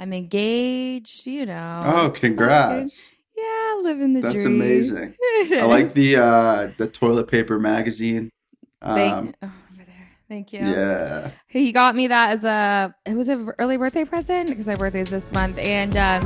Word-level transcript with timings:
I'm 0.00 0.14
engaged, 0.14 1.26
you 1.26 1.44
know. 1.44 1.82
Oh, 1.84 2.10
congrats. 2.10 3.02
fucking- 3.02 3.18
yeah, 3.36 3.80
living 3.82 4.14
the 4.14 4.20
dream. 4.22 4.32
That's 4.32 4.42
dream. 4.42 4.60
amazing. 4.62 5.14
I 5.60 5.64
like 5.66 5.92
the 5.92 6.16
uh 6.16 6.70
the 6.78 6.86
toilet 6.88 7.28
paper 7.28 7.58
magazine. 7.58 8.30
Thank, 8.82 9.12
Um, 9.12 9.34
oh, 9.42 9.46
over 9.74 9.84
there. 9.84 10.08
Thank 10.26 10.54
you. 10.54 10.60
yeah. 10.60 11.32
He 11.48 11.70
got 11.72 11.94
me 11.94 12.06
that 12.06 12.30
as 12.30 12.44
a 12.44 12.94
it 13.04 13.14
was 13.14 13.28
an 13.28 13.50
early 13.58 13.76
birthday 13.76 14.06
present 14.06 14.48
because 14.48 14.66
my 14.66 14.74
birthday 14.76 15.00
is 15.00 15.10
this 15.10 15.30
month 15.32 15.58
and 15.58 15.94
um 15.98 16.22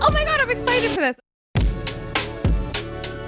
oh 0.00 0.10
my 0.10 0.24
god 0.24 0.40
I'm 0.40 0.48
excited 0.50 0.90
for 0.92 1.00
this. 1.02 1.16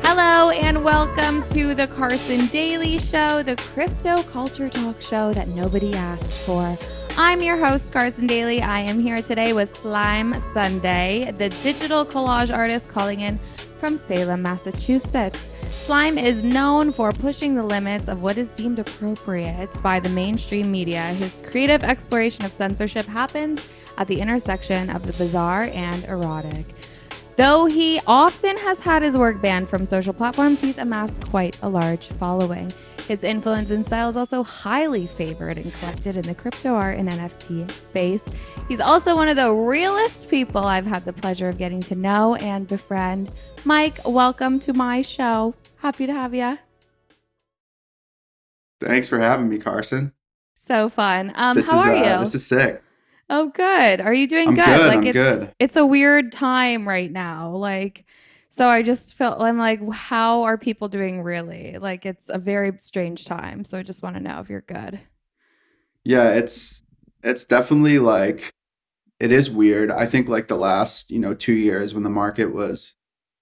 Hello 0.02 0.48
and 0.48 0.82
welcome 0.82 1.44
to 1.48 1.74
the 1.74 1.86
Karsen 1.88 2.50
Daily 2.50 2.98
Show, 2.98 3.42
the 3.42 3.56
crypto 3.56 4.22
culture 4.22 4.70
talk 4.70 4.98
show 5.02 5.34
that 5.34 5.48
nobody 5.48 5.92
asked 5.92 6.34
for. 6.46 6.78
I'm 7.22 7.42
your 7.42 7.58
host, 7.58 7.92
Karsen 7.92 8.26
Daily. 8.26 8.62
I 8.62 8.80
am 8.80 8.98
here 8.98 9.20
today 9.20 9.52
with 9.52 9.76
Slime 9.76 10.40
Sunday, 10.54 11.30
the 11.36 11.50
digital 11.62 12.06
collage 12.06 12.50
artist 12.50 12.88
calling 12.88 13.20
in 13.20 13.38
from 13.78 13.98
Salem, 13.98 14.40
Massachusetts. 14.40 15.38
Slime 15.84 16.16
is 16.16 16.42
known 16.42 16.92
for 16.94 17.12
pushing 17.12 17.54
the 17.54 17.62
limits 17.62 18.08
of 18.08 18.22
what 18.22 18.38
is 18.38 18.48
deemed 18.48 18.78
appropriate 18.78 19.70
by 19.82 20.00
the 20.00 20.08
mainstream 20.08 20.72
media. 20.72 21.02
His 21.12 21.42
creative 21.42 21.84
exploration 21.84 22.46
of 22.46 22.54
censorship 22.54 23.04
happens 23.04 23.66
at 23.98 24.08
the 24.08 24.18
intersection 24.18 24.88
of 24.88 25.06
the 25.06 25.12
bizarre 25.12 25.64
and 25.74 26.06
erotic. 26.06 26.64
Though 27.36 27.66
he 27.66 28.00
often 28.06 28.56
has 28.56 28.78
had 28.78 29.02
his 29.02 29.18
work 29.18 29.42
banned 29.42 29.68
from 29.68 29.84
social 29.84 30.14
platforms, 30.14 30.62
he's 30.62 30.78
amassed 30.78 31.22
quite 31.26 31.54
a 31.60 31.68
large 31.68 32.06
following. 32.06 32.72
His 33.08 33.24
influence 33.24 33.70
and 33.70 33.84
style 33.84 34.08
is 34.08 34.16
also 34.16 34.42
highly 34.42 35.06
favored 35.06 35.58
and 35.58 35.72
collected 35.74 36.16
in 36.16 36.22
the 36.22 36.34
crypto 36.34 36.74
art 36.74 36.98
and 36.98 37.08
NFT 37.08 37.70
space. 37.72 38.24
He's 38.68 38.80
also 38.80 39.16
one 39.16 39.28
of 39.28 39.36
the 39.36 39.52
realest 39.52 40.28
people 40.28 40.62
I've 40.62 40.86
had 40.86 41.04
the 41.04 41.12
pleasure 41.12 41.48
of 41.48 41.58
getting 41.58 41.82
to 41.82 41.94
know 41.94 42.36
and 42.36 42.68
befriend. 42.68 43.32
Mike, 43.64 43.98
welcome 44.04 44.60
to 44.60 44.72
my 44.72 45.02
show. 45.02 45.54
Happy 45.76 46.06
to 46.06 46.12
have 46.12 46.34
you. 46.34 46.58
Thanks 48.80 49.08
for 49.08 49.18
having 49.18 49.48
me, 49.48 49.58
Karsen. 49.58 50.12
So 50.54 50.88
fun. 50.88 51.32
Um, 51.34 51.56
this 51.56 51.68
how 51.68 51.80
is 51.80 51.86
are 51.86 51.94
uh, 51.94 52.14
you? 52.14 52.20
this 52.24 52.34
is 52.34 52.46
sick. 52.46 52.82
oh, 53.28 53.48
good. 53.48 54.00
Are 54.00 54.14
you 54.14 54.26
doing 54.26 54.54
good? 54.54 54.64
good. 54.64 54.86
Like 54.86 54.98
I'm 54.98 55.04
it's 55.04 55.12
good. 55.14 55.54
it's 55.58 55.76
a 55.76 55.84
weird 55.84 56.32
time 56.32 56.86
right 56.86 57.10
now. 57.10 57.50
Like, 57.56 58.04
so 58.60 58.68
I 58.68 58.82
just 58.82 59.14
feel 59.14 59.38
I'm 59.40 59.56
like, 59.56 59.80
how 59.90 60.42
are 60.42 60.58
people 60.58 60.88
doing 60.88 61.22
really? 61.22 61.78
Like, 61.78 62.04
it's 62.04 62.28
a 62.28 62.36
very 62.36 62.72
strange 62.80 63.24
time. 63.24 63.64
So 63.64 63.78
I 63.78 63.82
just 63.82 64.02
want 64.02 64.16
to 64.16 64.22
know 64.22 64.38
if 64.38 64.50
you're 64.50 64.60
good. 64.60 65.00
Yeah, 66.04 66.32
it's 66.32 66.82
it's 67.24 67.46
definitely 67.46 67.98
like 67.98 68.52
it 69.18 69.32
is 69.32 69.48
weird. 69.48 69.90
I 69.90 70.04
think 70.04 70.28
like 70.28 70.46
the 70.46 70.58
last, 70.58 71.10
you 71.10 71.18
know, 71.18 71.32
2 71.32 71.54
years 71.54 71.94
when 71.94 72.02
the 72.02 72.10
market 72.10 72.52
was 72.52 72.92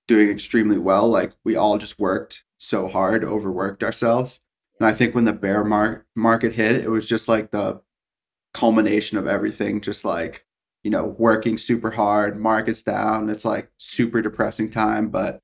doing 0.07 0.29
extremely 0.29 0.79
well, 0.79 1.09
like 1.09 1.33
we 1.43 1.57
all 1.57 1.79
just 1.79 1.99
worked 1.99 2.45
so 2.59 2.87
hard, 2.87 3.25
overworked 3.25 3.83
ourselves. 3.83 4.39
And 4.79 4.87
I 4.87 4.95
think 4.95 5.17
when 5.17 5.25
the 5.25 5.33
bear 5.33 5.65
mar- 5.65 6.07
market 6.15 6.53
hit, 6.53 6.77
it 6.77 6.91
was 6.91 7.09
just 7.09 7.27
like 7.27 7.51
the 7.51 7.81
culmination 8.55 9.19
of 9.19 9.27
everything 9.27 9.81
just 9.81 10.05
like, 10.05 10.47
you 10.89 10.93
know, 10.93 11.15
working 11.19 11.59
super 11.59 11.91
hard, 11.91 12.41
markets 12.41 12.83
down. 12.83 13.29
It's 13.29 13.45
like 13.45 13.71
super 13.77 14.23
depressing 14.23 14.71
time, 14.71 15.11
but 15.11 15.43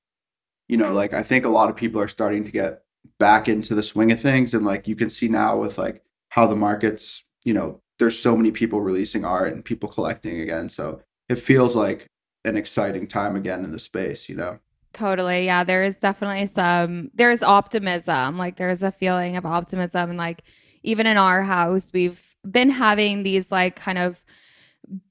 you 0.68 0.78
know, 0.78 0.94
like 0.94 1.12
I 1.12 1.22
think 1.22 1.44
a 1.44 1.50
lot 1.50 1.68
of 1.68 1.76
people 1.76 2.00
are 2.00 2.08
starting 2.08 2.44
to 2.44 2.50
get 2.50 2.82
back 3.18 3.46
into 3.46 3.74
the 3.74 3.82
swing 3.82 4.10
of 4.10 4.18
things 4.18 4.54
and 4.54 4.64
like 4.64 4.88
you 4.88 4.96
can 4.96 5.10
see 5.10 5.28
now 5.28 5.58
with 5.58 5.76
like 5.76 6.02
how 6.30 6.46
the 6.46 6.56
markets, 6.56 7.24
you 7.44 7.52
know, 7.52 7.82
there's 7.98 8.18
so 8.18 8.34
many 8.34 8.52
people 8.52 8.80
releasing 8.80 9.22
art 9.22 9.52
and 9.52 9.62
people 9.62 9.86
collecting 9.86 10.40
again. 10.40 10.70
So 10.70 11.02
it 11.28 11.36
feels 11.36 11.76
like 11.76 12.06
an 12.46 12.56
exciting 12.56 13.06
time 13.06 13.36
again 13.36 13.64
in 13.64 13.70
the 13.70 13.78
space, 13.78 14.30
you 14.30 14.36
know. 14.36 14.58
Totally. 14.94 15.44
Yeah. 15.44 15.62
There 15.62 15.84
is 15.84 15.96
definitely 15.96 16.46
some, 16.46 17.10
there's 17.12 17.42
optimism. 17.42 18.38
Like, 18.38 18.56
there's 18.56 18.82
a 18.82 18.92
feeling 18.92 19.36
of 19.36 19.44
optimism. 19.44 20.08
And, 20.08 20.18
like, 20.18 20.42
even 20.84 21.06
in 21.06 21.18
our 21.18 21.42
house, 21.42 21.90
we've 21.92 22.34
been 22.48 22.70
having 22.70 23.24
these, 23.24 23.50
like, 23.52 23.76
kind 23.76 23.98
of 23.98 24.24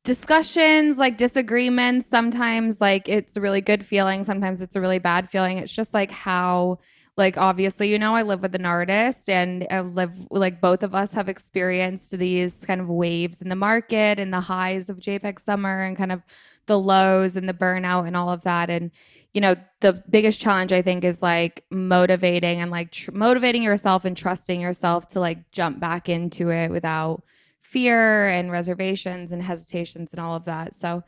discussions, 0.03 0.97
like 0.97 1.17
disagreements. 1.17 2.07
Sometimes, 2.07 2.79
like, 2.81 3.09
it's 3.09 3.37
a 3.37 3.41
really 3.41 3.61
good 3.61 3.85
feeling. 3.85 4.23
Sometimes 4.23 4.61
it's 4.61 4.75
a 4.75 4.81
really 4.81 4.99
bad 4.99 5.29
feeling. 5.29 5.57
It's 5.57 5.71
just 5.71 5.93
like 5.93 6.11
how, 6.11 6.79
like, 7.17 7.37
obviously, 7.37 7.89
you 7.89 7.99
know, 7.99 8.15
I 8.15 8.23
live 8.23 8.41
with 8.41 8.55
an 8.55 8.65
artist 8.65 9.29
and 9.29 9.67
I 9.69 9.81
live, 9.81 10.13
like, 10.31 10.61
both 10.61 10.83
of 10.83 10.95
us 10.95 11.13
have 11.13 11.29
experienced 11.29 12.11
these 12.11 12.65
kind 12.65 12.81
of 12.81 12.89
waves 12.89 13.41
in 13.41 13.49
the 13.49 13.55
market 13.55 14.19
and 14.19 14.33
the 14.33 14.41
highs 14.41 14.89
of 14.89 14.99
JPEG 14.99 15.39
summer 15.39 15.81
and 15.81 15.97
kind 15.97 16.11
of 16.11 16.21
the 16.65 16.79
lows 16.79 17.35
and 17.35 17.47
the 17.47 17.53
burnout 17.53 18.07
and 18.07 18.15
all 18.15 18.29
of 18.29 18.43
that. 18.43 18.69
And, 18.69 18.91
you 19.33 19.41
know, 19.41 19.55
the 19.79 20.03
biggest 20.09 20.39
challenge 20.39 20.71
I 20.71 20.81
think 20.81 21.03
is 21.03 21.21
like 21.21 21.65
motivating 21.69 22.61
and 22.61 22.71
like 22.71 22.91
tr- 22.91 23.11
motivating 23.11 23.63
yourself 23.63 24.05
and 24.05 24.15
trusting 24.15 24.61
yourself 24.61 25.07
to 25.09 25.19
like 25.19 25.51
jump 25.51 25.79
back 25.79 26.07
into 26.07 26.51
it 26.51 26.69
without 26.69 27.23
fear 27.73 28.29
and 28.29 28.51
reservations 28.51 29.31
and 29.31 29.41
hesitations 29.41 30.13
and 30.13 30.19
all 30.21 30.35
of 30.35 30.45
that. 30.45 30.75
So 30.75 31.03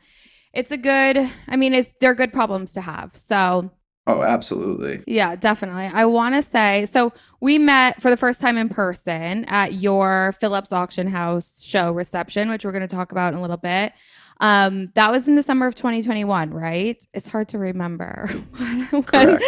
it's 0.52 0.72
a 0.72 0.76
good, 0.76 1.16
I 1.48 1.56
mean, 1.56 1.72
it's 1.72 1.94
they're 2.00 2.14
good 2.14 2.32
problems 2.32 2.72
to 2.72 2.80
have. 2.80 3.16
So 3.16 3.70
Oh, 4.08 4.22
absolutely. 4.22 5.02
yeah, 5.06 5.34
definitely. 5.34 5.86
I 5.92 6.04
want 6.04 6.34
to 6.34 6.42
say 6.42 6.86
so 6.86 7.12
we 7.40 7.58
met 7.58 8.00
for 8.02 8.10
the 8.10 8.16
first 8.16 8.40
time 8.40 8.56
in 8.56 8.68
person 8.68 9.44
at 9.46 9.74
your 9.74 10.32
Phillips 10.40 10.72
Auction 10.72 11.06
House 11.08 11.62
show 11.62 11.92
reception, 11.92 12.50
which 12.50 12.64
we're 12.64 12.72
going 12.72 12.88
to 12.88 12.94
talk 12.96 13.12
about 13.12 13.32
in 13.32 13.38
a 13.38 13.42
little 13.42 13.56
bit. 13.56 13.92
Um, 14.40 14.90
that 14.94 15.10
was 15.10 15.26
in 15.26 15.34
the 15.36 15.42
summer 15.42 15.66
of 15.66 15.74
2021, 15.74 16.50
right? 16.52 17.02
It's 17.14 17.28
hard 17.28 17.48
to 17.50 17.58
remember. 17.58 18.28
When- 18.58 19.02
Correct. 19.02 19.42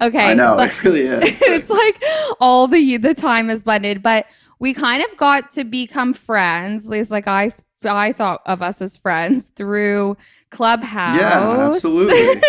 okay. 0.00 0.30
I 0.30 0.34
know 0.34 0.56
but- 0.56 0.70
it 0.70 0.82
really 0.84 1.02
is. 1.06 1.38
it's 1.42 1.70
like 1.70 2.02
all 2.40 2.66
the 2.66 2.96
the 2.96 3.14
time 3.14 3.50
is 3.50 3.62
blended, 3.62 4.02
but 4.02 4.26
we 4.58 4.74
kind 4.74 5.02
of 5.02 5.16
got 5.16 5.50
to 5.52 5.64
become 5.64 6.12
friends. 6.12 6.86
At 6.86 6.90
least 6.90 7.10
like 7.10 7.26
I 7.28 7.52
I 7.84 8.12
thought 8.12 8.42
of 8.46 8.62
us 8.62 8.80
as 8.80 8.96
friends 8.96 9.46
through 9.56 10.16
Clubhouse. 10.50 11.20
Yeah, 11.20 11.70
absolutely. 11.74 12.40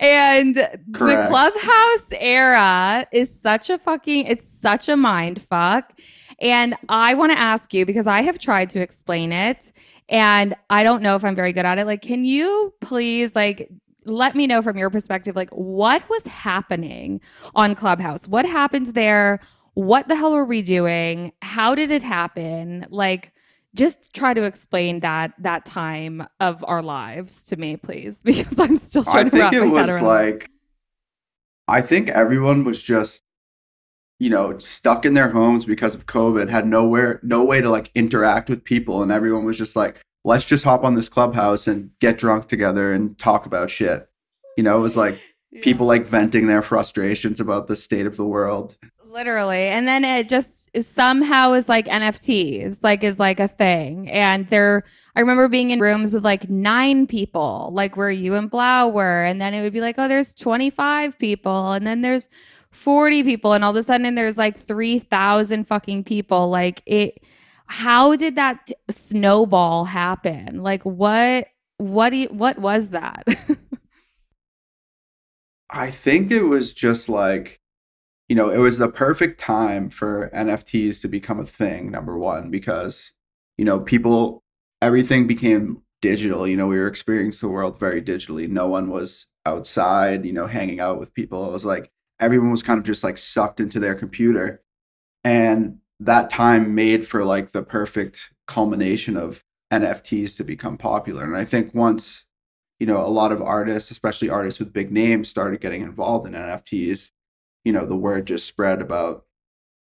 and 0.00 0.54
the 0.54 0.80
Clubhouse 1.28 2.12
era 2.18 3.06
is 3.12 3.38
such 3.38 3.70
a 3.70 3.78
fucking 3.78 4.26
it's 4.26 4.48
such 4.48 4.88
a 4.88 4.96
mind 4.96 5.42
fuck. 5.42 5.92
And 6.40 6.74
I 6.88 7.14
want 7.14 7.32
to 7.32 7.38
ask 7.38 7.72
you 7.72 7.86
because 7.86 8.06
I 8.06 8.22
have 8.22 8.38
tried 8.38 8.70
to 8.70 8.80
explain 8.80 9.32
it 9.32 9.72
and 10.08 10.54
I 10.70 10.82
don't 10.84 11.02
know 11.02 11.16
if 11.16 11.24
I'm 11.24 11.34
very 11.34 11.52
good 11.52 11.66
at 11.66 11.78
it. 11.78 11.86
Like, 11.86 12.02
can 12.02 12.24
you 12.24 12.74
please 12.80 13.34
like 13.34 13.70
let 14.04 14.36
me 14.36 14.46
know 14.46 14.62
from 14.62 14.76
your 14.76 14.90
perspective, 14.90 15.36
like 15.36 15.50
what 15.50 16.08
was 16.08 16.26
happening 16.26 17.20
on 17.54 17.74
Clubhouse? 17.74 18.28
What 18.28 18.46
happened 18.46 18.88
there? 18.88 19.40
What 19.74 20.08
the 20.08 20.16
hell 20.16 20.32
were 20.32 20.44
we 20.44 20.62
doing? 20.62 21.32
How 21.42 21.74
did 21.74 21.90
it 21.90 22.02
happen? 22.02 22.86
Like, 22.90 23.32
just 23.74 24.14
try 24.14 24.34
to 24.34 24.44
explain 24.44 25.00
that 25.00 25.32
that 25.40 25.64
time 25.66 26.26
of 26.40 26.64
our 26.68 26.82
lives 26.82 27.44
to 27.44 27.56
me, 27.56 27.76
please, 27.76 28.22
because 28.24 28.60
I'm 28.60 28.78
still 28.78 29.04
I 29.06 29.12
trying 29.12 29.26
to 29.26 29.30
think 29.30 29.42
wrap 29.42 29.52
it 29.52 29.62
my 29.62 29.66
was 29.66 29.88
head 29.88 29.90
around. 29.90 30.04
like 30.04 30.50
I 31.68 31.82
think 31.82 32.10
everyone 32.10 32.64
was 32.64 32.82
just 32.82 33.23
you 34.18 34.30
know 34.30 34.58
stuck 34.58 35.04
in 35.04 35.14
their 35.14 35.28
homes 35.28 35.64
because 35.64 35.94
of 35.94 36.06
COVID, 36.06 36.48
had 36.48 36.66
nowhere 36.66 37.20
no 37.22 37.44
way 37.44 37.60
to 37.60 37.70
like 37.70 37.90
interact 37.94 38.48
with 38.48 38.64
people 38.64 39.02
and 39.02 39.12
everyone 39.12 39.44
was 39.44 39.58
just 39.58 39.76
like 39.76 40.00
let's 40.24 40.44
just 40.44 40.64
hop 40.64 40.84
on 40.84 40.94
this 40.94 41.08
clubhouse 41.08 41.66
and 41.66 41.90
get 42.00 42.18
drunk 42.18 42.48
together 42.48 42.92
and 42.92 43.18
talk 43.18 43.46
about 43.46 43.70
shit. 43.70 44.08
You 44.56 44.64
know, 44.64 44.76
it 44.78 44.80
was 44.80 44.96
like 44.96 45.20
people 45.62 45.86
like 45.86 46.06
venting 46.06 46.46
their 46.46 46.62
frustrations 46.62 47.40
about 47.40 47.66
the 47.66 47.76
state 47.76 48.06
of 48.06 48.16
the 48.16 48.26
world. 48.26 48.76
literally 49.04 49.68
and 49.68 49.86
then 49.86 50.04
it 50.04 50.28
just 50.28 50.68
somehow 50.82 51.52
is 51.52 51.68
like 51.68 51.86
nfts 51.86 52.82
like 52.82 53.04
is 53.04 53.20
like 53.20 53.38
a 53.38 53.46
thing 53.46 54.10
and 54.10 54.48
there 54.48 54.82
i 55.14 55.20
remember 55.20 55.46
being 55.46 55.70
in 55.70 55.78
rooms 55.78 56.14
with 56.14 56.24
like 56.24 56.50
nine 56.50 57.06
people 57.06 57.70
like 57.72 57.96
where 57.96 58.10
you 58.10 58.34
and 58.34 58.50
3LAU 58.50 58.92
were 58.92 59.22
and 59.22 59.40
then 59.40 59.54
it 59.54 59.62
would 59.62 59.72
be 59.72 59.80
like 59.80 59.94
oh 59.98 60.08
there's 60.08 60.34
25 60.34 61.16
people 61.16 61.70
and 61.70 61.86
then 61.86 62.02
there's 62.02 62.28
40 62.74 63.22
people 63.22 63.52
and 63.52 63.64
all 63.64 63.70
of 63.70 63.76
a 63.76 63.82
sudden 63.82 64.14
there's 64.14 64.38
like 64.38 64.58
3000 64.58 65.66
fucking 65.66 66.04
people 66.04 66.50
like 66.50 66.82
it 66.86 67.22
how 67.66 68.14
did 68.16 68.36
that 68.36 68.66
t- 68.66 68.74
snowball 68.90 69.84
happen 69.84 70.62
like 70.62 70.82
what 70.84 71.46
what 71.78 72.10
do 72.10 72.16
you, 72.16 72.28
what 72.28 72.58
was 72.58 72.90
that 72.90 73.24
I 75.74 75.90
think 75.90 76.30
it 76.30 76.44
was 76.44 76.72
just 76.72 77.08
like, 77.08 77.60
you 78.28 78.36
know, 78.36 78.48
it 78.48 78.58
was 78.58 78.78
the 78.78 78.88
perfect 78.88 79.40
time 79.40 79.90
for 79.90 80.30
NFTs 80.32 81.00
to 81.00 81.08
become 81.08 81.40
a 81.40 81.46
thing, 81.46 81.90
number 81.90 82.16
one, 82.16 82.50
because, 82.50 83.12
you 83.58 83.64
know, 83.64 83.80
people, 83.80 84.44
everything 84.80 85.26
became 85.26 85.82
digital. 86.00 86.46
You 86.46 86.56
know, 86.56 86.68
we 86.68 86.78
were 86.78 86.86
experiencing 86.86 87.48
the 87.48 87.52
world 87.52 87.80
very 87.80 88.00
digitally. 88.00 88.48
No 88.48 88.68
one 88.68 88.88
was 88.88 89.26
outside, 89.46 90.24
you 90.24 90.32
know, 90.32 90.46
hanging 90.46 90.78
out 90.78 91.00
with 91.00 91.12
people. 91.12 91.48
It 91.48 91.52
was 91.52 91.64
like 91.64 91.90
everyone 92.20 92.50
was 92.50 92.62
kind 92.62 92.78
of 92.78 92.84
just 92.84 93.04
like 93.04 93.18
sucked 93.18 93.60
into 93.60 93.80
their 93.80 93.94
computer. 93.94 94.62
And 95.24 95.78
that 96.00 96.30
time 96.30 96.74
made 96.74 97.06
for 97.06 97.24
like 97.24 97.52
the 97.52 97.62
perfect 97.62 98.32
culmination 98.46 99.16
of 99.16 99.42
NFTs 99.72 100.36
to 100.36 100.44
become 100.44 100.76
popular. 100.76 101.24
And 101.24 101.36
I 101.36 101.44
think 101.44 101.74
once, 101.74 102.26
you 102.78 102.86
know, 102.86 102.98
a 102.98 103.08
lot 103.08 103.32
of 103.32 103.40
artists, 103.42 103.90
especially 103.90 104.28
artists 104.28 104.60
with 104.60 104.72
big 104.72 104.92
names, 104.92 105.28
started 105.28 105.60
getting 105.60 105.82
involved 105.82 106.26
in 106.26 106.32
NFTs, 106.32 107.10
you 107.64 107.72
know, 107.72 107.86
the 107.86 107.96
word 107.96 108.26
just 108.26 108.46
spread 108.46 108.82
about 108.82 109.24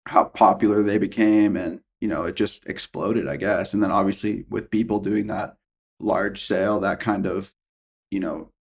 how 0.06 0.24
popular 0.24 0.82
they 0.82 0.98
became 0.98 1.56
and, 1.56 1.80
you 2.00 2.08
know, 2.08 2.24
it 2.24 2.36
just 2.36 2.66
exploded, 2.66 3.26
I 3.26 3.36
guess. 3.36 3.74
And 3.74 3.82
then 3.82 3.90
obviously 3.90 4.44
with 4.48 4.70
people 4.70 5.00
doing 5.00 5.26
that 5.26 5.56
large 5.98 6.44
sale, 6.44 6.80
that 6.80 7.00
kind 7.00 7.26
of, 7.26 7.52
you 8.10 8.20
know, 8.20 8.52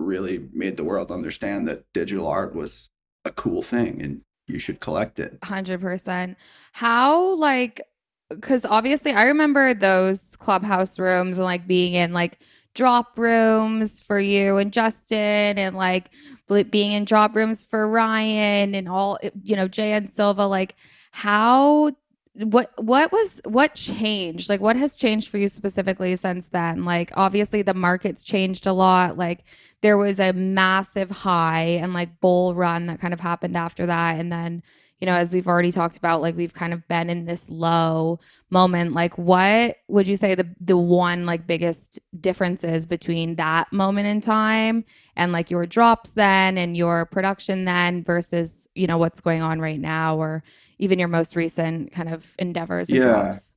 really 0.00 0.48
made 0.52 0.76
the 0.76 0.84
world 0.84 1.10
understand 1.10 1.68
that 1.68 1.84
digital 1.92 2.26
art 2.26 2.54
was 2.54 2.90
a 3.24 3.30
cool 3.30 3.62
thing 3.62 4.00
and 4.02 4.22
you 4.46 4.58
should 4.58 4.80
collect 4.80 5.20
it. 5.20 5.38
100%. 5.40 6.36
How 6.72 7.34
like 7.36 7.82
cuz 8.40 8.64
obviously 8.64 9.12
I 9.12 9.24
remember 9.24 9.74
those 9.74 10.36
clubhouse 10.36 10.98
rooms 10.98 11.38
and 11.38 11.44
like 11.44 11.66
being 11.66 11.94
in 11.94 12.12
like 12.12 12.38
drop 12.74 13.18
rooms 13.18 14.00
for 14.00 14.18
you 14.20 14.56
and 14.56 14.72
Justin 14.72 15.58
and 15.58 15.76
like 15.76 16.10
being 16.70 16.92
in 16.92 17.04
drop 17.04 17.34
rooms 17.34 17.64
for 17.64 17.88
Ryan 17.88 18.74
and 18.74 18.88
all 18.88 19.18
you 19.42 19.56
know 19.56 19.68
Jay 19.68 19.92
and 19.92 20.10
Silva 20.10 20.46
like 20.46 20.76
how 21.12 21.92
what 22.34 22.70
what 22.76 23.10
was 23.10 23.40
what 23.44 23.74
changed? 23.74 24.48
Like 24.48 24.60
what 24.60 24.76
has 24.76 24.96
changed 24.96 25.28
for 25.28 25.38
you 25.38 25.48
specifically 25.48 26.14
since 26.16 26.46
then? 26.46 26.84
Like 26.84 27.10
obviously 27.14 27.62
the 27.62 27.74
market's 27.74 28.24
changed 28.24 28.66
a 28.66 28.72
lot. 28.72 29.18
Like 29.18 29.44
there 29.82 29.98
was 29.98 30.20
a 30.20 30.32
massive 30.32 31.10
high 31.10 31.62
and 31.62 31.92
like 31.92 32.20
bull 32.20 32.54
run 32.54 32.86
that 32.86 33.00
kind 33.00 33.12
of 33.12 33.20
happened 33.20 33.56
after 33.56 33.86
that. 33.86 34.20
And 34.20 34.30
then 34.32 34.62
you 35.00 35.06
know 35.06 35.12
as 35.12 35.32
we've 35.32 35.48
already 35.48 35.72
talked 35.72 35.96
about 35.96 36.20
like 36.20 36.36
we've 36.36 36.54
kind 36.54 36.72
of 36.72 36.86
been 36.88 37.08
in 37.08 37.24
this 37.24 37.48
low 37.48 38.18
moment 38.50 38.92
like 38.92 39.16
what 39.16 39.76
would 39.88 40.06
you 40.06 40.16
say 40.16 40.34
the 40.34 40.46
the 40.60 40.76
one 40.76 41.26
like 41.26 41.46
biggest 41.46 41.98
differences 42.20 42.86
between 42.86 43.36
that 43.36 43.72
moment 43.72 44.06
in 44.06 44.20
time 44.20 44.84
and 45.16 45.32
like 45.32 45.50
your 45.50 45.66
drops 45.66 46.10
then 46.10 46.58
and 46.58 46.76
your 46.76 47.06
production 47.06 47.64
then 47.64 48.04
versus 48.04 48.68
you 48.74 48.86
know 48.86 48.98
what's 48.98 49.20
going 49.20 49.42
on 49.42 49.60
right 49.60 49.80
now 49.80 50.16
or 50.16 50.42
even 50.78 50.98
your 50.98 51.08
most 51.08 51.36
recent 51.36 51.92
kind 51.92 52.08
of 52.08 52.34
endeavors 52.38 52.90
yeah. 52.90 53.02
drops 53.02 53.50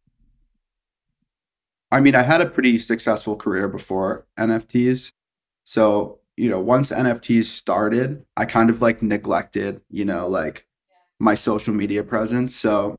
I 1.93 1.99
mean, 1.99 2.15
I 2.15 2.23
had 2.23 2.41
a 2.41 2.49
pretty 2.49 2.79
successful 2.79 3.35
career 3.35 3.67
before 3.67 4.25
NFTs. 4.39 5.11
So, 5.63 6.21
you 6.35 6.49
know, 6.49 6.59
once 6.59 6.89
NFTs 6.89 7.45
started, 7.45 8.25
I 8.35 8.45
kind 8.45 8.71
of 8.71 8.81
like 8.81 9.03
neglected, 9.03 9.79
you 9.91 10.03
know, 10.03 10.27
like 10.27 10.65
my 11.23 11.35
social 11.35 11.73
media 11.73 12.03
presence. 12.03 12.53
So 12.53 12.97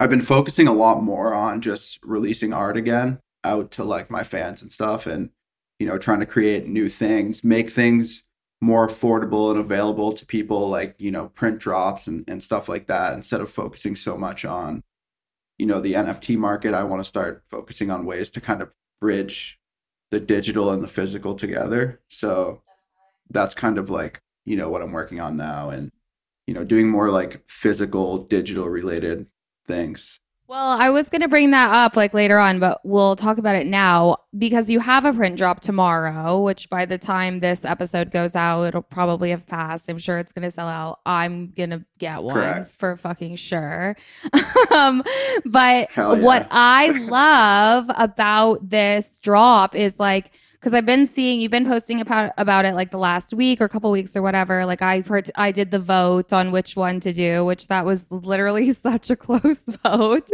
I've 0.00 0.10
been 0.10 0.22
focusing 0.22 0.66
a 0.66 0.72
lot 0.72 1.02
more 1.02 1.32
on 1.32 1.60
just 1.60 2.00
releasing 2.02 2.52
art 2.52 2.76
again 2.76 3.20
out 3.44 3.70
to 3.72 3.84
like 3.84 4.10
my 4.10 4.24
fans 4.24 4.60
and 4.60 4.72
stuff 4.72 5.06
and, 5.06 5.30
you 5.78 5.86
know, 5.86 5.98
trying 5.98 6.18
to 6.18 6.26
create 6.26 6.66
new 6.66 6.88
things, 6.88 7.44
make 7.44 7.70
things 7.70 8.24
more 8.60 8.88
affordable 8.88 9.52
and 9.52 9.60
available 9.60 10.12
to 10.12 10.26
people 10.26 10.68
like, 10.68 10.96
you 10.98 11.12
know, 11.12 11.28
print 11.28 11.60
drops 11.60 12.08
and, 12.08 12.24
and 12.28 12.42
stuff 12.42 12.68
like 12.68 12.88
that 12.88 13.14
instead 13.14 13.40
of 13.40 13.48
focusing 13.48 13.94
so 13.94 14.16
much 14.16 14.44
on, 14.44 14.82
you 15.58 15.66
know, 15.66 15.80
the 15.80 15.94
NFT 15.94 16.36
market. 16.36 16.74
I 16.74 16.82
want 16.82 17.00
to 17.04 17.08
start 17.08 17.44
focusing 17.48 17.88
on 17.88 18.04
ways 18.04 18.32
to 18.32 18.40
kind 18.40 18.62
of 18.62 18.72
bridge 19.00 19.60
the 20.10 20.18
digital 20.18 20.72
and 20.72 20.82
the 20.82 20.88
physical 20.88 21.36
together. 21.36 22.00
So 22.08 22.62
that's 23.30 23.54
kind 23.54 23.78
of 23.78 23.90
like, 23.90 24.20
you 24.44 24.56
know, 24.56 24.70
what 24.70 24.82
I'm 24.82 24.92
working 24.92 25.20
on 25.20 25.36
now 25.36 25.70
and, 25.70 25.92
you 26.48 26.54
know, 26.54 26.64
doing 26.64 26.88
more 26.88 27.10
like 27.10 27.42
physical, 27.46 28.24
digital 28.24 28.70
related 28.70 29.26
things. 29.66 30.18
Well, 30.46 30.70
I 30.70 30.88
was 30.88 31.10
going 31.10 31.20
to 31.20 31.28
bring 31.28 31.50
that 31.50 31.74
up 31.74 31.94
like 31.94 32.14
later 32.14 32.38
on, 32.38 32.58
but 32.58 32.80
we'll 32.84 33.16
talk 33.16 33.36
about 33.36 33.54
it 33.54 33.66
now 33.66 34.16
because 34.36 34.70
you 34.70 34.80
have 34.80 35.04
a 35.04 35.12
print 35.12 35.36
drop 35.36 35.60
tomorrow, 35.60 36.40
which 36.40 36.70
by 36.70 36.86
the 36.86 36.96
time 36.96 37.40
this 37.40 37.66
episode 37.66 38.10
goes 38.10 38.34
out, 38.34 38.62
it'll 38.62 38.80
probably 38.80 39.28
have 39.28 39.46
passed. 39.46 39.90
I'm 39.90 39.98
sure 39.98 40.16
it's 40.16 40.32
going 40.32 40.44
to 40.44 40.50
sell 40.50 40.68
out. 40.68 41.00
I'm 41.04 41.50
going 41.50 41.68
to 41.68 41.84
get 41.98 42.22
one 42.22 42.34
Correct. 42.34 42.72
for 42.72 42.96
fucking 42.96 43.36
sure. 43.36 43.94
um, 44.70 45.02
but 45.44 45.90
yeah. 45.94 46.14
what 46.14 46.48
I 46.50 46.88
love 46.92 47.90
about 47.94 48.70
this 48.70 49.18
drop 49.18 49.74
is 49.74 50.00
like, 50.00 50.32
because 50.58 50.74
I've 50.74 50.86
been 50.86 51.06
seeing 51.06 51.40
you've 51.40 51.52
been 51.52 51.66
posting 51.66 52.00
about 52.00 52.32
about 52.36 52.64
it 52.64 52.74
like 52.74 52.90
the 52.90 52.98
last 52.98 53.32
week 53.32 53.60
or 53.60 53.64
a 53.64 53.68
couple 53.68 53.90
weeks 53.90 54.16
or 54.16 54.22
whatever. 54.22 54.66
Like 54.66 54.82
I 54.82 55.02
part- 55.02 55.30
I 55.36 55.52
did 55.52 55.70
the 55.70 55.78
vote 55.78 56.32
on 56.32 56.50
which 56.50 56.76
one 56.76 57.00
to 57.00 57.12
do, 57.12 57.44
which 57.44 57.68
that 57.68 57.84
was 57.84 58.10
literally 58.10 58.72
such 58.72 59.10
a 59.10 59.16
close 59.16 59.60
vote. 59.84 60.28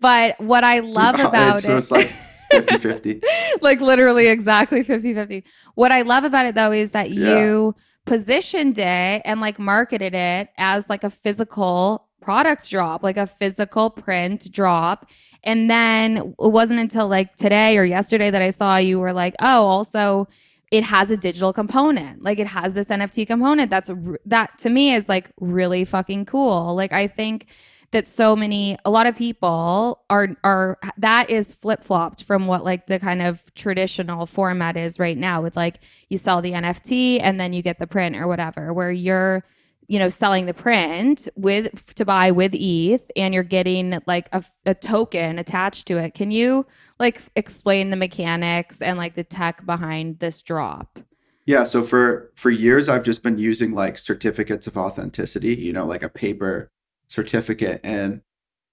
But 0.00 0.38
what 0.40 0.64
I 0.64 0.80
love 0.80 1.18
about 1.18 1.58
it's, 1.58 1.66
it, 1.66 1.76
it's 1.76 1.90
like 1.90 2.12
50 2.50 2.78
50. 2.78 3.22
like 3.60 3.80
literally 3.80 4.28
exactly 4.28 4.82
50 4.82 5.14
50. 5.14 5.44
What 5.74 5.92
I 5.92 6.02
love 6.02 6.24
about 6.24 6.46
it 6.46 6.54
though 6.54 6.72
is 6.72 6.90
that 6.90 7.10
yeah. 7.10 7.38
you 7.38 7.74
positioned 8.04 8.78
it 8.78 9.22
and 9.24 9.40
like 9.40 9.58
marketed 9.58 10.14
it 10.14 10.48
as 10.58 10.90
like 10.90 11.04
a 11.04 11.10
physical 11.10 12.08
product 12.22 12.70
drop, 12.70 13.02
like 13.02 13.16
a 13.16 13.26
physical 13.26 13.90
print 13.90 14.50
drop. 14.52 15.10
And 15.44 15.70
then 15.70 16.34
it 16.38 16.52
wasn't 16.52 16.80
until 16.80 17.08
like 17.08 17.34
today 17.36 17.76
or 17.76 17.84
yesterday 17.84 18.30
that 18.30 18.42
I 18.42 18.50
saw 18.50 18.76
you 18.76 19.00
were 19.00 19.12
like, 19.12 19.34
oh, 19.40 19.66
also 19.66 20.28
it 20.70 20.84
has 20.84 21.10
a 21.10 21.16
digital 21.18 21.52
component. 21.52 22.22
Like 22.22 22.38
it 22.38 22.46
has 22.46 22.72
this 22.72 22.88
NFT 22.88 23.26
component. 23.26 23.70
That's 23.70 23.90
that 24.24 24.56
to 24.58 24.70
me 24.70 24.94
is 24.94 25.08
like 25.08 25.30
really 25.38 25.84
fucking 25.84 26.24
cool. 26.24 26.74
Like 26.74 26.92
I 26.92 27.06
think 27.06 27.46
that 27.92 28.08
so 28.08 28.34
many 28.34 28.78
a 28.86 28.90
lot 28.90 29.06
of 29.06 29.14
people 29.14 30.02
are 30.08 30.28
are 30.42 30.78
that 30.96 31.28
is 31.28 31.52
flip-flopped 31.52 32.24
from 32.24 32.46
what 32.46 32.64
like 32.64 32.86
the 32.86 32.98
kind 32.98 33.20
of 33.20 33.54
traditional 33.54 34.24
format 34.26 34.78
is 34.78 34.98
right 34.98 35.18
now 35.18 35.42
with 35.42 35.56
like 35.56 35.80
you 36.08 36.16
sell 36.16 36.40
the 36.40 36.52
NFT 36.52 37.20
and 37.22 37.38
then 37.38 37.52
you 37.52 37.62
get 37.62 37.78
the 37.78 37.86
print 37.86 38.16
or 38.16 38.26
whatever 38.26 38.72
where 38.72 38.90
you're 38.90 39.44
you 39.92 39.98
know 39.98 40.08
selling 40.08 40.46
the 40.46 40.54
print 40.54 41.28
with 41.36 41.94
to 41.96 42.06
buy 42.06 42.30
with 42.30 42.52
ETH 42.54 43.10
and 43.14 43.34
you're 43.34 43.42
getting 43.42 44.00
like 44.06 44.26
a, 44.32 44.42
a 44.64 44.74
token 44.74 45.38
attached 45.38 45.86
to 45.86 45.98
it. 45.98 46.14
Can 46.14 46.30
you 46.30 46.64
like 46.98 47.20
explain 47.36 47.90
the 47.90 47.96
mechanics 47.96 48.80
and 48.80 48.96
like 48.96 49.16
the 49.16 49.22
tech 49.22 49.66
behind 49.66 50.18
this 50.18 50.40
drop? 50.40 50.98
Yeah, 51.44 51.64
so 51.64 51.82
for 51.82 52.32
for 52.36 52.48
years 52.48 52.88
I've 52.88 53.02
just 53.02 53.22
been 53.22 53.36
using 53.36 53.74
like 53.74 53.98
certificates 53.98 54.66
of 54.66 54.78
authenticity, 54.78 55.54
you 55.56 55.74
know, 55.74 55.84
like 55.84 56.02
a 56.02 56.08
paper 56.08 56.70
certificate 57.08 57.82
and 57.84 58.22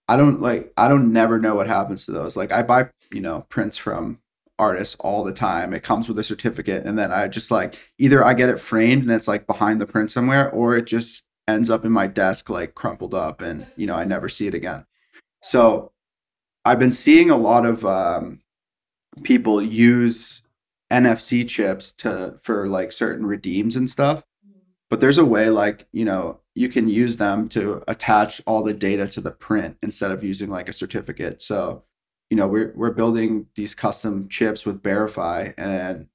I 0.08 0.16
don't 0.16 0.40
like 0.40 0.72
I 0.78 0.88
don't 0.88 1.12
never 1.12 1.38
know 1.38 1.54
what 1.54 1.68
happens 1.68 2.06
to 2.06 2.14
those. 2.14 2.38
Like 2.38 2.54
I 2.54 2.64
buy, 2.64 2.92
you 3.12 3.20
know, 3.20 3.46
prints 3.50 3.76
from 3.76 4.20
artists 4.60 4.96
all 5.00 5.24
the 5.24 5.34
time. 5.34 5.74
It 5.74 5.84
comes 5.84 6.08
with 6.08 6.20
a 6.20 6.24
certificate, 6.24 6.86
and 6.86 6.98
then 6.98 7.12
I 7.12 7.28
just 7.28 7.50
like 7.52 7.78
either 7.98 8.24
I 8.24 8.34
get 8.34 8.50
it 8.50 8.60
framed 8.60 9.04
and 9.04 9.12
it's 9.12 9.28
like 9.28 9.48
behind 9.48 9.82
the 9.82 9.88
print 9.88 10.12
somewhere, 10.12 10.52
or 10.52 10.76
it 10.78 10.86
just 10.86 11.24
ends 11.48 11.70
up 11.70 11.86
in 11.86 11.92
my 11.92 12.06
desk 12.06 12.50
like 12.50 12.76
crumpled 12.76 13.14
up, 13.14 13.42
and 13.42 13.66
you 13.76 13.88
know 13.88 13.96
I 13.96 14.06
never 14.06 14.30
see 14.30 14.48
it 14.48 14.54
again. 14.54 14.86
So 15.42 15.92
I've 16.66 16.80
been 16.80 16.92
seeing 16.92 17.30
a 17.30 17.38
lot 17.38 17.66
of 17.66 17.86
um, 17.86 18.42
people 19.24 19.62
use 19.62 20.42
NFC 20.92 21.48
chips 21.48 21.92
to 21.94 22.40
for 22.44 22.68
like 22.68 22.92
certain 22.92 23.26
redeems 23.26 23.76
and 23.76 23.90
stuff. 23.90 24.24
But 24.90 25.00
there's 25.00 25.20
a 25.20 25.26
way 25.26 25.50
like, 25.50 25.88
you 25.92 26.04
know, 26.04 26.40
you 26.56 26.68
can 26.68 26.90
use 26.90 27.18
them 27.18 27.48
to 27.50 27.84
attach 27.88 28.42
all 28.48 28.64
the 28.64 28.74
data 28.74 29.08
to 29.08 29.22
the 29.22 29.32
print 29.32 29.78
instead 29.84 30.12
of 30.12 30.24
using 30.24 30.50
like 30.50 30.68
a 30.68 30.74
certificate. 30.74 31.42
So 31.42 31.84
you 32.30 32.38
know 32.38 32.48
we're 32.48 32.74
we're 32.76 32.92
building 32.92 33.48
these 33.56 33.76
custom 33.76 34.28
chips 34.30 34.66
with 34.66 34.84
Verify, 34.84 35.52
and 35.58 36.08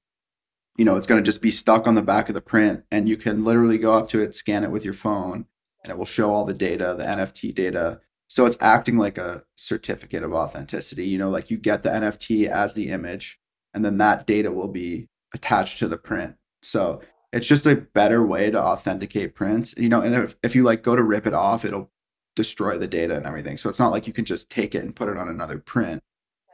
you 0.77 0.85
know 0.85 0.95
it's 0.95 1.07
going 1.07 1.21
to 1.21 1.25
just 1.25 1.41
be 1.41 1.51
stuck 1.51 1.87
on 1.87 1.95
the 1.95 2.01
back 2.01 2.29
of 2.29 2.35
the 2.35 2.41
print, 2.41 2.83
and 2.91 3.09
you 3.09 3.17
can 3.17 3.43
literally 3.43 3.77
go 3.77 3.93
up 3.93 4.09
to 4.09 4.21
it, 4.21 4.35
scan 4.35 4.63
it 4.63 4.71
with 4.71 4.85
your 4.85 4.93
phone, 4.93 5.45
and 5.83 5.91
it 5.91 5.97
will 5.97 6.05
show 6.05 6.31
all 6.31 6.45
the 6.45 6.53
data, 6.53 6.95
the 6.97 7.03
NFT 7.03 7.53
data. 7.53 7.99
So 8.27 8.45
it's 8.45 8.57
acting 8.59 8.97
like 8.97 9.17
a 9.17 9.43
certificate 9.55 10.23
of 10.23 10.33
authenticity. 10.33 11.05
You 11.05 11.17
know, 11.17 11.29
like 11.29 11.51
you 11.51 11.57
get 11.57 11.83
the 11.83 11.89
NFT 11.89 12.47
as 12.47 12.73
the 12.73 12.89
image, 12.89 13.39
and 13.73 13.83
then 13.83 13.97
that 13.97 14.25
data 14.25 14.51
will 14.51 14.69
be 14.69 15.09
attached 15.33 15.79
to 15.79 15.87
the 15.87 15.97
print. 15.97 16.35
So 16.63 17.01
it's 17.33 17.45
just 17.45 17.65
a 17.65 17.75
better 17.75 18.25
way 18.25 18.49
to 18.49 18.59
authenticate 18.59 19.35
prints. 19.35 19.75
You 19.77 19.89
know, 19.89 20.01
and 20.01 20.15
if, 20.15 20.35
if 20.41 20.55
you 20.55 20.63
like 20.63 20.81
go 20.81 20.95
to 20.95 21.03
rip 21.03 21.27
it 21.27 21.33
off, 21.33 21.65
it'll 21.65 21.91
destroy 22.35 22.77
the 22.77 22.87
data 22.87 23.15
and 23.15 23.25
everything. 23.25 23.57
So 23.57 23.69
it's 23.69 23.79
not 23.79 23.91
like 23.91 24.07
you 24.07 24.13
can 24.13 24.25
just 24.25 24.49
take 24.49 24.75
it 24.75 24.83
and 24.83 24.95
put 24.95 25.09
it 25.09 25.17
on 25.17 25.29
another 25.29 25.57
print. 25.59 26.01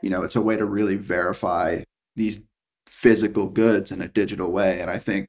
You 0.02 0.10
know, 0.10 0.24
it's 0.24 0.36
a 0.36 0.42
way 0.42 0.58
to 0.58 0.66
really 0.66 0.96
verify 0.96 1.84
these 2.16 2.42
physical 2.88 3.48
goods 3.48 3.92
in 3.92 4.02
a 4.02 4.08
digital 4.08 4.52
way. 4.52 4.82
And 4.82 4.90
I 4.90 5.00
think 5.00 5.28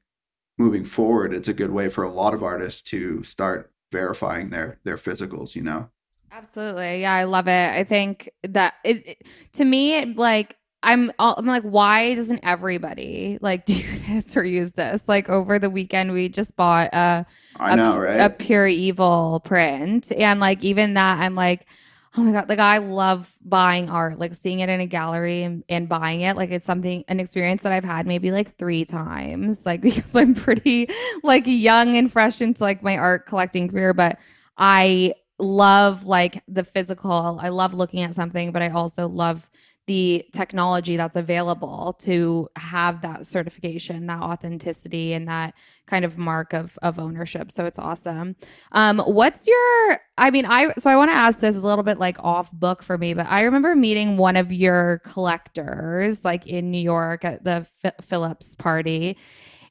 moving 0.57 0.85
forward, 0.85 1.33
it's 1.33 1.47
a 1.47 1.53
good 1.53 1.71
way 1.71 1.89
for 1.89 2.03
a 2.03 2.09
lot 2.09 2.33
of 2.33 2.43
artists 2.43 2.81
to 2.83 3.23
start 3.23 3.71
verifying 3.91 4.49
their 4.49 4.79
their 4.83 4.97
physicals, 4.97 5.55
you 5.55 5.63
know. 5.63 5.89
Absolutely. 6.31 7.01
Yeah, 7.01 7.13
I 7.13 7.25
love 7.25 7.47
it. 7.47 7.69
I 7.69 7.83
think 7.83 8.31
that 8.43 8.73
it, 8.83 9.07
it 9.07 9.27
to 9.53 9.65
me 9.65 10.05
like 10.15 10.57
I'm 10.83 11.11
I'm 11.17 11.45
like, 11.45 11.63
why 11.63 12.15
doesn't 12.15 12.41
everybody 12.43 13.37
like 13.41 13.65
do 13.65 13.81
this 14.07 14.35
or 14.35 14.43
use 14.43 14.73
this? 14.73 15.07
Like 15.07 15.29
over 15.29 15.57
the 15.57 15.69
weekend, 15.69 16.11
we 16.11 16.29
just 16.29 16.55
bought 16.55 16.89
a 16.93 17.25
I 17.55 17.75
know, 17.75 17.93
a, 17.93 17.99
right? 17.99 18.19
a 18.19 18.29
pure 18.29 18.67
evil 18.67 19.41
print, 19.45 20.11
and 20.11 20.39
like 20.39 20.63
even 20.63 20.95
that, 20.95 21.19
I'm 21.19 21.35
like, 21.35 21.67
Oh 22.15 22.21
my 22.23 22.31
god, 22.31 22.47
like 22.47 22.59
I 22.59 22.77
love 22.77 23.33
buying 23.43 23.89
art, 23.89 24.19
like 24.19 24.35
seeing 24.35 24.59
it 24.59 24.69
in 24.69 24.79
a 24.79 24.85
gallery 24.85 25.41
and, 25.41 25.63
and 25.67 25.89
buying 25.89 26.21
it. 26.21 26.35
Like 26.37 26.51
it's 26.51 26.65
something 26.65 27.03
an 27.07 27.19
experience 27.19 27.63
that 27.63 27.71
I've 27.71 27.83
had 27.83 28.05
maybe 28.05 28.29
like 28.31 28.55
three 28.57 28.85
times, 28.85 29.65
like 29.65 29.81
because 29.81 30.15
I'm 30.15 30.35
pretty 30.35 30.89
like 31.23 31.43
young 31.47 31.97
and 31.97 32.11
fresh 32.11 32.39
into 32.39 32.63
like 32.63 32.83
my 32.83 32.97
art 32.97 33.25
collecting 33.25 33.67
career, 33.67 33.93
but 33.95 34.19
I 34.57 35.15
love 35.39 36.05
like 36.05 36.43
the 36.47 36.63
physical. 36.63 37.39
I 37.41 37.49
love 37.49 37.73
looking 37.73 38.01
at 38.01 38.13
something, 38.13 38.51
but 38.51 38.61
I 38.61 38.69
also 38.69 39.07
love 39.07 39.49
the 39.85 40.25
technology 40.31 40.95
that's 40.95 41.15
available 41.15 41.93
to 41.99 42.47
have 42.55 43.01
that 43.01 43.25
certification, 43.25 44.07
that 44.07 44.21
authenticity, 44.21 45.13
and 45.13 45.27
that 45.27 45.53
kind 45.87 46.05
of 46.05 46.17
mark 46.17 46.53
of 46.53 46.77
of 46.81 46.99
ownership. 46.99 47.51
So 47.51 47.65
it's 47.65 47.77
awesome. 47.77 48.35
Um, 48.71 48.99
what's 48.99 49.45
your? 49.45 49.99
I 50.17 50.31
mean, 50.31 50.45
I 50.45 50.73
so 50.77 50.89
I 50.89 50.95
want 50.95 51.11
to 51.11 51.15
ask 51.15 51.39
this 51.39 51.57
a 51.57 51.61
little 51.61 51.83
bit 51.83 51.99
like 51.99 52.17
off 52.19 52.51
book 52.51 52.81
for 52.81 52.97
me, 52.97 53.13
but 53.13 53.27
I 53.27 53.41
remember 53.41 53.75
meeting 53.75 54.17
one 54.17 54.37
of 54.37 54.53
your 54.53 54.99
collectors 54.99 56.23
like 56.23 56.47
in 56.47 56.71
New 56.71 56.81
York 56.81 57.25
at 57.25 57.43
the 57.43 57.67
F- 57.83 58.05
Phillips 58.05 58.55
party, 58.55 59.17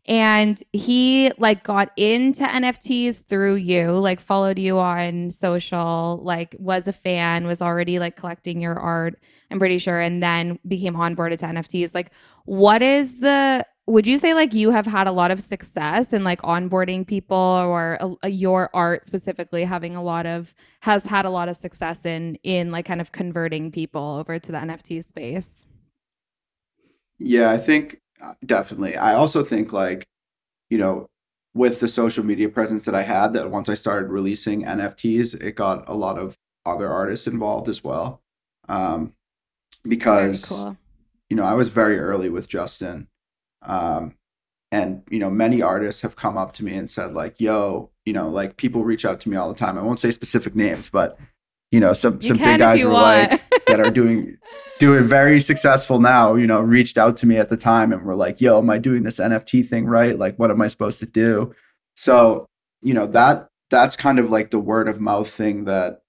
and 0.07 0.63
he 0.73 1.31
like 1.39 1.63
got 1.63 1.93
into 1.97 2.43
NFTs 2.43 3.25
through 3.25 3.55
you, 3.55 3.93
like 3.93 4.21
followed 4.21 4.59
you 4.59 4.79
on 4.79 5.31
social, 5.31 6.21
like 6.25 6.57
was 6.59 6.89
a 6.89 6.93
fan, 6.93 7.47
was 7.47 7.63
already 7.63 7.99
like 8.01 8.17
collecting 8.17 8.61
your 8.61 8.79
art, 8.79 9.21
I'm 9.51 9.61
pretty 9.61 9.79
sure, 9.79 10.01
and 10.01 10.23
then 10.23 10.59
became 10.67 10.95
onboarded 10.95 11.39
to 11.39 11.47
NFTs. 11.47 11.95
Like, 11.95 12.11
what 12.47 12.83
is 12.83 13.21
the 13.21 13.65
would 13.87 14.07
you 14.07 14.19
say 14.19 14.33
like 14.33 14.55
you 14.55 14.71
have 14.71 14.87
had 14.87 15.07
a 15.07 15.13
lot 15.13 15.31
of 15.31 15.41
success 15.41 16.13
in 16.13 16.23
like 16.23 16.41
onboarding 16.43 17.07
people 17.07 17.37
or 17.37 17.99
uh, 18.23 18.27
your 18.29 18.71
art 18.73 19.07
specifically 19.07 19.65
having 19.65 19.97
a 19.97 20.03
lot 20.03 20.25
of 20.25 20.55
has 20.81 21.05
had 21.05 21.25
a 21.25 21.31
lot 21.31 21.49
of 21.49 21.57
success 21.57 22.05
in 22.05 22.37
in 22.43 22.71
like 22.71 22.87
kind 22.87 23.01
of 23.01 23.13
converting 23.13 23.71
people 23.71 24.17
over 24.19 24.39
to 24.39 24.53
the 24.53 24.59
NFT 24.59 25.05
space? 25.05 25.67
Yeah, 27.19 27.51
I 27.51 27.59
think 27.59 28.01
definitely. 28.45 28.97
I 28.97 29.15
also 29.15 29.43
think 29.43 29.73
like, 29.73 30.07
you 30.71 30.79
know, 30.79 31.09
with 31.55 31.81
the 31.81 31.89
social 31.89 32.25
media 32.25 32.49
presence 32.49 32.85
that 32.85 32.95
I 32.95 33.03
had, 33.03 33.35
that 33.35 33.51
once 33.51 33.69
I 33.69 33.75
started 33.75 34.11
releasing 34.11 34.65
NFTs, 34.65 35.41
it 35.41 35.53
got 35.53 35.89
a 35.89 35.95
lot 35.95 36.19
of 36.19 36.37
other 36.65 36.89
artists 36.89 37.27
involved 37.27 37.69
as 37.69 37.85
well. 37.85 38.23
Um, 38.69 39.13
because 39.85 40.45
cool. 40.47 40.77
you 41.29 41.37
know, 41.37 41.43
I 41.43 41.55
was 41.55 41.69
very 41.69 41.99
early 41.99 42.29
with 42.29 42.49
Justin. 42.49 43.09
Um, 43.63 44.15
and 44.71 45.03
you 45.11 45.19
know, 45.19 45.31
many 45.31 45.61
artists 45.61 46.01
have 46.03 46.17
come 46.17 46.39
up 46.39 46.53
to 46.55 46.65
me 46.65 46.75
and 46.75 46.89
said 46.89 47.13
like, 47.13 47.41
"Yo, 47.41 47.91
you 48.07 48.13
know, 48.13 48.29
like 48.29 48.57
people 48.57 48.85
reach 48.85 49.05
out 49.05 49.21
to 49.21 49.29
me 49.29 49.37
all 49.37 49.49
the 49.49 49.55
time. 49.55 49.77
I 49.77 49.83
won't 49.83 50.01
say 50.01 50.11
specific 50.11 50.57
names, 50.57 50.89
but 50.89 51.19
you 51.73 51.81
know, 51.81 51.93
some 51.93 52.19
you 52.21 52.29
some 52.29 52.37
big 52.37 52.61
guys 52.61 52.85
were 52.85 52.91
want. 52.91 53.33
like 53.33 53.67
that 53.67 53.81
are 53.81 53.91
doing 53.91 54.37
doing 54.79 55.05
very 55.05 55.41
successful 55.41 55.99
now, 55.99 56.35
you 56.35 56.47
know, 56.47 56.61
reached 56.61 56.99
out 56.99 57.17
to 57.17 57.27
me 57.27 57.39
at 57.39 57.49
the 57.49 57.57
time 57.57 57.93
and 57.93 58.03
were 58.03 58.15
like, 58.15 58.41
yo, 58.41 58.59
am 58.59 58.71
I 58.71 58.79
doing 58.79 59.03
this 59.03 59.19
NFT 59.19 59.67
thing 59.67 59.87
right? 59.87 60.19
Like, 60.19 60.39
what 60.39 60.51
am 60.51 60.61
I 60.61 60.69
supposed 60.69 61.01
to 61.01 61.07
do? 61.07 61.55
So, 61.97 62.47
you 62.83 62.95
know, 62.95 63.07
that 63.07 63.49
that's 63.71 63.97
kind 63.97 64.19
of 64.19 64.29
like 64.31 64.51
the 64.51 64.61
word 64.61 64.87
of 64.87 65.01
mouth 65.01 65.31
thing 65.31 65.65
that 65.65 66.03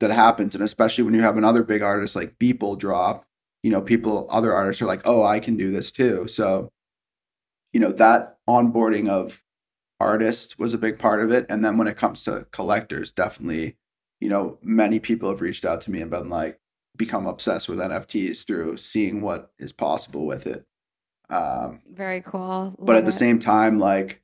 that 0.00 0.12
happens. 0.12 0.54
And 0.54 0.62
especially 0.62 1.04
when 1.04 1.14
you 1.14 1.22
have 1.22 1.36
another 1.36 1.64
big 1.64 1.82
artist 1.82 2.14
like 2.14 2.38
Beeple 2.38 2.78
drop, 2.78 3.24
you 3.64 3.70
know, 3.70 3.80
people, 3.80 4.26
other 4.30 4.54
artists 4.54 4.80
are 4.82 4.86
like, 4.86 5.02
oh, 5.04 5.24
I 5.24 5.40
can 5.40 5.56
do 5.56 5.72
this 5.72 5.90
too. 5.90 6.28
So, 6.28 6.70
you 7.72 7.80
know, 7.80 7.92
that 7.92 8.36
onboarding 8.48 9.08
of 9.08 9.42
artists 9.98 10.58
was 10.58 10.74
a 10.74 10.78
big 10.78 10.98
part 10.98 11.22
of 11.22 11.32
it. 11.32 11.46
And 11.48 11.64
then 11.64 11.76
when 11.76 11.88
it 11.88 11.96
comes 11.96 12.24
to 12.24 12.46
collectors, 12.52 13.10
definitely, 13.10 13.76
you 14.22 14.28
know, 14.28 14.56
many 14.62 15.00
people 15.00 15.28
have 15.30 15.40
reached 15.40 15.64
out 15.64 15.80
to 15.80 15.90
me 15.90 16.00
and 16.00 16.08
been 16.08 16.28
like, 16.28 16.60
become 16.96 17.26
obsessed 17.26 17.68
with 17.68 17.80
NFTs 17.80 18.46
through 18.46 18.76
seeing 18.76 19.20
what 19.20 19.50
is 19.58 19.72
possible 19.72 20.26
with 20.26 20.46
it. 20.46 20.64
Um, 21.28 21.80
very 21.92 22.20
cool. 22.20 22.40
Love 22.40 22.76
but 22.78 22.94
at 22.94 23.04
the 23.04 23.10
same 23.10 23.40
time, 23.40 23.80
like 23.80 24.22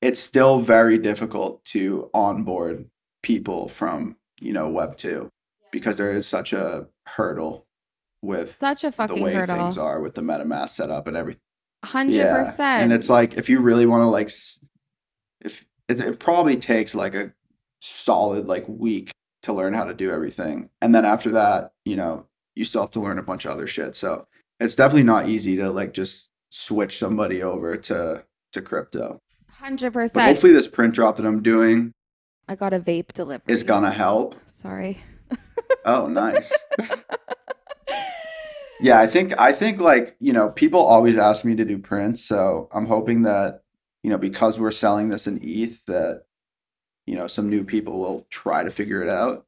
it's 0.00 0.18
still 0.18 0.60
very 0.60 0.96
difficult 0.96 1.62
to 1.66 2.08
onboard 2.14 2.88
people 3.22 3.68
from 3.68 4.16
you 4.40 4.54
know 4.54 4.70
Web 4.70 4.96
two 4.96 5.28
because 5.72 5.98
there 5.98 6.12
is 6.12 6.26
such 6.26 6.54
a 6.54 6.86
hurdle 7.06 7.66
with 8.22 8.56
such 8.58 8.82
a 8.82 8.90
fucking 8.90 9.16
the 9.16 9.22
way 9.22 9.34
hurdle. 9.34 9.56
things 9.56 9.76
are 9.76 10.00
with 10.00 10.14
the 10.14 10.22
MetaMask 10.22 10.70
setup 10.70 11.06
and 11.06 11.18
everything. 11.18 11.42
Hundred 11.84 12.14
yeah. 12.14 12.44
percent. 12.44 12.84
And 12.84 12.92
it's 12.94 13.10
like 13.10 13.36
if 13.36 13.50
you 13.50 13.60
really 13.60 13.84
want 13.84 14.02
to 14.02 14.06
like, 14.06 14.30
if 15.42 15.66
it, 15.86 16.00
it 16.00 16.18
probably 16.18 16.56
takes 16.56 16.94
like 16.94 17.14
a 17.14 17.32
solid 17.80 18.46
like 18.46 18.66
week 18.66 19.12
to 19.48 19.52
learn 19.52 19.74
how 19.74 19.84
to 19.84 19.94
do 19.94 20.10
everything. 20.10 20.70
And 20.80 20.94
then 20.94 21.04
after 21.04 21.30
that, 21.32 21.72
you 21.84 21.96
know, 21.96 22.26
you 22.54 22.64
still 22.64 22.82
have 22.82 22.90
to 22.92 23.00
learn 23.00 23.18
a 23.18 23.22
bunch 23.22 23.44
of 23.44 23.50
other 23.50 23.66
shit. 23.66 23.94
So 23.94 24.26
it's 24.60 24.74
definitely 24.74 25.04
not 25.04 25.28
easy 25.28 25.56
to 25.56 25.70
like 25.70 25.92
just 25.92 26.30
switch 26.50 26.98
somebody 26.98 27.42
over 27.42 27.76
to 27.76 28.24
to 28.52 28.62
crypto. 28.62 29.20
Hundred 29.50 29.92
percent. 29.92 30.26
Hopefully, 30.26 30.52
this 30.52 30.68
print 30.68 30.94
drop 30.94 31.16
that 31.16 31.26
I'm 31.26 31.42
doing, 31.42 31.92
I 32.48 32.54
got 32.54 32.72
a 32.72 32.80
vape 32.80 33.12
delivery. 33.12 33.52
Is 33.52 33.62
gonna 33.62 33.90
help. 33.90 34.36
Sorry. 34.46 35.02
oh, 35.84 36.06
nice. 36.06 36.52
yeah, 38.80 39.00
I 39.00 39.06
think 39.06 39.38
I 39.38 39.52
think 39.52 39.80
like 39.80 40.16
you 40.20 40.32
know 40.32 40.50
people 40.50 40.80
always 40.80 41.16
ask 41.16 41.44
me 41.44 41.54
to 41.56 41.64
do 41.64 41.78
prints, 41.78 42.24
so 42.24 42.68
I'm 42.72 42.86
hoping 42.86 43.22
that 43.22 43.62
you 44.02 44.10
know 44.10 44.18
because 44.18 44.58
we're 44.58 44.70
selling 44.70 45.08
this 45.08 45.26
in 45.26 45.40
ETH 45.42 45.84
that 45.86 46.22
you 47.08 47.16
know 47.16 47.26
some 47.26 47.48
new 47.48 47.64
people 47.64 47.98
will 47.98 48.26
try 48.30 48.62
to 48.62 48.70
figure 48.70 49.02
it 49.02 49.08
out. 49.08 49.46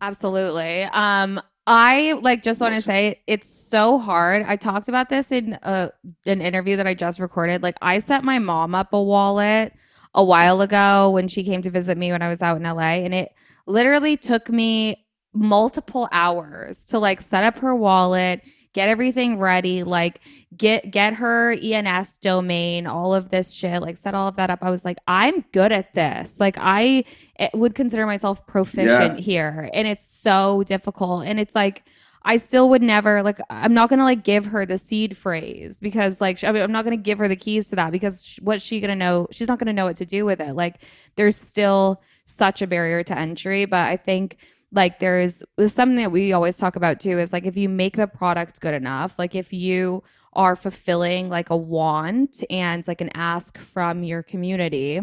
Absolutely. 0.00 0.82
Um 0.92 1.40
i 1.66 2.12
like 2.20 2.42
just 2.42 2.60
want 2.60 2.74
to 2.74 2.82
say 2.82 3.22
it's 3.26 3.48
so 3.48 3.98
hard. 3.98 4.44
I 4.46 4.56
talked 4.56 4.88
about 4.88 5.08
this 5.08 5.32
in 5.32 5.58
a, 5.62 5.90
an 6.26 6.42
interview 6.42 6.76
that 6.76 6.86
i 6.86 6.94
just 6.94 7.20
recorded. 7.20 7.62
Like 7.62 7.76
i 7.80 7.98
set 7.98 8.24
my 8.24 8.38
mom 8.38 8.74
up 8.74 8.92
a 8.92 9.02
wallet 9.02 9.72
a 10.14 10.22
while 10.22 10.60
ago 10.60 11.10
when 11.10 11.28
she 11.28 11.42
came 11.42 11.62
to 11.62 11.70
visit 11.70 11.98
me 11.98 12.12
when 12.12 12.22
i 12.22 12.28
was 12.28 12.40
out 12.40 12.56
in 12.56 12.62
la 12.62 12.78
and 12.78 13.12
it 13.12 13.32
literally 13.66 14.16
took 14.16 14.48
me 14.48 15.04
multiple 15.32 16.08
hours 16.12 16.84
to 16.84 17.00
like 17.00 17.20
set 17.20 17.42
up 17.42 17.58
her 17.58 17.74
wallet 17.74 18.40
get 18.74 18.88
everything 18.88 19.38
ready, 19.38 19.82
like 19.82 20.20
get 20.54 20.90
get 20.90 21.14
her 21.14 21.52
ENS 21.52 22.18
domain, 22.18 22.86
all 22.86 23.14
of 23.14 23.30
this 23.30 23.52
shit, 23.52 23.80
like 23.80 23.96
set 23.96 24.14
all 24.14 24.28
of 24.28 24.36
that 24.36 24.50
up. 24.50 24.58
I 24.60 24.70
was 24.70 24.84
like, 24.84 24.98
I'm 25.08 25.42
good 25.52 25.72
at 25.72 25.94
this. 25.94 26.38
Like 26.38 26.56
I 26.58 27.04
eh, 27.38 27.48
would 27.54 27.74
consider 27.74 28.04
myself 28.04 28.46
proficient 28.46 29.18
yeah. 29.18 29.24
here, 29.24 29.70
and 29.72 29.88
it's 29.88 30.06
so 30.06 30.62
difficult. 30.64 31.24
And 31.24 31.40
it's 31.40 31.54
like 31.54 31.84
I 32.24 32.36
still 32.36 32.68
would 32.70 32.82
never 32.82 33.22
like 33.22 33.38
I'm 33.48 33.74
not 33.74 33.90
gonna 33.90 34.04
like 34.04 34.24
give 34.24 34.46
her 34.46 34.66
the 34.66 34.78
seed 34.78 35.16
phrase 35.16 35.78
because 35.80 36.20
like 36.20 36.42
I 36.42 36.52
mean, 36.52 36.62
I'm 36.62 36.72
not 36.72 36.84
gonna 36.84 36.96
give 36.96 37.18
her 37.18 37.28
the 37.28 37.36
keys 37.36 37.68
to 37.70 37.76
that 37.76 37.92
because 37.92 38.38
what's 38.42 38.62
she 38.62 38.80
gonna 38.80 38.96
know? 38.96 39.28
She's 39.30 39.48
not 39.48 39.58
gonna 39.58 39.72
know 39.72 39.86
what 39.86 39.96
to 39.96 40.06
do 40.06 40.24
with 40.24 40.40
it. 40.40 40.54
Like 40.54 40.82
there's 41.16 41.36
still 41.36 42.02
such 42.24 42.62
a 42.62 42.66
barrier 42.66 43.02
to 43.04 43.16
entry, 43.16 43.66
but 43.66 43.86
I 43.86 43.96
think 43.96 44.38
like 44.74 44.98
there's, 44.98 45.42
there's 45.56 45.72
something 45.72 45.96
that 45.96 46.12
we 46.12 46.32
always 46.32 46.56
talk 46.56 46.76
about 46.76 47.00
too 47.00 47.18
is 47.18 47.32
like 47.32 47.46
if 47.46 47.56
you 47.56 47.68
make 47.68 47.96
the 47.96 48.06
product 48.06 48.60
good 48.60 48.74
enough 48.74 49.18
like 49.18 49.34
if 49.34 49.52
you 49.52 50.02
are 50.32 50.56
fulfilling 50.56 51.28
like 51.28 51.50
a 51.50 51.56
want 51.56 52.42
and 52.50 52.86
like 52.88 53.00
an 53.00 53.10
ask 53.14 53.56
from 53.58 54.02
your 54.02 54.22
community 54.22 55.00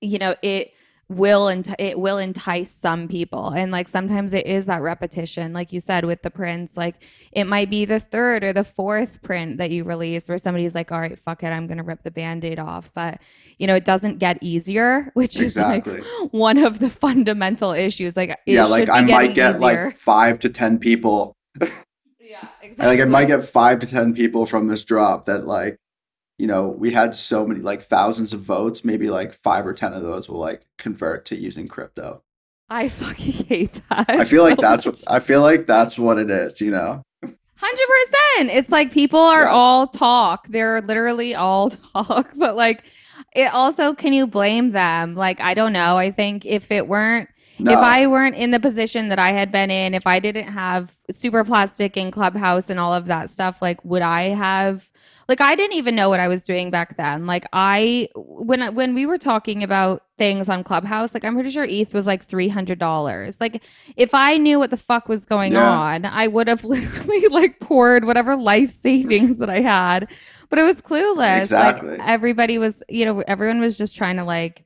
you 0.00 0.18
know 0.18 0.34
it 0.42 0.72
will 1.08 1.48
ent- 1.48 1.74
it 1.78 1.98
will 1.98 2.18
entice 2.18 2.70
some 2.70 3.08
people. 3.08 3.48
And 3.48 3.70
like 3.70 3.88
sometimes 3.88 4.32
it 4.34 4.46
is 4.46 4.66
that 4.66 4.82
repetition 4.82 5.52
like 5.52 5.72
you 5.72 5.80
said 5.80 6.04
with 6.04 6.22
the 6.22 6.30
prints 6.30 6.76
like 6.76 6.96
it 7.32 7.44
might 7.44 7.70
be 7.70 7.84
the 7.84 8.00
third 8.00 8.42
or 8.42 8.52
the 8.52 8.64
fourth 8.64 9.20
print 9.22 9.58
that 9.58 9.70
you 9.70 9.84
release 9.84 10.28
where 10.28 10.38
somebody's 10.38 10.74
like 10.74 10.90
all 10.90 11.00
right 11.00 11.18
fuck 11.18 11.42
it 11.42 11.48
i'm 11.48 11.66
gonna 11.66 11.82
rip 11.82 12.02
the 12.02 12.10
band-aid 12.10 12.58
off. 12.58 12.90
But 12.94 13.20
you 13.58 13.66
know 13.66 13.74
it 13.74 13.84
doesn't 13.84 14.18
get 14.18 14.38
easier 14.42 15.10
which 15.14 15.40
exactly. 15.40 15.98
is 15.98 16.06
like 16.20 16.32
one 16.32 16.58
of 16.58 16.78
the 16.78 16.90
fundamental 16.90 17.72
issues. 17.72 18.16
Like 18.16 18.38
yeah 18.46 18.64
like 18.64 18.88
i 18.88 19.00
might 19.00 19.34
get 19.34 19.56
easier. 19.56 19.60
like 19.60 19.98
five 19.98 20.38
to 20.40 20.48
ten 20.48 20.78
people. 20.78 21.34
Yeah 22.26 22.48
exactly 22.62 22.86
like 22.96 23.00
i 23.00 23.08
might 23.08 23.26
get 23.26 23.44
five 23.44 23.78
to 23.80 23.86
ten 23.86 24.14
people 24.14 24.46
from 24.46 24.66
this 24.66 24.82
drop 24.82 25.26
that 25.26 25.46
like 25.46 25.76
you 26.38 26.46
know, 26.46 26.68
we 26.68 26.90
had 26.90 27.14
so 27.14 27.46
many 27.46 27.60
like 27.60 27.82
thousands 27.82 28.32
of 28.32 28.40
votes, 28.40 28.84
maybe 28.84 29.08
like 29.08 29.34
five 29.34 29.66
or 29.66 29.72
10 29.72 29.92
of 29.92 30.02
those 30.02 30.28
will 30.28 30.40
like 30.40 30.62
convert 30.78 31.24
to 31.26 31.36
using 31.36 31.68
crypto. 31.68 32.22
I 32.68 32.88
fucking 32.90 33.46
hate 33.46 33.80
that. 33.88 34.06
I 34.08 34.24
feel 34.24 34.42
so 34.42 34.48
like 34.48 34.58
that's 34.58 34.86
much. 34.86 35.00
what 35.00 35.12
I 35.12 35.20
feel 35.20 35.40
like 35.42 35.66
that's 35.66 35.98
what 35.98 36.18
it 36.18 36.30
is, 36.30 36.60
you 36.60 36.70
know. 36.70 37.02
100%. 37.22 38.48
It's 38.50 38.70
like 38.70 38.90
people 38.90 39.20
are 39.20 39.44
yeah. 39.44 39.50
all 39.52 39.86
talk. 39.86 40.48
They're 40.48 40.80
literally 40.82 41.34
all 41.34 41.70
talk, 41.94 42.30
but 42.36 42.56
like 42.56 42.84
it 43.34 43.52
also 43.54 43.94
can 43.94 44.12
you 44.12 44.26
blame 44.26 44.72
them? 44.72 45.14
Like 45.14 45.40
I 45.40 45.54
don't 45.54 45.72
know. 45.72 45.96
I 45.96 46.10
think 46.10 46.44
if 46.44 46.72
it 46.72 46.88
weren't 46.88 47.28
No. 47.60 47.72
if 47.72 47.78
I 47.78 48.08
weren't 48.08 48.34
in 48.34 48.50
the 48.50 48.60
position 48.60 49.08
that 49.10 49.20
I 49.20 49.30
had 49.30 49.52
been 49.52 49.70
in, 49.70 49.94
if 49.94 50.06
I 50.06 50.18
didn't 50.18 50.48
have 50.48 50.94
Superplastic 51.12 51.96
and 51.96 52.12
clubhouse 52.12 52.70
and 52.70 52.80
all 52.80 52.92
of 52.92 53.06
that 53.06 53.30
stuff, 53.30 53.62
like 53.62 53.84
would 53.84 54.02
I 54.02 54.30
have 54.30 54.90
like 55.28 55.40
I 55.40 55.54
didn't 55.56 55.76
even 55.76 55.94
know 55.94 56.08
what 56.08 56.20
I 56.20 56.28
was 56.28 56.42
doing 56.42 56.70
back 56.70 56.96
then. 56.96 57.26
Like 57.26 57.46
I 57.52 58.08
when 58.16 58.74
when 58.74 58.94
we 58.94 59.06
were 59.06 59.18
talking 59.18 59.62
about 59.62 60.02
things 60.18 60.48
on 60.48 60.64
Clubhouse, 60.64 61.14
like 61.14 61.24
I'm 61.24 61.34
pretty 61.34 61.50
sure 61.50 61.64
ETH 61.64 61.94
was 61.94 62.06
like 62.06 62.24
three 62.24 62.48
hundred 62.48 62.78
dollars. 62.78 63.40
Like 63.40 63.64
if 63.96 64.14
I 64.14 64.36
knew 64.36 64.58
what 64.58 64.70
the 64.70 64.76
fuck 64.76 65.08
was 65.08 65.24
going 65.24 65.52
Yeah. 65.54 65.68
on, 65.68 66.04
I 66.04 66.26
would 66.26 66.48
have 66.48 66.64
literally 66.64 67.28
like 67.28 67.60
poured 67.60 68.04
whatever 68.04 68.36
life 68.36 68.70
savings 68.70 69.38
that 69.38 69.50
I 69.50 69.60
had. 69.60 70.10
But 70.50 70.58
it 70.58 70.62
was 70.64 70.80
clueless. 70.82 71.42
Exactly. 71.42 71.90
Like 71.98 72.08
everybody 72.08 72.58
was, 72.58 72.82
you 72.88 73.04
know, 73.04 73.20
everyone 73.26 73.60
was 73.60 73.78
just 73.78 73.96
trying 73.96 74.16
to 74.16 74.24
like 74.24 74.64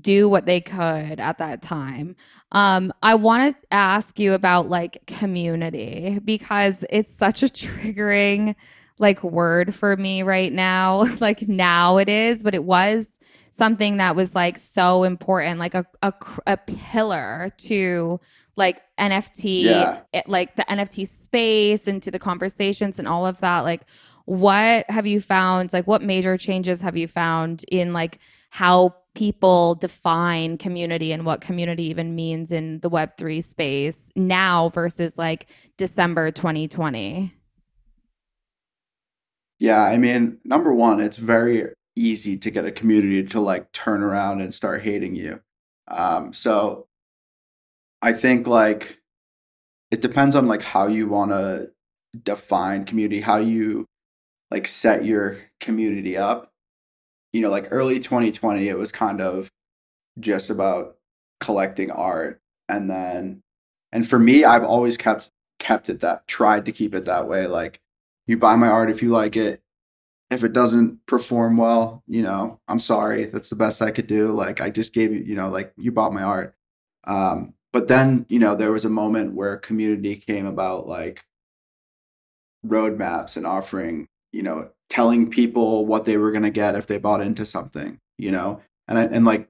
do 0.00 0.28
what 0.28 0.46
they 0.46 0.60
could 0.60 1.20
at 1.20 1.38
that 1.38 1.62
time. 1.62 2.16
Um, 2.52 2.92
I 3.02 3.14
want 3.14 3.52
to 3.54 3.58
ask 3.70 4.18
you 4.18 4.32
about 4.34 4.68
like 4.68 5.06
community 5.06 6.18
because 6.24 6.84
it's 6.90 7.12
such 7.14 7.42
a 7.42 7.46
triggering 7.48 8.54
like 8.98 9.22
word 9.22 9.74
for 9.74 9.96
me 9.96 10.22
right 10.22 10.52
now. 10.52 11.04
like 11.20 11.48
now 11.48 11.98
it 11.98 12.08
is, 12.08 12.42
but 12.42 12.54
it 12.54 12.64
was 12.64 13.18
something 13.52 13.96
that 13.96 14.14
was 14.14 14.34
like 14.34 14.56
so 14.58 15.04
important, 15.04 15.58
like 15.58 15.74
a 15.74 15.84
a, 16.02 16.12
a 16.46 16.56
pillar 16.56 17.50
to 17.58 18.20
like 18.56 18.82
NFT, 18.98 19.62
Yeah. 19.64 20.00
it- 20.12 20.28
like 20.28 20.56
the 20.56 20.64
NFT 20.64 21.06
space 21.08 21.86
and 21.86 22.02
to 22.02 22.10
the 22.10 22.18
conversations 22.18 22.98
and 22.98 23.06
all 23.06 23.24
of 23.26 23.38
that. 23.40 23.60
Like, 23.60 23.82
what 24.24 24.84
have 24.90 25.06
you 25.06 25.20
found? 25.20 25.72
Like, 25.72 25.86
what 25.86 26.02
major 26.02 26.36
changes 26.36 26.80
have 26.80 26.96
you 26.96 27.06
found 27.08 27.64
in 27.70 27.92
like 27.92 28.18
how 28.50 28.94
people 29.14 29.74
define 29.76 30.58
community 30.58 31.12
and 31.12 31.24
what 31.24 31.40
community 31.40 31.84
even 31.84 32.14
means 32.14 32.52
in 32.52 32.78
the 32.80 32.90
Web3 32.90 33.42
space 33.42 34.10
now 34.14 34.68
versus 34.70 35.16
like 35.18 35.48
December 35.76 36.30
2020? 36.30 37.32
Yeah, 39.58 39.82
I 39.82 39.96
mean, 39.98 40.38
number 40.44 40.72
one, 40.72 41.00
it's 41.00 41.16
very 41.16 41.66
easy 41.96 42.36
to 42.38 42.50
get 42.50 42.64
a 42.64 42.70
community 42.72 43.24
to 43.24 43.40
like 43.40 43.70
turn 43.72 44.02
around 44.02 44.40
and 44.40 44.54
start 44.54 44.82
hating 44.82 45.14
you. 45.16 45.40
Um, 45.88 46.32
so 46.32 46.86
I 48.02 48.12
think 48.12 48.46
like 48.46 49.00
it 49.90 50.00
depends 50.02 50.36
on 50.36 50.46
like 50.48 50.62
how 50.62 50.88
you 50.88 51.08
want 51.08 51.32
to 51.32 51.70
define 52.24 52.84
community, 52.84 53.20
how 53.20 53.38
you 53.38 53.86
like 54.50 54.68
set 54.68 55.04
your 55.04 55.38
community 55.60 56.16
up. 56.16 56.50
You 57.32 57.42
know, 57.42 57.50
like 57.50 57.68
early 57.70 58.00
2020, 58.00 58.68
it 58.68 58.78
was 58.78 58.92
kind 58.92 59.20
of 59.20 59.50
just 60.20 60.50
about 60.50 60.96
collecting 61.40 61.90
art 61.90 62.40
and 62.68 62.90
then 62.90 63.40
and 63.92 64.08
for 64.08 64.18
me, 64.18 64.44
I've 64.44 64.64
always 64.64 64.96
kept 64.98 65.30
kept 65.60 65.88
it 65.90 66.00
that 66.00 66.26
tried 66.28 66.66
to 66.66 66.72
keep 66.72 66.94
it 66.94 67.06
that 67.06 67.28
way 67.28 67.46
like 67.46 67.80
you 68.28 68.36
buy 68.36 68.54
my 68.56 68.68
art 68.68 68.90
if 68.90 69.02
you 69.02 69.10
like 69.10 69.36
it. 69.36 69.62
If 70.30 70.44
it 70.44 70.52
doesn't 70.52 71.06
perform 71.06 71.56
well 71.56 72.02
you 72.06 72.22
know 72.22 72.60
i'm 72.68 72.80
sorry. 72.80 73.24
That's 73.26 73.50
the 73.50 73.56
best 73.56 73.82
i 73.82 73.90
could 73.90 74.06
do. 74.06 74.30
Like 74.30 74.60
i 74.60 74.70
just 74.70 74.92
gave 74.92 75.12
you 75.12 75.20
you 75.20 75.34
know 75.34 75.48
like 75.48 75.72
you 75.76 75.90
bought 75.92 76.12
my 76.12 76.22
art. 76.22 76.54
Um 77.04 77.54
but 77.72 77.88
then 77.88 78.26
you 78.28 78.38
know 78.38 78.54
there 78.54 78.72
was 78.72 78.84
a 78.84 78.90
moment 78.90 79.34
where 79.34 79.56
community 79.56 80.16
came 80.16 80.46
about 80.46 80.86
like 80.86 81.24
roadmaps 82.66 83.36
and 83.36 83.46
offering 83.46 84.06
you 84.32 84.42
know 84.42 84.70
telling 84.90 85.30
people 85.30 85.86
what 85.86 86.04
they 86.04 86.16
were 86.16 86.32
going 86.32 86.42
to 86.42 86.50
get 86.50 86.74
if 86.74 86.86
they 86.86 86.98
bought 86.98 87.20
into 87.20 87.46
something 87.46 88.00
you 88.18 88.32
know? 88.32 88.60
And 88.88 88.98
and 88.98 89.24
like 89.24 89.48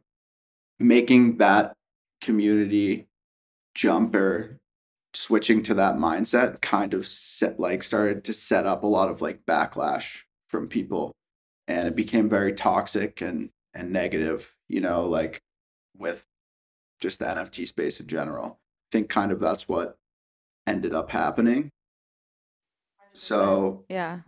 making 0.79 1.39
that 1.39 1.75
community 2.21 3.09
jump 3.75 4.15
or 4.15 4.58
switching 5.19 5.63
to 5.65 5.75
that 5.75 5.97
mindset 5.97 6.61
kind 6.61 6.95
of 6.95 7.05
set 7.05 7.59
like 7.59 7.83
started 7.83 8.23
to 8.25 8.33
set 8.33 8.67
up 8.67 8.85
a 8.85 8.87
lot 8.87 9.09
of 9.11 9.21
like 9.21 9.45
backlash 9.47 10.23
from 10.49 10.69
people. 10.69 11.13
And 11.67 11.89
it 11.89 11.97
became 11.97 12.29
very 12.29 12.53
toxic 12.53 13.21
and 13.21 13.51
and 13.75 13.93
negative 13.93 14.55
you 14.69 14.81
know 14.81 15.07
like 15.07 15.41
with 15.97 16.25
just 17.01 17.19
the 17.19 17.27
nft 17.27 17.67
space 17.67 17.99
in 18.01 18.07
general. 18.07 18.61
I 18.61 18.89
think 18.93 19.09
kind 19.09 19.33
of 19.33 19.41
that's 19.41 19.69
what 19.69 19.97
ended 20.67 20.95
up 20.95 21.11
happening. 21.11 21.71
So 23.13 23.85
Yeah. 23.89 24.21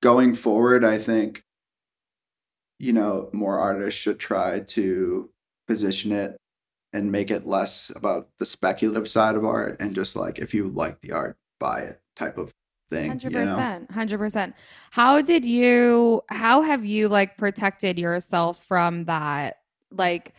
going 0.00 0.34
forward 0.34 0.84
i 0.84 0.98
think 0.98 1.42
you 2.78 2.92
know 2.92 3.30
more 3.32 3.58
artists 3.58 3.98
should 4.00 4.18
try 4.18 4.60
to 4.60 5.30
position 5.66 6.12
it 6.12 6.36
and 6.94 7.12
make 7.12 7.30
it 7.30 7.46
less 7.46 7.92
about 7.94 8.28
the 8.38 8.46
speculative 8.46 9.06
side 9.06 9.34
of 9.34 9.44
art 9.44 9.76
and 9.80 9.94
just 9.94 10.16
like 10.16 10.38
if 10.38 10.54
you 10.54 10.68
like 10.68 10.98
the 11.02 11.12
art 11.12 11.36
buy 11.58 11.80
it 11.80 12.00
type 12.16 12.38
of 12.38 12.54
thing 12.90 13.08
Hundred 13.08 13.32
percent, 13.32 13.90
hundred 13.90 14.18
percent. 14.18 14.54
How 14.90 15.20
did 15.20 15.44
you? 15.44 16.22
How 16.28 16.62
have 16.62 16.84
you 16.84 17.08
like 17.08 17.36
protected 17.36 17.98
yourself 17.98 18.64
from 18.64 19.04
that 19.04 19.58
like 19.90 20.34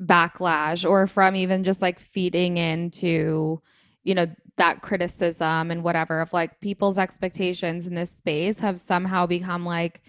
backlash, 0.00 0.88
or 0.88 1.06
from 1.06 1.36
even 1.36 1.64
just 1.64 1.82
like 1.82 1.98
feeding 1.98 2.56
into, 2.56 3.60
you 4.04 4.14
know, 4.14 4.26
that 4.56 4.82
criticism 4.82 5.70
and 5.70 5.82
whatever 5.82 6.20
of 6.20 6.32
like 6.32 6.60
people's 6.60 6.98
expectations 6.98 7.86
in 7.86 7.94
this 7.94 8.10
space 8.10 8.58
have 8.58 8.80
somehow 8.80 9.26
become 9.26 9.64
like 9.64 10.02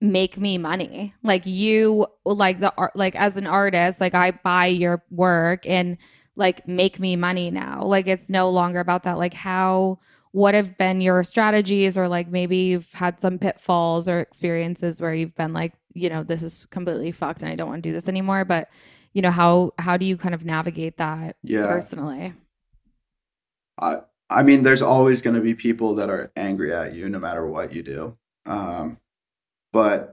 make 0.00 0.38
me 0.38 0.58
money. 0.58 1.14
Like 1.22 1.44
you 1.46 2.06
like 2.24 2.60
the 2.60 2.72
art 2.76 2.96
like 2.96 3.14
as 3.16 3.36
an 3.36 3.46
artist 3.46 4.00
like 4.00 4.14
i 4.14 4.30
buy 4.30 4.66
your 4.66 5.02
work 5.10 5.66
and 5.66 5.98
like 6.36 6.66
make 6.66 6.98
me 6.98 7.16
money 7.16 7.50
now. 7.50 7.82
Like 7.84 8.06
it's 8.06 8.30
no 8.30 8.48
longer 8.48 8.80
about 8.80 9.02
that. 9.04 9.18
Like 9.18 9.34
how 9.34 9.98
what 10.32 10.54
have 10.54 10.78
been 10.78 11.00
your 11.00 11.22
strategies? 11.24 11.98
Or 11.98 12.08
like 12.08 12.28
maybe 12.28 12.56
you've 12.56 12.92
had 12.92 13.20
some 13.20 13.38
pitfalls 13.38 14.08
or 14.08 14.20
experiences 14.20 15.00
where 15.00 15.14
you've 15.14 15.34
been 15.34 15.52
like 15.52 15.74
you 15.92 16.08
know 16.08 16.22
this 16.22 16.42
is 16.42 16.66
completely 16.66 17.10
fucked 17.10 17.42
and 17.42 17.50
i 17.50 17.56
don't 17.56 17.68
want 17.68 17.82
to 17.82 17.88
do 17.88 17.92
this 17.92 18.08
anymore. 18.08 18.44
But 18.44 18.68
you 19.12 19.22
know 19.22 19.30
how 19.30 19.72
how 19.78 19.96
do 19.96 20.06
you 20.06 20.16
kind 20.16 20.34
of 20.34 20.44
navigate 20.44 20.96
that 20.96 21.36
yeah. 21.42 21.66
personally? 21.66 22.32
I 23.78 24.00
I 24.30 24.44
mean, 24.44 24.62
there's 24.62 24.82
always 24.82 25.20
going 25.20 25.34
to 25.34 25.42
be 25.42 25.54
people 25.54 25.96
that 25.96 26.08
are 26.08 26.30
angry 26.36 26.72
at 26.72 26.94
you 26.94 27.08
no 27.08 27.18
matter 27.18 27.44
what 27.46 27.74
you 27.74 27.82
do. 27.82 28.16
Um, 28.46 28.98
but 29.72 30.12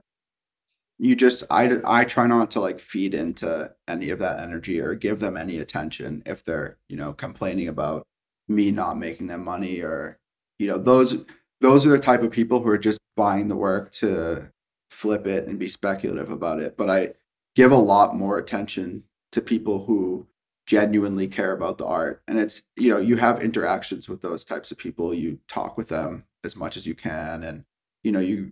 you 0.98 1.14
just 1.14 1.44
I 1.50 1.78
I 1.84 2.04
try 2.04 2.26
not 2.26 2.50
to 2.52 2.60
like 2.60 2.80
feed 2.80 3.14
into 3.14 3.72
any 3.86 4.10
of 4.10 4.18
that 4.18 4.40
energy 4.40 4.80
or 4.80 4.94
give 4.94 5.20
them 5.20 5.36
any 5.36 5.58
attention 5.58 6.22
if 6.26 6.44
they're 6.44 6.78
you 6.88 6.96
know 6.96 7.12
complaining 7.12 7.68
about 7.68 8.04
me 8.48 8.70
not 8.70 8.98
making 8.98 9.28
them 9.28 9.44
money 9.44 9.80
or 9.80 10.18
you 10.58 10.66
know 10.66 10.78
those 10.78 11.24
those 11.60 11.86
are 11.86 11.90
the 11.90 11.98
type 11.98 12.22
of 12.22 12.30
people 12.30 12.62
who 12.62 12.68
are 12.68 12.78
just 12.78 12.98
buying 13.16 13.48
the 13.48 13.56
work 13.56 13.90
to 13.92 14.50
flip 14.90 15.26
it 15.26 15.46
and 15.46 15.58
be 15.58 15.68
speculative 15.68 16.30
about 16.30 16.60
it. 16.60 16.76
But 16.76 16.90
I 16.90 17.14
give 17.54 17.72
a 17.72 17.76
lot 17.76 18.16
more 18.16 18.38
attention 18.38 19.04
to 19.32 19.40
people 19.40 19.84
who 19.84 20.26
genuinely 20.66 21.28
care 21.28 21.52
about 21.52 21.78
the 21.78 21.86
art. 21.86 22.22
And 22.28 22.38
it's 22.38 22.62
you 22.76 22.90
know 22.90 22.98
you 22.98 23.16
have 23.16 23.42
interactions 23.42 24.08
with 24.08 24.22
those 24.22 24.44
types 24.44 24.70
of 24.70 24.78
people. 24.78 25.14
You 25.14 25.38
talk 25.48 25.76
with 25.76 25.88
them 25.88 26.24
as 26.44 26.56
much 26.56 26.76
as 26.76 26.86
you 26.86 26.94
can. 26.94 27.44
And 27.44 27.64
you 28.02 28.12
know 28.12 28.20
you 28.20 28.50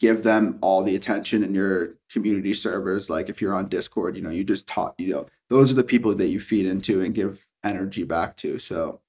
give 0.00 0.22
them 0.22 0.58
all 0.60 0.82
the 0.82 0.96
attention 0.96 1.44
in 1.44 1.54
your 1.54 1.94
community 2.10 2.52
servers 2.52 3.08
like 3.08 3.28
if 3.28 3.40
you're 3.40 3.54
on 3.54 3.68
discord 3.68 4.16
you 4.16 4.22
know 4.22 4.30
you 4.30 4.44
just 4.44 4.66
talk 4.66 4.94
you 4.98 5.12
know 5.12 5.26
those 5.48 5.70
are 5.70 5.76
the 5.76 5.84
people 5.84 6.14
that 6.14 6.28
you 6.28 6.40
feed 6.40 6.66
into 6.66 7.02
and 7.02 7.14
give 7.14 7.46
energy 7.62 8.02
back 8.02 8.36
to 8.36 8.58
so 8.58 9.00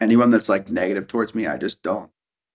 anyone 0.00 0.30
that's 0.30 0.48
like 0.48 0.68
negative 0.68 1.06
towards 1.06 1.34
me 1.34 1.46
i 1.46 1.56
just 1.56 1.82
don't 1.82 2.10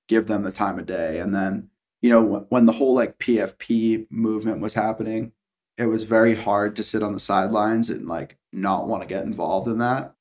give 0.08 0.28
them 0.28 0.44
the 0.44 0.52
time 0.52 0.80
of 0.80 0.86
day 0.86 1.20
and 1.20 1.34
then 1.34 1.70
you 2.02 2.10
know 2.10 2.46
when, 2.50 2.66
the 2.66 2.72
whole 2.72 2.94
like 2.94 3.18
pfp 3.18 4.06
movement 4.10 4.62
was 4.62 4.74
happening 4.74 5.32
it 5.78 5.86
was 5.86 6.04
very 6.04 6.36
hard 6.36 6.76
to 6.76 6.84
sit 6.84 7.04
on 7.04 7.14
the 7.14 7.20
sidelines 7.20 7.90
and 7.90 8.08
like 8.08 8.38
not 8.52 8.88
want 8.88 9.04
to 9.04 9.08
get 9.08 9.24
involved 9.24 9.68
in 9.68 9.78
that. 9.80 10.14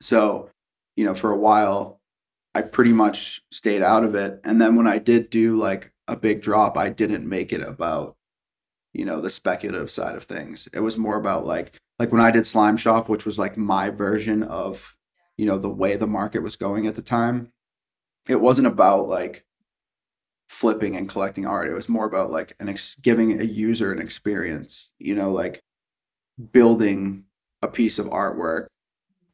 So, 0.00 0.50
you 0.96 1.04
know, 1.04 1.14
for 1.14 1.30
a 1.30 1.36
while, 1.36 2.00
I 2.54 2.62
pretty 2.62 2.92
much 2.92 3.42
stayed 3.50 3.82
out 3.82 4.04
of 4.04 4.14
it. 4.14 4.40
And 4.44 4.60
then 4.60 4.76
when 4.76 4.86
I 4.86 4.98
did 4.98 5.30
do 5.30 5.56
like 5.56 5.89
a 6.10 6.16
big 6.16 6.42
drop, 6.42 6.76
I 6.76 6.88
didn't 6.88 7.28
make 7.28 7.52
it 7.52 7.62
about, 7.62 8.16
you 8.92 9.04
know, 9.04 9.20
the 9.20 9.30
speculative 9.30 9.90
side 9.90 10.16
of 10.16 10.24
things. 10.24 10.68
It 10.72 10.80
was 10.80 10.98
more 10.98 11.16
about 11.16 11.46
like, 11.46 11.78
like 11.98 12.10
when 12.10 12.20
I 12.20 12.30
did 12.30 12.46
Slime 12.46 12.76
Shop, 12.76 13.08
which 13.08 13.24
was 13.24 13.38
like 13.38 13.56
my 13.56 13.90
version 13.90 14.42
of, 14.42 14.96
you 15.36 15.46
know, 15.46 15.56
the 15.56 15.70
way 15.70 15.96
the 15.96 16.06
market 16.06 16.42
was 16.42 16.56
going 16.56 16.86
at 16.86 16.96
the 16.96 17.02
time. 17.02 17.52
It 18.28 18.40
wasn't 18.40 18.66
about 18.66 19.08
like 19.08 19.44
flipping 20.48 20.96
and 20.96 21.08
collecting 21.08 21.46
art. 21.46 21.68
It 21.68 21.74
was 21.74 21.88
more 21.88 22.06
about 22.06 22.32
like 22.32 22.56
an 22.58 22.68
ex- 22.68 22.96
giving 23.00 23.40
a 23.40 23.44
user 23.44 23.92
an 23.92 24.00
experience, 24.00 24.90
you 24.98 25.14
know, 25.14 25.30
like 25.30 25.62
building 26.52 27.24
a 27.62 27.68
piece 27.68 27.98
of 28.00 28.06
artwork 28.06 28.66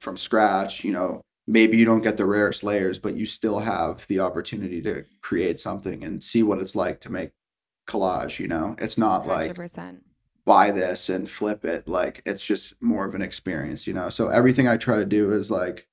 from 0.01 0.19
scratch, 0.19 0.85
you 0.85 0.93
know, 0.93 1.23
maybe 1.47 1.77
you 1.77 1.85
don't 1.85 2.03
get 2.03 2.17
the 2.17 2.27
rarest 2.27 2.63
layers, 2.65 2.99
but 2.99 3.17
you 3.17 3.25
still 3.25 3.59
have 3.59 4.07
the 4.09 4.21
opportunity 4.21 4.83
to 4.83 5.05
create 5.21 5.61
something 5.61 6.03
and 6.05 6.23
see 6.23 6.43
what 6.43 6.59
it's 6.59 6.75
like 6.75 7.01
to 7.01 7.13
make 7.13 7.31
collage, 7.87 8.39
you 8.39 8.49
know. 8.49 8.75
It's 8.79 8.99
not 8.99 9.27
like 9.27 9.55
100%. 9.57 10.01
buy 10.45 10.71
this 10.71 11.09
and 11.09 11.29
flip 11.29 11.65
it. 11.65 11.87
Like 11.87 12.23
it's 12.27 12.45
just 12.45 12.75
more 12.83 13.05
of 13.07 13.15
an 13.15 13.23
experience, 13.23 13.87
you 13.87 13.95
know. 13.95 14.09
So 14.09 14.29
everything 14.29 14.67
I 14.67 14.77
try 14.77 14.97
to 14.97 15.05
do 15.05 15.33
is 15.33 15.51
like 15.51 15.87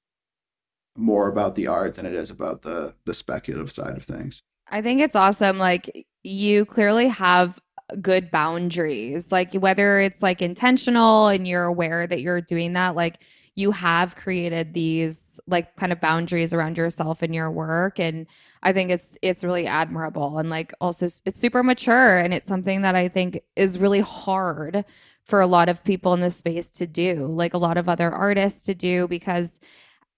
more 0.97 1.27
about 1.27 1.55
the 1.55 1.67
art 1.67 1.95
than 1.95 2.05
it 2.05 2.13
is 2.13 2.29
about 2.29 2.61
the 2.61 2.93
the 3.05 3.13
speculative 3.13 3.71
side 3.71 3.97
of 3.97 4.03
things. 4.03 4.41
I 4.69 4.81
think 4.81 5.01
it's 5.01 5.15
awesome. 5.15 5.57
Like 5.59 6.07
you 6.23 6.65
clearly 6.65 7.07
have 7.09 7.59
good 8.01 8.31
boundaries, 8.31 9.31
like 9.31 9.53
whether 9.53 9.99
it's 9.99 10.23
like 10.23 10.41
intentional 10.41 11.27
and 11.27 11.47
you're 11.47 11.65
aware 11.65 12.07
that 12.07 12.21
you're 12.21 12.41
doing 12.41 12.73
that, 12.73 12.95
like 12.95 13.23
you 13.55 13.71
have 13.71 14.15
created 14.15 14.73
these 14.73 15.39
like 15.47 15.75
kind 15.75 15.91
of 15.91 16.01
boundaries 16.01 16.53
around 16.53 16.77
yourself 16.77 17.21
and 17.21 17.35
your 17.35 17.51
work 17.51 17.99
and 17.99 18.27
i 18.63 18.73
think 18.73 18.89
it's 18.89 19.17
it's 19.21 19.43
really 19.43 19.67
admirable 19.67 20.37
and 20.39 20.49
like 20.49 20.73
also 20.81 21.05
it's 21.05 21.39
super 21.39 21.63
mature 21.63 22.17
and 22.17 22.33
it's 22.33 22.47
something 22.47 22.81
that 22.81 22.95
i 22.95 23.07
think 23.07 23.39
is 23.55 23.79
really 23.79 24.01
hard 24.01 24.83
for 25.23 25.39
a 25.39 25.47
lot 25.47 25.69
of 25.69 25.83
people 25.83 26.13
in 26.13 26.19
this 26.19 26.37
space 26.37 26.69
to 26.69 26.87
do 26.87 27.27
like 27.27 27.53
a 27.53 27.57
lot 27.57 27.77
of 27.77 27.87
other 27.87 28.11
artists 28.11 28.65
to 28.65 28.73
do 28.73 29.07
because 29.07 29.59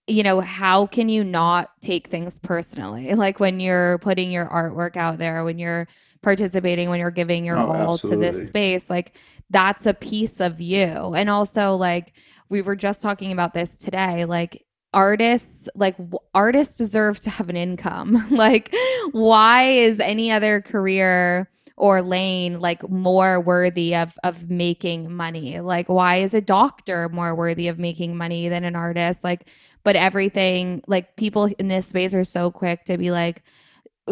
you 0.08 0.22
know, 0.22 0.40
how 0.40 0.86
can 0.86 1.10
you 1.10 1.24
not 1.24 1.72
take 1.82 2.08
things 2.08 2.40
personally? 2.40 3.14
Like 3.26 3.40
when 3.40 3.60
you're 3.60 3.98
putting 4.00 4.30
your 4.30 4.46
artwork 4.48 4.98
out 4.98 5.18
there, 5.18 5.44
when 5.44 5.58
you're 5.58 5.88
participating, 6.22 6.90
when 6.90 7.00
you're 7.00 7.10
giving 7.10 7.44
your 7.44 7.58
oh, 7.58 7.72
all 7.72 7.94
absolutely. 7.96 8.28
to 8.28 8.32
this 8.32 8.48
space, 8.48 8.90
like 8.90 9.18
that's 9.50 9.86
a 9.86 9.94
piece 9.94 10.40
of 10.40 10.62
you. 10.62 11.14
And 11.16 11.30
also, 11.30 11.76
like, 11.76 12.14
we 12.50 12.62
were 12.62 12.76
just 12.76 13.02
talking 13.02 13.32
about 13.32 13.54
this 13.54 13.76
today, 13.78 14.26
like, 14.26 14.66
artists 14.96 15.68
like 15.76 15.98
w- 15.98 16.18
artists 16.34 16.78
deserve 16.78 17.20
to 17.20 17.30
have 17.30 17.50
an 17.50 17.58
income. 17.58 18.26
Like 18.32 18.74
why 19.12 19.70
is 19.70 20.00
any 20.00 20.32
other 20.32 20.62
career 20.62 21.50
or 21.78 22.02
lane 22.02 22.60
like 22.62 22.90
more 22.90 23.42
worthy 23.42 23.94
of 23.96 24.18
of 24.24 24.50
making 24.50 25.12
money? 25.14 25.60
Like 25.60 25.90
why 25.90 26.18
is 26.18 26.34
a 26.34 26.42
doctor 26.42 27.10
more 27.10 27.36
worthy 27.36 27.68
of 27.68 27.78
making 27.78 28.16
money 28.18 28.48
than 28.50 28.64
an 28.64 28.76
artist? 28.76 29.24
Like 29.24 29.50
but 29.84 29.98
everything 29.98 30.82
like 30.88 31.18
people 31.18 31.50
in 31.60 31.68
this 31.68 31.88
space 31.88 32.14
are 32.14 32.24
so 32.24 32.50
quick 32.50 32.86
to 32.86 32.98
be 32.98 33.12
like 33.12 33.44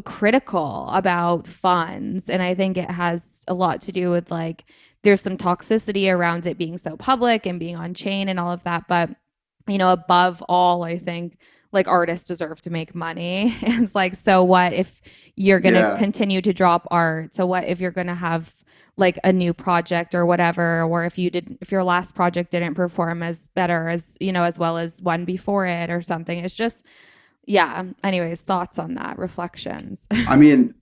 critical 0.06 0.90
about 0.92 1.48
funds. 1.48 2.30
And 2.30 2.42
i 2.42 2.54
think 2.56 2.78
it 2.78 2.92
has 2.92 3.44
a 3.48 3.54
lot 3.54 3.82
to 3.82 3.92
do 3.92 4.12
with 4.12 4.32
like 4.32 4.66
there's 5.04 5.22
some 5.22 5.38
toxicity 5.38 6.12
around 6.12 6.46
it 6.46 6.58
being 6.58 6.78
so 6.78 6.98
public 6.98 7.46
and 7.46 7.60
being 7.60 7.76
on 7.76 7.94
chain 7.94 8.30
and 8.30 8.40
all 8.40 8.52
of 8.52 8.64
that 8.64 8.88
but 8.88 9.10
you 9.68 9.78
know 9.78 9.92
above 9.92 10.42
all 10.48 10.84
i 10.84 10.98
think 10.98 11.38
like 11.74 11.88
artists 11.88 12.28
deserve 12.28 12.62
to 12.62 12.70
make 12.70 12.96
money. 12.96 13.58
And 13.64 13.84
it's 13.84 13.96
like, 13.96 14.16
so 14.16 14.44
what 14.44 14.72
if 14.72 15.02
you're 15.36 15.60
going 15.60 15.74
to 15.74 15.80
yeah. 15.80 15.98
continue 15.98 16.40
to 16.42 16.54
drop 16.54 16.88
art? 16.92 17.34
So 17.34 17.46
what 17.46 17.66
if 17.66 17.82
you're 17.82 17.92
going 17.92 18.08
to 18.08 18.14
have 18.14 18.54
like 18.96 19.18
a 19.24 19.34
new 19.34 19.54
project 19.54 20.14
or 20.14 20.26
whatever, 20.26 20.84
or 20.84 21.04
if 21.04 21.18
you 21.18 21.32
didn't 21.32 21.58
if 21.62 21.72
your 21.72 21.84
last 21.84 22.14
project 22.14 22.52
didn't 22.52 22.76
perform 22.76 23.24
as 23.24 23.48
better 23.48 23.90
as, 23.90 24.16
you 24.22 24.32
know, 24.32 24.44
as 24.44 24.60
well 24.60 24.78
as 24.78 25.02
one 25.02 25.26
before 25.26 25.66
it 25.66 25.90
or 25.90 26.02
something? 26.02 26.38
It's 26.38 26.56
just, 26.56 26.86
yeah. 27.46 27.84
Anyways, 28.04 28.42
thoughts 28.42 28.78
on 28.78 28.94
that, 28.94 29.18
reflections. 29.18 30.08
I 30.12 30.36
mean, 30.36 30.76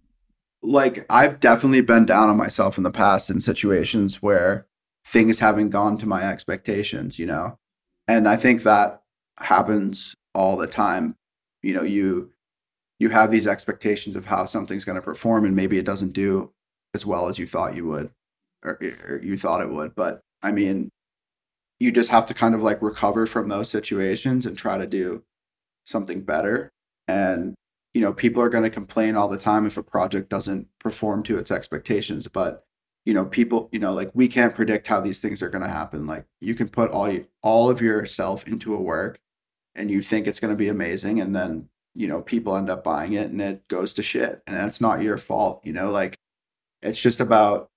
like 0.63 1.05
I've 1.09 1.39
definitely 1.39 1.81
been 1.81 2.05
down 2.05 2.29
on 2.29 2.37
myself 2.37 2.77
in 2.77 2.83
the 2.83 2.91
past 2.91 3.29
in 3.29 3.39
situations 3.39 4.21
where 4.21 4.67
things 5.05 5.39
haven't 5.39 5.69
gone 5.69 5.97
to 5.97 6.05
my 6.05 6.23
expectations, 6.23 7.17
you 7.17 7.25
know? 7.25 7.57
And 8.07 8.27
I 8.27 8.37
think 8.37 8.63
that 8.63 9.01
happens 9.37 10.15
all 10.33 10.57
the 10.57 10.67
time. 10.67 11.15
You 11.63 11.73
know, 11.73 11.83
you 11.83 12.31
you 12.99 13.09
have 13.09 13.31
these 13.31 13.47
expectations 13.47 14.15
of 14.15 14.25
how 14.25 14.45
something's 14.45 14.85
going 14.85 14.95
to 14.95 15.01
perform, 15.01 15.45
and 15.45 15.55
maybe 15.55 15.77
it 15.79 15.85
doesn't 15.85 16.13
do 16.13 16.51
as 16.93 17.05
well 17.05 17.27
as 17.27 17.39
you 17.39 17.47
thought 17.47 17.75
you 17.75 17.87
would, 17.87 18.11
or, 18.63 18.79
or 19.07 19.19
you 19.23 19.37
thought 19.37 19.61
it 19.61 19.71
would. 19.71 19.95
But 19.95 20.21
I 20.43 20.51
mean, 20.51 20.89
you 21.79 21.91
just 21.91 22.11
have 22.11 22.27
to 22.27 22.33
kind 22.33 22.53
of 22.53 22.61
like 22.61 22.81
recover 22.81 23.25
from 23.25 23.49
those 23.49 23.69
situations 23.69 24.45
and 24.45 24.57
try 24.57 24.77
to 24.77 24.85
do 24.85 25.23
something 25.85 26.21
better. 26.21 26.69
And 27.07 27.55
you 27.93 28.01
know, 28.01 28.13
people 28.13 28.41
are 28.41 28.49
going 28.49 28.63
to 28.63 28.69
complain 28.69 29.15
all 29.15 29.27
the 29.27 29.37
time 29.37 29.65
if 29.65 29.77
a 29.77 29.83
project 29.83 30.29
doesn't 30.29 30.67
perform 30.79 31.23
to 31.23 31.37
its 31.37 31.51
expectations, 31.51 32.27
but 32.27 32.65
you 33.05 33.13
know 33.13 33.25
people 33.25 33.69
you 33.71 33.79
know 33.79 33.93
like 33.93 34.11
we 34.13 34.27
can't 34.27 34.55
predict 34.55 34.87
how 34.87 35.01
these 35.01 35.19
things 35.19 35.41
are 35.41 35.49
going 35.49 35.63
to 35.63 35.69
happen. 35.69 36.07
Like 36.07 36.25
you 36.39 36.55
can 36.55 36.69
put 36.69 36.91
all 36.91 37.11
you, 37.11 37.25
all 37.41 37.69
of 37.69 37.81
yourself 37.81 38.47
into 38.47 38.73
a 38.73 38.81
work 38.81 39.19
and 39.75 39.89
you 39.89 40.01
think 40.01 40.27
it's 40.27 40.39
going 40.39 40.51
to 40.51 40.57
be 40.57 40.67
amazing 40.67 41.19
and 41.19 41.35
then 41.35 41.69
you 41.95 42.07
know 42.07 42.21
people 42.21 42.55
end 42.55 42.69
up 42.69 42.83
buying 42.83 43.13
it 43.13 43.31
and 43.31 43.41
it 43.41 43.67
goes 43.67 43.93
to 43.93 44.03
shit 44.03 44.41
and 44.45 44.55
that's 44.55 44.81
not 44.81 45.01
your 45.01 45.17
fault 45.17 45.61
you 45.63 45.73
know? 45.73 45.89
Like 45.89 46.17
it's 46.81 47.01
just 47.01 47.19
about 47.19 47.69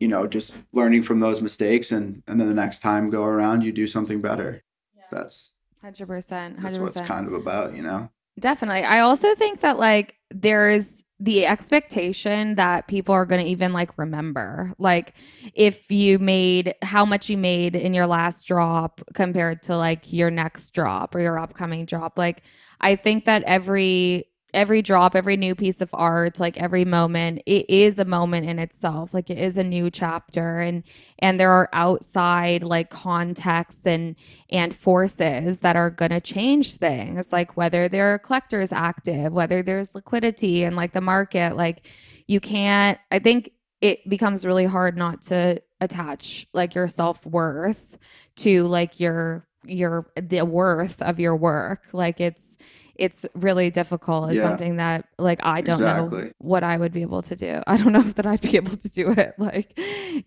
you 0.00 0.08
know 0.08 0.26
just 0.26 0.54
learning 0.72 1.02
from 1.02 1.20
those 1.20 1.40
mistakes 1.40 1.92
and 1.92 2.22
and 2.26 2.40
then 2.40 2.48
the 2.48 2.54
next 2.54 2.80
time 2.80 3.10
go 3.10 3.22
around 3.22 3.62
you 3.62 3.72
do 3.72 3.86
something 3.86 4.20
better. 4.20 4.62
Yeah. 4.96 5.04
that's 5.10 5.54
100% 5.84 6.06
100% 6.06 6.62
that's 6.62 6.78
what 6.78 6.96
it's 6.96 7.00
kind 7.00 7.26
of 7.26 7.32
about 7.32 7.74
you 7.76 7.82
know 7.82 8.10
definitely. 8.38 8.82
I 8.82 9.00
also 9.00 9.34
think 9.34 9.60
that 9.60 9.78
like 9.78 10.16
there's 10.30 11.04
the 11.20 11.46
expectation 11.46 12.56
that 12.56 12.88
people 12.88 13.14
are 13.14 13.26
going 13.26 13.44
to 13.44 13.50
even 13.50 13.72
like 13.72 13.96
remember. 13.96 14.72
Like 14.78 15.14
if 15.54 15.90
you 15.90 16.18
made 16.18 16.74
how 16.82 17.04
much 17.04 17.28
you 17.28 17.38
made 17.38 17.76
in 17.76 17.94
your 17.94 18.08
last 18.08 18.44
drop 18.46 19.00
compared 19.14 19.62
to 19.62 19.76
like 19.76 20.12
your 20.12 20.30
next 20.30 20.72
drop 20.72 21.14
or 21.14 21.20
your 21.20 21.38
upcoming 21.38 21.84
drop. 21.86 22.18
Like 22.18 22.42
i 22.82 22.96
think 22.96 23.24
that 23.24 23.44
every 23.44 24.26
every 24.54 24.82
drop, 24.82 25.16
every 25.16 25.36
new 25.36 25.54
piece 25.54 25.80
of 25.80 25.90
art, 25.92 26.38
like 26.38 26.56
every 26.58 26.84
moment, 26.84 27.42
it 27.46 27.68
is 27.70 27.98
a 27.98 28.04
moment 28.04 28.46
in 28.46 28.58
itself. 28.58 29.14
Like 29.14 29.30
it 29.30 29.38
is 29.38 29.56
a 29.56 29.64
new 29.64 29.90
chapter 29.90 30.60
and 30.60 30.82
and 31.18 31.40
there 31.40 31.50
are 31.50 31.68
outside 31.72 32.62
like 32.62 32.90
contexts 32.90 33.86
and 33.86 34.16
and 34.50 34.74
forces 34.74 35.60
that 35.60 35.76
are 35.76 35.90
going 35.90 36.10
to 36.10 36.20
change 36.20 36.76
things, 36.76 37.32
like 37.32 37.56
whether 37.56 37.88
there 37.88 38.12
are 38.14 38.18
collectors 38.18 38.72
active, 38.72 39.32
whether 39.32 39.62
there's 39.62 39.94
liquidity 39.94 40.64
and 40.64 40.76
like 40.76 40.92
the 40.92 41.00
market, 41.00 41.56
like 41.56 41.86
you 42.26 42.40
can't 42.40 42.98
I 43.10 43.18
think 43.18 43.52
it 43.80 44.08
becomes 44.08 44.46
really 44.46 44.66
hard 44.66 44.96
not 44.96 45.22
to 45.22 45.60
attach 45.80 46.46
like 46.52 46.74
your 46.74 46.88
self-worth 46.88 47.98
to 48.36 48.64
like 48.64 49.00
your 49.00 49.48
your 49.64 50.10
the 50.16 50.44
worth 50.44 51.00
of 51.02 51.20
your 51.20 51.36
work. 51.36 51.86
Like 51.92 52.20
it's 52.20 52.58
it's 52.96 53.24
really 53.34 53.70
difficult 53.70 54.30
is 54.30 54.36
yeah. 54.36 54.44
something 54.44 54.76
that 54.76 55.06
like 55.18 55.40
I 55.42 55.60
don't 55.60 55.76
exactly. 55.76 56.24
know 56.24 56.30
what 56.38 56.62
I 56.62 56.76
would 56.76 56.92
be 56.92 57.02
able 57.02 57.22
to 57.22 57.36
do. 57.36 57.62
I 57.66 57.76
don't 57.76 57.92
know 57.92 58.00
if 58.00 58.14
that 58.16 58.26
I'd 58.26 58.40
be 58.40 58.56
able 58.56 58.76
to 58.76 58.88
do 58.88 59.10
it. 59.10 59.34
Like 59.38 59.72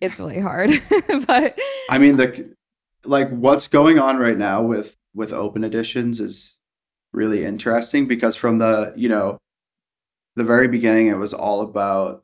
it's 0.00 0.18
really 0.18 0.40
hard. 0.40 0.70
but 1.26 1.58
I 1.90 1.98
mean 1.98 2.16
the 2.16 2.54
like 3.04 3.30
what's 3.30 3.68
going 3.68 3.98
on 3.98 4.18
right 4.18 4.36
now 4.36 4.62
with 4.62 4.96
with 5.14 5.32
open 5.32 5.64
editions 5.64 6.20
is 6.20 6.54
really 7.12 7.44
interesting 7.44 8.06
because 8.06 8.36
from 8.36 8.58
the, 8.58 8.92
you 8.96 9.08
know, 9.08 9.38
the 10.34 10.44
very 10.44 10.68
beginning 10.68 11.06
it 11.06 11.14
was 11.14 11.32
all 11.32 11.62
about 11.62 12.22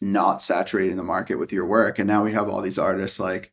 not 0.00 0.40
saturating 0.40 0.96
the 0.96 1.02
market 1.02 1.34
with 1.34 1.52
your 1.52 1.66
work 1.66 1.98
and 1.98 2.08
now 2.08 2.24
we 2.24 2.32
have 2.32 2.48
all 2.48 2.62
these 2.62 2.78
artists 2.78 3.20
like 3.20 3.52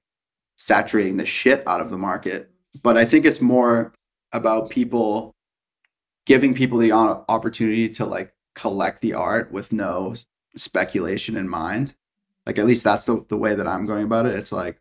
saturating 0.56 1.18
the 1.18 1.26
shit 1.26 1.62
out 1.68 1.82
of 1.82 1.90
the 1.90 1.98
market. 1.98 2.50
But 2.82 2.98
I 2.98 3.06
think 3.06 3.26
it's 3.26 3.42
more 3.42 3.94
about 4.32 4.70
people 4.70 5.36
giving 6.28 6.54
people 6.54 6.78
the 6.78 6.92
opportunity 6.92 7.90
to 7.90 8.06
like 8.06 8.34
collect 8.54 9.02
the 9.02 9.14
art 9.14 9.52
with 9.52 9.72
no 9.72 10.14
speculation 10.56 11.38
in 11.38 11.48
mind. 11.48 11.96
Like 12.46 12.60
at 12.60 12.66
least 12.66 12.84
that's 12.84 13.06
the, 13.06 13.26
the 13.30 13.38
way 13.38 13.56
that 13.56 13.68
I'm 13.68 13.86
going 13.86 14.04
about 14.04 14.26
it. 14.26 14.36
It's 14.36 14.52
like 14.52 14.80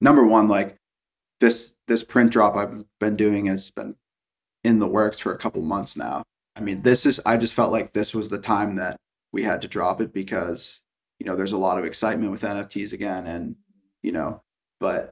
number 0.00 0.24
one, 0.24 0.48
like 0.48 0.76
this 1.40 1.72
this 1.88 2.02
print 2.02 2.32
drop 2.32 2.56
I've 2.56 2.84
been 3.00 3.16
doing 3.16 3.46
has 3.46 3.70
been 3.70 3.96
in 4.64 4.78
the 4.78 4.88
works 4.88 5.18
for 5.18 5.34
a 5.34 5.38
couple 5.38 5.62
months 5.62 5.96
now. 5.96 6.22
I 6.56 6.60
mean, 6.60 6.80
this 6.80 7.06
is 7.06 7.20
I 7.26 7.36
just 7.36 7.54
felt 7.54 7.72
like 7.72 7.92
this 7.92 8.14
was 8.14 8.28
the 8.28 8.38
time 8.38 8.76
that 8.76 8.96
we 9.32 9.42
had 9.42 9.60
to 9.62 9.68
drop 9.68 10.00
it 10.00 10.12
because 10.12 10.80
you 11.18 11.26
know 11.26 11.34
there's 11.34 11.52
a 11.52 11.58
lot 11.58 11.78
of 11.78 11.84
excitement 11.84 12.30
with 12.30 12.42
NFTs 12.42 12.92
again, 12.92 13.26
and 13.26 13.56
you 14.02 14.12
know, 14.12 14.42
but 14.78 15.10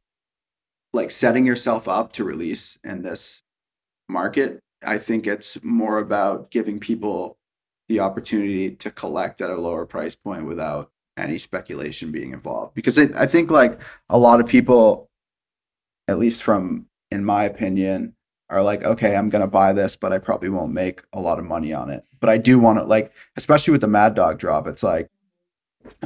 like 0.93 1.11
setting 1.11 1.45
yourself 1.45 1.89
up 1.89 2.13
to 2.13 2.25
release 2.25 2.79
in 2.85 3.03
this 3.03 3.43
market 4.09 4.61
I 4.87 4.99
think 4.99 5.27
it's 5.27 5.63
more 5.63 5.99
about 5.99 6.51
giving 6.51 6.79
people 6.79 7.39
the 7.89 8.01
opportunity 8.01 8.71
to 8.71 8.91
collect 8.91 9.41
at 9.41 9.51
a 9.51 9.61
lower 9.61 9.87
price 9.87 10.15
point 10.15 10.47
without 10.47 10.91
any 11.17 11.39
speculation 11.39 12.11
being 12.11 12.33
involved. 12.33 12.75
Because 12.75 12.99
it, 12.99 13.15
I 13.15 13.27
think 13.27 13.51
like 13.51 13.81
a 14.09 14.19
lot 14.19 14.41
of 14.41 14.47
people, 14.47 15.11
at 16.09 16.19
least 16.19 16.43
from 16.43 16.87
in 17.11 17.25
my 17.25 17.45
opinion, 17.45 18.15
are 18.51 18.63
like, 18.63 18.83
okay, 18.83 19.17
I'm 19.17 19.31
gonna 19.31 19.47
buy 19.47 19.73
this, 19.73 19.97
but 19.97 20.13
I 20.13 20.19
probably 20.19 20.49
won't 20.49 20.73
make 20.73 21.03
a 21.13 21.21
lot 21.21 21.39
of 21.39 21.45
money 21.45 21.73
on 21.73 21.91
it. 21.91 22.05
But 22.21 22.31
I 22.31 22.39
do 22.39 22.59
want 22.59 22.79
to 22.79 22.85
like, 22.85 23.13
especially 23.37 23.73
with 23.73 23.81
the 23.81 23.89
Mad 23.89 24.15
Dog 24.15 24.39
drop, 24.39 24.67
it's 24.67 24.83
like 24.83 25.09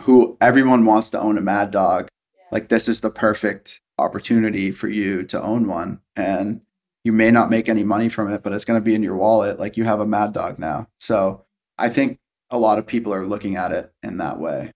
who 0.03 0.37
everyone 0.41 0.85
wants 0.85 1.11
to 1.11 1.21
own 1.21 1.39
a 1.39 1.43
Mad 1.43 1.71
Dog. 1.71 2.09
Like 2.51 2.69
this 2.69 2.89
is 2.89 3.01
the 3.01 3.11
perfect 3.11 3.81
opportunity 3.99 4.71
for 4.71 4.89
you 4.89 5.23
to 5.25 5.43
own 5.43 5.67
one. 5.67 6.01
And 6.17 6.61
you 7.05 7.13
may 7.13 7.31
not 7.31 7.51
make 7.51 7.69
any 7.69 7.85
money 7.85 8.09
from 8.09 8.33
it, 8.33 8.43
but 8.43 8.53
it's 8.53 8.65
going 8.65 8.81
to 8.81 8.85
be 8.85 8.95
in 8.95 9.03
your 9.03 9.17
wallet. 9.17 9.59
Like 9.59 9.77
you 9.77 9.85
have 9.85 10.01
a 10.01 10.07
mad 10.07 10.33
dog 10.33 10.59
now. 10.59 10.89
So 10.99 11.45
I 11.79 11.89
think 11.89 12.19
a 12.51 12.59
lot 12.59 12.79
of 12.79 12.87
people 12.87 13.15
are 13.15 13.27
looking 13.27 13.57
at 13.57 13.73
it 13.73 13.93
in 14.03 14.19
that 14.19 14.39
way. 14.39 14.73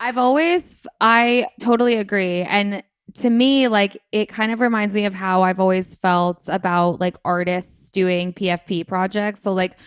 I've 0.00 0.18
always, 0.18 0.86
I 1.00 1.46
totally 1.60 1.96
agree. 1.96 2.42
And 2.42 2.82
to 3.14 3.30
me, 3.30 3.68
like 3.68 3.96
it 4.12 4.26
kind 4.28 4.52
of 4.52 4.60
reminds 4.60 4.94
me 4.94 5.04
of 5.04 5.14
how 5.14 5.42
I've 5.42 5.60
always 5.60 5.94
felt 5.94 6.48
about 6.48 7.00
like 7.00 7.16
artists 7.24 7.90
doing 7.90 8.32
PFP 8.32 8.86
projects. 8.86 9.40
So, 9.42 9.52
like, 9.52 9.78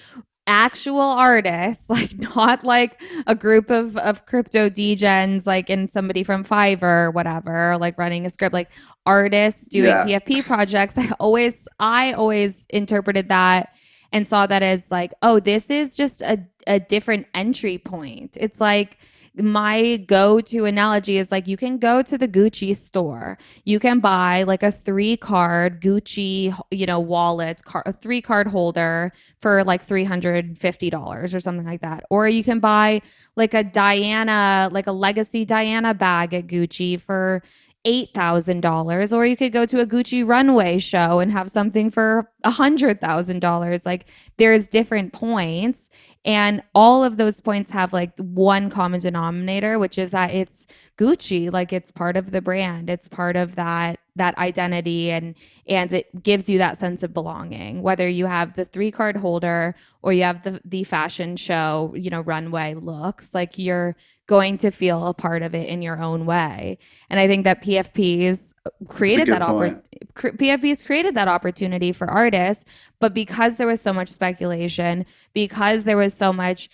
actual 0.48 1.02
artists, 1.02 1.90
like 1.90 2.18
not 2.18 2.64
like 2.64 3.02
a 3.28 3.36
group 3.36 3.70
of 3.70 3.98
of 3.98 4.26
crypto 4.26 4.70
degens, 4.70 5.46
like 5.46 5.70
and 5.70 5.92
somebody 5.92 6.24
from 6.24 6.44
Fiverr 6.44 7.08
or 7.08 7.12
whatever, 7.12 7.78
like 7.78 7.98
running 7.98 8.26
a 8.26 8.30
script, 8.30 8.54
like 8.54 8.70
artists 9.06 9.68
doing 9.68 9.86
yeah. 9.86 10.20
PFP 10.20 10.46
projects. 10.46 10.98
I 10.98 11.12
always 11.20 11.68
I 11.80 12.14
always 12.14 12.66
interpreted 12.70 13.30
that 13.30 13.76
and 14.12 14.26
saw 14.26 14.48
that 14.48 14.64
as 14.64 14.90
like, 14.90 15.14
oh, 15.22 15.40
this 15.40 15.70
is 15.70 15.96
just 15.96 16.22
a, 16.22 16.40
a 16.66 16.80
different 16.80 17.28
entry 17.34 17.78
point. 17.78 18.38
It's 18.40 18.62
like 18.62 18.98
my 19.38 19.98
go 20.08 20.42
to 20.42 20.66
analogy 20.66 21.18
is 21.18 21.32
like 21.32 21.48
you 21.48 21.58
can 21.58 21.78
go 21.78 22.02
to 22.02 22.18
the 22.18 22.28
Gucci 22.28 22.76
store. 22.76 23.38
You 23.66 23.80
can 23.80 24.00
buy 24.00 24.44
like 24.44 24.64
a 24.64 24.72
three 24.72 25.18
card 25.18 25.82
Gucci, 25.82 26.58
you 26.72 26.86
know, 26.86 27.00
wallet, 27.00 27.64
car, 27.64 27.84
a 27.86 27.94
three 27.94 28.22
card 28.22 28.48
holder 28.48 29.12
for 29.42 29.64
like 29.64 29.86
$350 29.86 31.34
or 31.34 31.40
something 31.40 31.66
like 31.66 31.82
that. 31.82 32.04
Or 32.10 32.28
you 32.28 32.44
can 32.44 32.60
buy 32.60 33.02
like 33.36 33.54
a 33.54 33.64
Diana, 33.64 34.70
like 34.72 34.88
a 34.88 34.92
legacy 34.92 35.46
Diana 35.46 35.94
bag 35.94 36.34
at 36.34 36.48
Gucci 36.48 37.00
for 37.00 37.44
$8,000 37.88 39.14
or 39.14 39.26
you 39.26 39.38
could 39.38 39.54
go 39.54 39.66
to 39.66 39.80
a 39.80 39.86
Gucci 39.86 40.28
runway 40.28 40.78
show 40.78 41.20
and 41.20 41.32
have 41.32 41.50
something 41.50 41.90
for 41.90 42.30
$100,000 42.44 43.86
like 43.86 44.10
there's 44.36 44.68
different 44.68 45.14
points 45.14 45.90
and 46.28 46.62
all 46.76 47.06
of 47.06 47.16
those 47.16 47.40
points 47.40 47.72
have 47.72 47.94
like 47.94 48.12
one 48.18 48.70
common 48.70 49.00
denominator, 49.00 49.80
which 49.80 49.98
is 49.98 50.12
that 50.12 50.32
it's 50.32 50.68
Gucci, 50.98 51.50
like 51.52 51.72
it's 51.72 51.90
part 51.90 52.18
of 52.18 52.32
the 52.32 52.42
brand. 52.42 52.90
It's 52.90 53.08
part 53.08 53.38
of 53.38 53.56
that 53.56 54.02
that 54.18 54.38
identity 54.38 55.12
and 55.12 55.36
and 55.68 55.92
it 55.94 56.24
gives 56.24 56.50
you 56.50 56.58
that 56.58 56.78
sense 56.78 57.04
of 57.04 57.14
belonging. 57.14 57.82
Whether 57.82 58.08
you 58.08 58.26
have 58.26 58.56
the 58.56 58.66
three 58.66 58.92
card 58.92 59.18
holder 59.18 59.76
or 60.02 60.14
you 60.14 60.24
have 60.24 60.44
the 60.44 60.62
the 60.66 60.84
fashion 60.84 61.38
show, 61.38 61.94
you 61.96 62.10
know, 62.10 62.22
runway 62.22 62.76
looks, 62.76 63.34
like 63.34 63.58
you're 63.58 63.96
going 64.28 64.58
to 64.58 64.72
feel 64.72 65.08
a 65.08 65.14
part 65.14 65.42
of 65.42 65.56
it 65.56 65.70
in 65.70 65.82
your 65.82 66.02
own 66.02 66.26
way. 66.26 66.78
And 67.10 67.20
I 67.20 67.28
think 67.28 67.46
that 67.46 67.64
PFPs 67.64 68.54
created 68.88 69.30
that 69.30 69.42
opportunity. 69.42 69.88
PFPs 70.16 70.86
created 70.86 71.16
that 71.16 71.30
opportunity 71.30 71.94
for 71.94 72.08
artists, 72.08 72.66
but 73.00 73.14
because 73.14 73.56
there 73.56 73.68
was 73.68 73.82
so 73.82 73.94
much 73.94 74.10
speculation, 74.10 75.06
because 75.34 75.86
there 75.86 75.98
was 75.98 76.14
so 76.14 76.34
much 76.34 76.70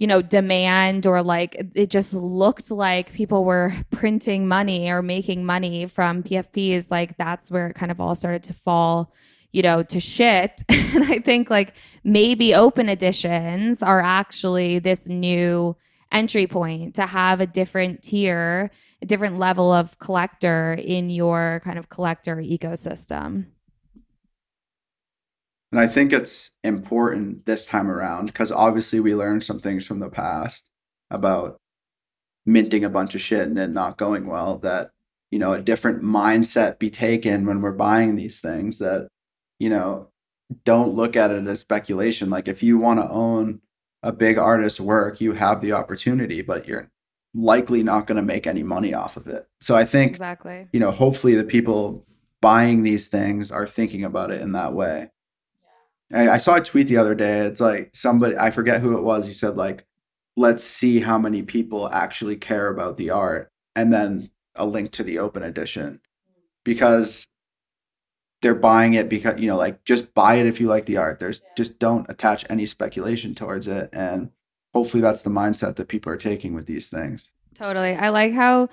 you 0.00 0.06
know 0.08 0.20
demand 0.20 1.06
or 1.06 1.22
like 1.22 1.54
it 1.74 1.90
just 1.90 2.12
looked 2.12 2.70
like 2.70 3.12
people 3.12 3.44
were 3.44 3.72
printing 3.92 4.48
money 4.48 4.90
or 4.90 5.02
making 5.02 5.44
money 5.44 5.86
from 5.86 6.24
PFPs 6.24 6.90
like 6.90 7.16
that's 7.16 7.50
where 7.50 7.68
it 7.68 7.74
kind 7.74 7.92
of 7.92 8.00
all 8.00 8.16
started 8.16 8.42
to 8.44 8.52
fall 8.52 9.12
you 9.52 9.62
know 9.62 9.82
to 9.82 10.00
shit 10.00 10.62
and 10.68 11.04
i 11.04 11.18
think 11.18 11.50
like 11.50 11.74
maybe 12.04 12.54
open 12.54 12.88
editions 12.88 13.82
are 13.82 14.00
actually 14.00 14.78
this 14.78 15.08
new 15.08 15.76
entry 16.12 16.46
point 16.46 16.94
to 16.96 17.06
have 17.06 17.40
a 17.40 17.46
different 17.46 18.02
tier, 18.02 18.70
a 19.02 19.06
different 19.06 19.38
level 19.38 19.72
of 19.72 19.98
collector 19.98 20.74
in 20.74 21.10
your 21.10 21.60
kind 21.64 21.78
of 21.78 21.88
collector 21.88 22.36
ecosystem. 22.36 23.46
And 25.72 25.80
I 25.80 25.86
think 25.86 26.12
it's 26.12 26.50
important 26.64 27.46
this 27.46 27.64
time 27.64 27.90
around 27.90 28.26
because 28.26 28.50
obviously 28.50 29.00
we 29.00 29.14
learned 29.14 29.44
some 29.44 29.60
things 29.60 29.86
from 29.86 30.00
the 30.00 30.08
past 30.08 30.64
about 31.10 31.60
minting 32.44 32.84
a 32.84 32.90
bunch 32.90 33.14
of 33.14 33.20
shit 33.20 33.46
and 33.46 33.58
it 33.58 33.70
not 33.70 33.98
going 33.98 34.26
well 34.26 34.58
that 34.58 34.90
you 35.30 35.38
know 35.38 35.52
a 35.52 35.60
different 35.60 36.02
mindset 36.02 36.78
be 36.78 36.90
taken 36.90 37.46
when 37.46 37.60
we're 37.60 37.70
buying 37.70 38.16
these 38.16 38.40
things 38.40 38.78
that 38.78 39.08
you 39.58 39.68
know 39.68 40.08
don't 40.64 40.94
look 40.94 41.14
at 41.16 41.30
it 41.30 41.46
as 41.46 41.60
speculation 41.60 42.30
like 42.30 42.48
if 42.48 42.62
you 42.62 42.78
want 42.78 42.98
to 42.98 43.08
own 43.08 43.60
a 44.02 44.12
big 44.12 44.38
artist's 44.38 44.80
work, 44.80 45.20
you 45.20 45.32
have 45.32 45.60
the 45.60 45.72
opportunity, 45.72 46.42
but 46.42 46.66
you're 46.66 46.90
likely 47.34 47.82
not 47.82 48.06
going 48.06 48.16
to 48.16 48.22
make 48.22 48.46
any 48.46 48.62
money 48.62 48.94
off 48.94 49.16
of 49.16 49.26
it. 49.28 49.46
So 49.60 49.76
I 49.76 49.84
think 49.84 50.12
exactly, 50.12 50.68
you 50.72 50.80
know, 50.80 50.90
hopefully 50.90 51.34
the 51.34 51.44
people 51.44 52.06
buying 52.40 52.82
these 52.82 53.08
things 53.08 53.52
are 53.52 53.66
thinking 53.66 54.04
about 54.04 54.30
it 54.30 54.40
in 54.40 54.52
that 54.52 54.72
way. 54.72 55.10
Yeah. 56.10 56.32
I 56.32 56.38
saw 56.38 56.56
a 56.56 56.60
tweet 56.60 56.88
the 56.88 56.96
other 56.96 57.14
day. 57.14 57.40
It's 57.40 57.60
like 57.60 57.90
somebody, 57.94 58.36
I 58.36 58.50
forget 58.50 58.80
who 58.80 58.96
it 58.96 59.02
was. 59.02 59.26
He 59.26 59.32
said 59.32 59.56
like, 59.56 59.86
let's 60.36 60.64
see 60.64 61.00
how 61.00 61.18
many 61.18 61.42
people 61.42 61.88
actually 61.92 62.36
care 62.36 62.68
about 62.68 62.96
the 62.96 63.10
art 63.10 63.50
and 63.76 63.92
then 63.92 64.30
a 64.54 64.66
link 64.66 64.92
to 64.92 65.02
the 65.02 65.18
open 65.18 65.42
edition 65.42 66.00
because 66.64 67.26
they're 68.42 68.54
buying 68.54 68.94
it 68.94 69.08
because 69.08 69.38
you 69.38 69.46
know 69.46 69.56
like 69.56 69.84
just 69.84 70.12
buy 70.14 70.36
it 70.36 70.46
if 70.46 70.60
you 70.60 70.66
like 70.66 70.86
the 70.86 70.96
art 70.96 71.18
there's 71.18 71.42
yeah. 71.44 71.52
just 71.56 71.78
don't 71.78 72.08
attach 72.08 72.44
any 72.50 72.66
speculation 72.66 73.34
towards 73.34 73.68
it 73.68 73.88
and 73.92 74.30
hopefully 74.74 75.00
that's 75.00 75.22
the 75.22 75.30
mindset 75.30 75.76
that 75.76 75.88
people 75.88 76.12
are 76.12 76.16
taking 76.16 76.54
with 76.54 76.66
these 76.66 76.88
things 76.88 77.30
totally 77.54 77.94
i 77.94 78.08
like 78.08 78.32
how 78.32 78.68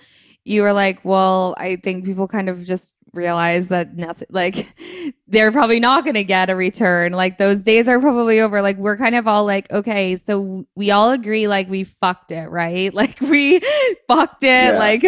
you 0.45 0.61
were 0.61 0.73
like 0.73 1.03
well 1.03 1.55
i 1.57 1.75
think 1.77 2.05
people 2.05 2.27
kind 2.27 2.49
of 2.49 2.63
just 2.63 2.93
realize 3.13 3.67
that 3.69 3.95
nothing 3.95 4.27
like 4.29 4.67
they're 5.27 5.51
probably 5.51 5.79
not 5.79 6.03
going 6.03 6.13
to 6.15 6.23
get 6.23 6.49
a 6.49 6.55
return. 6.55 7.11
Like 7.11 7.37
those 7.37 7.61
days 7.63 7.87
are 7.87 7.99
probably 7.99 8.39
over. 8.39 8.61
Like 8.61 8.77
we're 8.77 8.97
kind 8.97 9.15
of 9.15 9.27
all 9.27 9.45
like 9.45 9.69
okay 9.71 10.15
so 10.15 10.65
we 10.75 10.91
all 10.91 11.11
agree 11.11 11.47
like 11.47 11.69
we 11.69 11.83
fucked 11.83 12.31
it 12.31 12.49
right? 12.49 12.93
Like 12.97 13.19
we 13.21 13.59
fucked 14.07 14.43
it. 14.43 14.47
Yeah. 14.47 14.79
like 14.79 15.03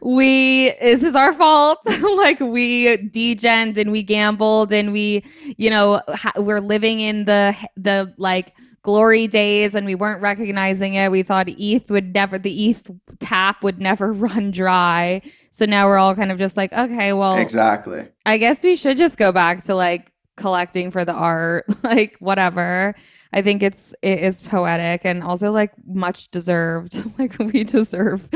we 0.00 0.72
this 0.80 1.02
is 1.02 1.16
our 1.16 1.32
fault. 1.32 1.78
Like 1.86 2.38
we 2.40 2.96
degened 2.98 3.78
and 3.78 3.90
we 3.90 4.02
gambled 4.02 4.72
and 4.72 4.92
we 4.92 5.24
you 5.56 5.70
know 5.70 6.00
ha- 6.08 6.32
we're 6.36 6.60
living 6.60 7.00
in 7.00 7.24
the 7.24 7.56
the 7.76 8.14
like 8.16 8.54
glory 8.82 9.28
days 9.28 9.74
and 9.74 9.86
we 9.86 9.94
weren't 9.94 10.20
recognizing 10.20 10.94
it. 10.94 11.10
We 11.10 11.22
thought 11.22 11.48
ETH 11.48 11.90
would 11.90 12.12
never, 12.12 12.38
the 12.38 12.70
ETH 12.70 12.90
tap 13.18 13.62
would 13.62 13.80
never 13.80 14.12
run 14.12 14.50
dry. 14.50 15.22
So 15.50 15.64
now 15.64 15.86
we're 15.86 15.98
all 15.98 16.14
kind 16.14 16.32
of 16.32 16.38
just 16.38 16.56
like, 16.56 16.72
okay, 16.72 17.12
well, 17.12 17.36
exactly. 17.36 18.08
I 18.26 18.38
guess 18.38 18.62
we 18.62 18.76
should 18.76 18.98
just 18.98 19.16
go 19.16 19.32
back 19.32 19.64
to 19.64 19.74
like 19.74 20.12
collecting 20.36 20.90
for 20.90 21.04
the 21.04 21.12
art, 21.12 21.64
like 21.84 22.16
whatever. 22.18 22.94
I 23.32 23.42
think 23.42 23.62
it's 23.62 23.94
it 24.02 24.20
is 24.20 24.40
poetic 24.40 25.02
and 25.04 25.22
also 25.22 25.52
like 25.52 25.72
much 25.86 26.30
deserved. 26.30 27.04
like 27.18 27.38
we 27.38 27.64
deserve 27.64 28.28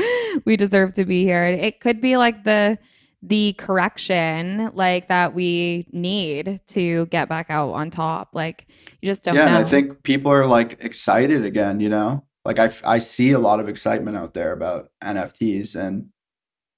we 0.45 0.55
deserve 0.55 0.93
to 0.93 1.05
be 1.05 1.23
here. 1.23 1.43
It 1.43 1.79
could 1.79 2.01
be 2.01 2.17
like 2.17 2.43
the 2.43 2.77
the 3.21 3.53
correction 3.53 4.71
like 4.73 5.07
that 5.07 5.33
we 5.33 5.87
need 5.91 6.61
to 6.67 7.07
get 7.07 7.27
back 7.27 7.49
out 7.49 7.71
on 7.71 7.89
top. 7.89 8.29
Like 8.33 8.67
you 9.01 9.09
just 9.09 9.23
don't 9.23 9.35
yeah, 9.35 9.45
know. 9.45 9.57
and 9.57 9.65
I 9.65 9.69
think 9.69 10.03
people 10.03 10.31
are 10.31 10.45
like 10.45 10.83
excited 10.83 11.43
again, 11.43 11.79
you 11.79 11.89
know? 11.89 12.23
Like 12.45 12.59
I, 12.59 12.71
I 12.85 12.99
see 12.99 13.31
a 13.31 13.39
lot 13.39 13.59
of 13.59 13.67
excitement 13.67 14.17
out 14.17 14.33
there 14.33 14.53
about 14.53 14.89
NFTs 15.03 15.75
and 15.75 16.09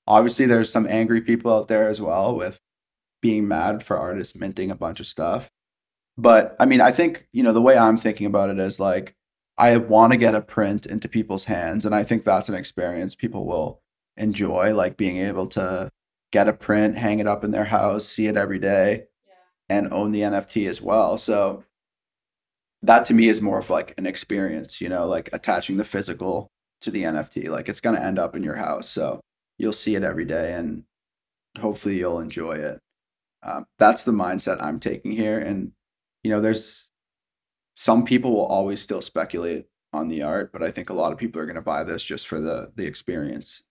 obviously 0.08 0.46
there's 0.46 0.72
some 0.72 0.88
angry 0.88 1.22
people 1.22 1.54
out 1.54 1.68
there 1.68 1.90
as 1.90 2.02
well 2.02 2.36
with 2.36 2.60
being 3.22 3.48
mad 3.48 3.84
for 3.84 3.98
artists 3.98 4.36
minting 4.36 4.72
a 4.72 4.76
bunch 4.76 5.00
of 5.00 5.08
stuff. 5.08 5.52
But 6.18 6.56
I 6.60 6.66
mean, 6.66 6.82
I 6.82 6.92
think, 6.92 7.28
you 7.32 7.44
know, 7.44 7.54
the 7.54 7.62
way 7.62 7.78
I'm 7.78 7.98
thinking 7.98 8.26
about 8.26 8.50
it 8.50 8.60
is 8.60 8.80
like 8.80 9.16
I 9.58 9.78
want 9.78 10.12
to 10.12 10.18
get 10.18 10.36
a 10.36 10.42
print 10.42 10.86
into 10.86 11.10
people's 11.10 11.44
hands 11.44 11.86
and 11.86 11.94
I 11.94 12.04
think 12.04 12.24
that's 12.24 12.50
an 12.50 12.56
experience 12.56 13.14
people 13.14 13.46
will 13.46 13.82
enjoy 14.18 14.74
like 14.74 14.98
being 14.98 15.18
able 15.18 15.48
to 15.48 15.92
get 16.32 16.48
a 16.48 16.54
print, 16.54 16.98
hang 16.98 17.20
it 17.20 17.28
up 17.28 17.44
in 17.44 17.52
their 17.52 17.66
house, 17.66 18.06
see 18.06 18.28
it 18.28 18.38
every 18.38 18.60
day, 18.60 19.04
yeah. 19.28 19.78
and 19.78 19.94
own 19.94 20.12
the 20.12 20.22
NFT 20.22 20.70
as 20.70 20.82
well. 20.82 21.18
So 21.18 21.64
that 22.82 23.06
to 23.06 23.14
me 23.14 23.28
is 23.28 23.42
more 23.42 23.58
of 23.58 23.70
like 23.70 23.94
an 23.98 24.06
experience, 24.06 24.80
you 24.80 24.90
know, 24.90 25.06
like 25.08 25.30
attaching 25.34 25.78
the 25.78 25.84
physical 25.84 26.50
to 26.82 26.92
the 26.92 27.04
NFT. 27.04 27.50
Like 27.50 27.68
it's 27.68 27.82
going 27.82 27.96
to 27.96 28.04
end 28.04 28.20
up 28.20 28.36
in 28.36 28.44
your 28.44 28.56
house. 28.56 28.90
So 28.90 29.20
you'll 29.58 29.74
see 29.74 29.96
it 29.96 30.04
every 30.04 30.26
day 30.26 30.54
and 30.54 30.84
hopefully 31.60 31.98
you'll 31.98 32.20
enjoy 32.20 32.58
it. 32.58 32.80
Um, 33.44 33.66
that's 33.78 34.04
the 34.04 34.12
mindset 34.12 34.64
I'm 34.64 34.80
taking 34.80 35.12
here. 35.12 35.40
And, 35.40 35.72
you 36.24 36.32
know, 36.32 36.42
there's 36.42 36.90
some 37.76 38.06
people 38.06 38.34
will 38.34 38.46
always 38.46 38.82
still 38.82 39.02
speculate 39.02 39.66
on 39.94 40.08
the 40.08 40.22
art, 40.22 40.52
but 40.52 40.62
I 40.62 40.72
think 40.72 40.90
a 40.90 40.94
lot 40.94 41.12
of 41.12 41.18
people 41.18 41.42
are 41.42 41.46
going 41.46 41.56
to 41.56 41.62
buy 41.62 41.84
this 41.84 42.04
just 42.04 42.28
for 42.28 42.40
the 42.40 42.72
the 42.76 42.86
experience. 42.86 43.64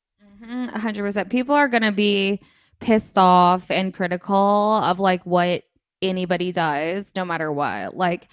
Mm-hmm, 0.43 0.69
100%. 0.77 1.31
People 1.31 1.55
are 1.55 1.69
to 1.83 1.93
be 1.93 2.41
pissed 2.81 3.19
off 3.19 3.71
and 3.71 3.93
critical 3.93 4.37
of 4.37 5.01
like 5.01 5.25
what 5.25 5.65
anybody 6.01 6.53
does, 6.53 7.11
no 7.17 7.25
matter 7.25 7.53
what. 7.53 7.97
Like, 7.97 8.29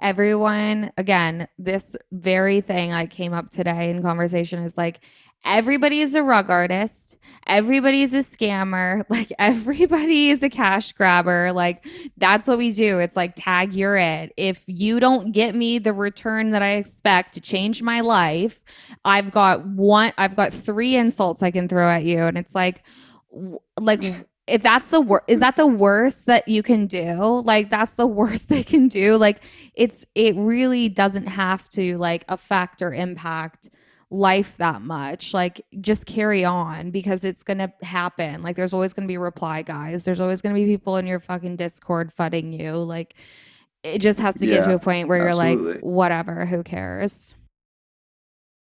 everyone 0.00 0.92
again 0.96 1.48
this 1.58 1.96
very 2.12 2.60
thing 2.60 2.92
i 2.92 3.06
came 3.06 3.32
up 3.32 3.50
today 3.50 3.90
in 3.90 4.02
conversation 4.02 4.60
is 4.62 4.76
like 4.78 5.00
everybody 5.44 6.00
is 6.00 6.14
a 6.14 6.22
rug 6.22 6.50
artist. 6.50 7.16
Everybody 7.46 8.02
is 8.02 8.14
a 8.14 8.18
scammer. 8.18 9.04
Like 9.18 9.32
everybody 9.38 10.30
is 10.30 10.42
a 10.42 10.50
cash 10.50 10.92
grabber. 10.92 11.50
Like 11.52 11.86
that's 12.18 12.46
what 12.46 12.58
we 12.58 12.72
do. 12.72 12.98
It's 12.98 13.16
like 13.16 13.32
tag 13.36 13.72
you're 13.72 13.96
it. 13.96 14.32
If 14.36 14.62
you 14.66 15.00
don't 15.00 15.32
get 15.32 15.54
me 15.54 15.78
the 15.78 15.92
return 15.92 16.50
that 16.50 16.62
i 16.62 16.72
expect 16.72 17.34
to 17.34 17.40
change 17.40 17.82
my 17.82 18.00
life 18.00 18.62
i've 19.04 19.30
got 19.30 19.66
one 19.66 20.12
i've 20.18 20.36
got 20.36 20.52
three 20.52 20.96
insults 20.96 21.42
i 21.42 21.50
can 21.50 21.68
throw 21.68 21.88
at 21.88 22.04
you. 22.04 22.22
And 22.24 22.36
it's 22.36 22.54
like 22.54 22.84
like 23.78 24.02
if 24.48 24.62
that's 24.62 24.86
the 24.86 25.00
worst 25.00 25.24
is 25.28 25.40
that 25.40 25.56
the 25.56 25.66
worst 25.66 26.26
that 26.26 26.48
you 26.48 26.62
can 26.62 26.86
do? 26.86 27.42
Like 27.44 27.70
that's 27.70 27.92
the 27.92 28.06
worst 28.20 28.48
they 28.48 28.62
can 28.62 28.88
do. 28.88 29.16
Like 29.16 29.42
it's 29.74 30.04
it 30.14 30.34
really 30.36 30.88
doesn't 30.88 31.26
have 31.26 31.68
to 31.70 31.98
like 31.98 32.24
affect 32.28 32.82
or 32.82 32.92
impact 32.92 33.70
life 34.10 34.56
that 34.56 34.82
much. 34.82 35.34
Like 35.34 35.64
just 35.80 36.06
carry 36.06 36.44
on 36.44 36.90
because 36.90 37.24
it's 37.24 37.42
gonna 37.42 37.72
happen. 37.82 38.42
Like 38.42 38.56
there's 38.56 38.72
always 38.72 38.92
gonna 38.92 39.08
be 39.08 39.18
reply 39.18 39.62
guys. 39.62 40.04
There's 40.04 40.20
always 40.20 40.40
gonna 40.40 40.54
be 40.54 40.66
people 40.66 40.96
in 40.96 41.06
your 41.06 41.20
fucking 41.20 41.56
discord 41.56 42.14
fudding 42.14 42.58
you. 42.58 42.76
Like 42.76 43.14
it 43.82 43.98
just 43.98 44.18
has 44.18 44.34
to 44.36 44.46
get 44.46 44.64
to 44.64 44.74
a 44.74 44.78
point 44.78 45.08
where 45.08 45.28
absolutely. 45.28 45.64
you're 45.64 45.74
like 45.74 45.84
whatever 45.84 46.46
who 46.46 46.62
cares? 46.62 47.34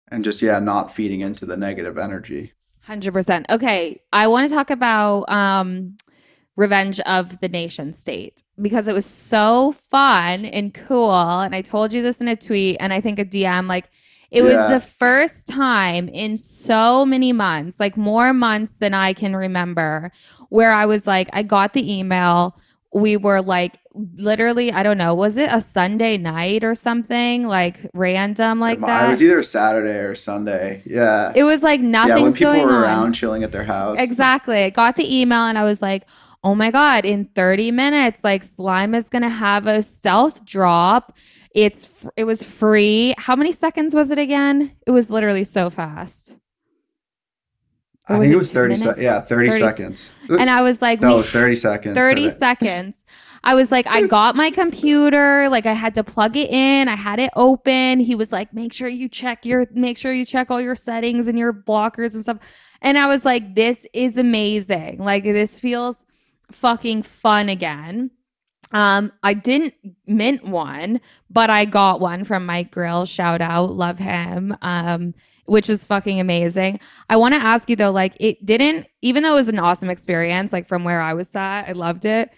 And 0.09 0.23
just 0.23 0.41
yeah 0.41 0.59
not 0.59 0.93
feeding 0.93 1.21
into 1.21 1.45
the 1.45 1.57
negative 1.57 1.97
energy 1.97 2.53
100% 2.87 3.45
okay 3.49 4.01
i 4.11 4.27
want 4.27 4.47
to 4.47 4.53
talk 4.53 4.69
about 4.69 5.29
um 5.29 5.95
Revenge 6.55 6.99
of 7.01 7.39
the 7.39 7.49
Nation 7.49 7.93
State 7.93 8.43
because 8.61 8.87
it 8.87 8.93
was 8.93 9.07
so 9.07 9.71
fun 9.71 10.45
and 10.45 10.71
cool. 10.71 11.11
And 11.11 11.55
I 11.55 11.61
told 11.61 11.91
you 11.91 12.03
this 12.03 12.21
in 12.21 12.27
a 12.27 12.35
tweet 12.35 12.77
and 12.79 12.93
I 12.93 13.01
think 13.01 13.17
a 13.17 13.25
DM 13.25 13.67
like 13.67 13.89
it 14.29 14.43
yeah. 14.43 14.49
was 14.49 14.81
the 14.81 14.87
first 14.87 15.47
time 15.47 16.09
in 16.09 16.37
so 16.37 17.05
many 17.05 17.31
months, 17.33 17.79
like 17.79 17.95
more 17.95 18.33
months 18.33 18.73
than 18.73 18.93
I 18.93 19.13
can 19.13 19.35
remember, 19.35 20.11
where 20.49 20.71
I 20.71 20.85
was 20.87 21.05
like, 21.05 21.29
I 21.33 21.43
got 21.43 21.73
the 21.73 21.99
email. 21.99 22.57
We 22.93 23.17
were 23.17 23.41
like, 23.41 23.79
literally, 23.93 24.71
I 24.71 24.83
don't 24.83 24.97
know, 24.97 25.15
was 25.15 25.37
it 25.37 25.49
a 25.51 25.61
Sunday 25.61 26.17
night 26.17 26.63
or 26.63 26.75
something 26.75 27.47
like 27.47 27.79
random 27.93 28.59
like 28.59 28.79
that? 28.81 29.07
It 29.07 29.09
was 29.09 29.21
either 29.21 29.41
Saturday 29.43 29.99
or 29.99 30.15
Sunday. 30.15 30.83
Yeah. 30.85 31.33
It 31.35 31.43
was 31.43 31.63
like 31.63 31.81
nothing's 31.81 32.17
yeah, 32.17 32.23
when 32.23 32.33
people 32.33 32.53
going 32.53 32.67
were 32.67 32.81
around 32.81 33.03
on. 33.05 33.13
chilling 33.13 33.43
at 33.43 33.51
their 33.51 33.63
house. 33.63 33.99
Exactly. 33.99 34.63
I 34.63 34.69
got 34.69 34.95
the 34.95 35.21
email 35.21 35.41
and 35.41 35.57
I 35.57 35.63
was 35.63 35.81
like, 35.81 36.07
oh 36.43 36.55
my 36.55 36.71
God, 36.71 37.05
in 37.05 37.25
30 37.25 37.71
minutes, 37.71 38.23
like 38.23 38.43
Slime 38.43 38.93
is 38.93 39.09
going 39.09 39.23
to 39.23 39.29
have 39.29 39.65
a 39.65 39.81
stealth 39.81 40.45
drop 40.45 41.17
it's 41.53 41.87
it 42.17 42.23
was 42.23 42.43
free. 42.43 43.13
How 43.17 43.35
many 43.35 43.51
seconds 43.51 43.93
was 43.93 44.11
it 44.11 44.17
again? 44.17 44.71
It 44.87 44.91
was 44.91 45.11
literally 45.11 45.43
so 45.43 45.69
fast. 45.69 46.37
I 48.07 48.15
oh, 48.15 48.19
think 48.19 48.33
it, 48.33 48.37
was 48.37 48.51
30 48.51 48.75
seconds. 48.75 48.99
Yeah, 48.99 49.21
30, 49.21 49.49
30, 49.49 49.59
seconds. 49.59 50.11
And 50.27 50.49
I 50.49 50.61
was 50.61 50.81
like, 50.81 50.99
no, 50.99 51.13
it 51.13 51.17
was 51.17 51.29
30 51.29 51.55
seconds. 51.55 51.97
30 51.97 52.31
seconds. 52.31 53.05
I 53.45 53.55
was 53.55 53.71
like, 53.71 53.87
I 53.87 54.07
got 54.07 54.35
my 54.35 54.51
computer. 54.51 55.47
Like 55.47 55.65
I 55.65 55.73
had 55.73 55.95
to 55.95 56.03
plug 56.03 56.35
it 56.35 56.49
in. 56.49 56.89
I 56.89 56.95
had 56.95 57.19
it 57.19 57.31
open. 57.35 58.01
He 58.01 58.15
was 58.15 58.33
like, 58.33 58.53
make 58.53 58.73
sure 58.73 58.89
you 58.89 59.07
check 59.07 59.45
your, 59.45 59.67
make 59.71 59.97
sure 59.97 60.11
you 60.11 60.25
check 60.25 60.51
all 60.51 60.59
your 60.59 60.75
settings 60.75 61.29
and 61.29 61.39
your 61.39 61.53
blockers 61.53 62.13
and 62.13 62.23
stuff. 62.23 62.39
And 62.81 62.97
I 62.97 63.07
was 63.07 63.23
like, 63.23 63.55
this 63.55 63.85
is 63.93 64.17
amazing. 64.17 64.99
Like 64.99 65.23
this 65.23 65.57
feels 65.57 66.05
fucking 66.51 67.03
fun 67.03 67.47
again. 67.47 68.11
Um, 68.73 69.11
I 69.21 69.33
didn't 69.33 69.75
mint 70.07 70.45
one, 70.45 70.99
but 71.29 71.49
I 71.49 71.65
got 71.65 72.01
one 72.01 72.23
from 72.23 72.45
Mike 72.45 72.71
Grill. 72.71 73.05
Shout 73.05 73.41
out, 73.41 73.71
love 73.71 73.99
him. 73.99 74.57
Um, 74.61 75.13
which 75.45 75.67
was 75.67 75.83
fucking 75.83 76.19
amazing. 76.19 76.79
I 77.09 77.17
want 77.17 77.33
to 77.33 77.41
ask 77.41 77.69
you 77.69 77.75
though, 77.75 77.91
like 77.91 78.15
it 78.19 78.45
didn't, 78.45 78.87
even 79.01 79.23
though 79.23 79.33
it 79.33 79.37
was 79.37 79.49
an 79.49 79.59
awesome 79.59 79.89
experience, 79.89 80.53
like 80.53 80.67
from 80.67 80.83
where 80.83 81.01
I 81.01 81.13
was 81.13 81.35
at, 81.35 81.63
I 81.63 81.73
loved 81.73 82.05
it. 82.05 82.29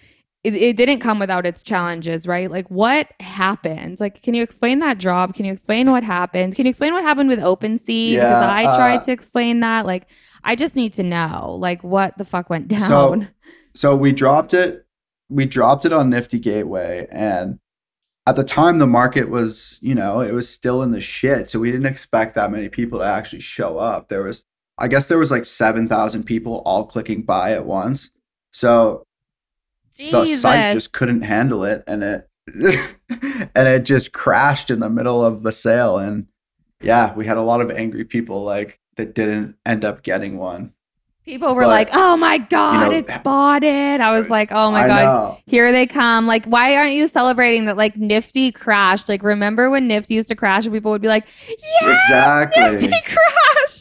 It, 0.43 0.53
it 0.55 0.75
didn't 0.75 0.99
come 0.99 1.17
without 1.17 1.45
its 1.45 1.63
challenges, 1.63 2.27
right? 2.27 2.49
Like 2.49 2.69
what 2.69 3.07
happened? 3.19 3.99
Like, 3.99 4.21
can 4.21 4.33
you 4.33 4.43
explain 4.43 4.79
that 4.79 4.97
job? 4.97 5.33
Can 5.33 5.45
you 5.45 5.51
explain 5.51 5.89
what 5.89 6.03
happened? 6.03 6.55
Can 6.55 6.65
you 6.65 6.69
explain 6.69 6.93
what 6.93 7.03
happened 7.03 7.29
with 7.29 7.39
OpenSea? 7.39 8.13
Yeah, 8.13 8.23
because 8.23 8.43
I 8.43 8.65
uh, 8.65 8.77
tried 8.77 9.01
to 9.03 9.11
explain 9.11 9.59
that. 9.61 9.85
Like, 9.85 10.09
I 10.43 10.55
just 10.55 10.75
need 10.75 10.93
to 10.93 11.03
know, 11.03 11.55
like, 11.59 11.83
what 11.83 12.17
the 12.19 12.25
fuck 12.25 12.49
went 12.51 12.67
down. 12.67 13.21
So, 13.21 13.27
so 13.73 13.95
we 13.95 14.11
dropped 14.11 14.53
it 14.53 14.84
we 15.29 15.45
dropped 15.45 15.85
it 15.85 15.93
on 15.93 16.09
Nifty 16.09 16.39
Gateway 16.39 17.07
and 17.11 17.59
at 18.27 18.35
the 18.35 18.43
time 18.43 18.79
the 18.79 18.87
market 18.87 19.29
was, 19.29 19.77
you 19.81 19.93
know, 19.93 20.21
it 20.21 20.31
was 20.31 20.49
still 20.49 20.81
in 20.81 20.91
the 20.91 21.01
shit. 21.01 21.49
So 21.49 21.59
we 21.59 21.71
didn't 21.71 21.85
expect 21.85 22.35
that 22.35 22.51
many 22.51 22.69
people 22.69 22.99
to 22.99 23.05
actually 23.05 23.41
show 23.41 23.77
up. 23.77 24.09
There 24.09 24.23
was 24.23 24.45
I 24.77 24.87
guess 24.87 25.07
there 25.07 25.17
was 25.17 25.31
like 25.31 25.45
7,000 25.45 26.23
people 26.23 26.61
all 26.65 26.85
clicking 26.85 27.23
buy 27.23 27.53
at 27.53 27.65
once. 27.65 28.09
So 28.51 29.05
Jesus. 29.95 30.29
the 30.29 30.35
site 30.35 30.73
just 30.73 30.91
couldn't 30.91 31.21
handle 31.21 31.63
it 31.63 31.83
and 31.87 32.03
it 32.03 32.29
and 33.55 33.67
it 33.67 33.83
just 33.83 34.11
crashed 34.11 34.69
in 34.69 34.79
the 34.79 34.89
middle 34.89 35.23
of 35.23 35.43
the 35.43 35.51
sale 35.51 35.97
and 35.97 36.27
yeah, 36.81 37.13
we 37.15 37.25
had 37.25 37.37
a 37.37 37.41
lot 37.41 37.61
of 37.61 37.71
angry 37.71 38.03
people 38.03 38.43
like 38.43 38.79
that 38.97 39.15
didn't 39.15 39.55
end 39.65 39.83
up 39.83 40.03
getting 40.03 40.37
one. 40.37 40.73
People 41.25 41.55
were 41.55 41.63
but, 41.63 41.69
like, 41.69 41.89
"Oh 41.91 42.15
my 42.15 42.37
god, 42.37 42.73
you 42.73 42.89
know, 42.91 42.97
it's 42.97 43.17
boughted." 43.23 43.99
I 43.99 44.15
was 44.15 44.29
like, 44.29 44.51
"Oh 44.51 44.71
my 44.71 44.83
I 44.83 44.87
god, 44.87 45.03
know. 45.03 45.37
here 45.47 45.71
they 45.71 45.87
come!" 45.87 46.27
Like, 46.27 46.45
why 46.45 46.75
aren't 46.75 46.93
you 46.93 47.07
celebrating 47.07 47.65
that? 47.65 47.77
Like, 47.77 47.97
Nifty 47.97 48.51
crashed. 48.51 49.09
Like, 49.09 49.23
remember 49.23 49.71
when 49.71 49.87
Nifty 49.87 50.13
used 50.13 50.27
to 50.27 50.35
crash, 50.35 50.65
and 50.65 50.73
people 50.73 50.91
would 50.91 51.01
be 51.01 51.07
like, 51.07 51.25
"Yeah, 51.81 51.95
exactly, 51.95 52.61
Nifty 52.61 52.87
crashed." 53.05 53.21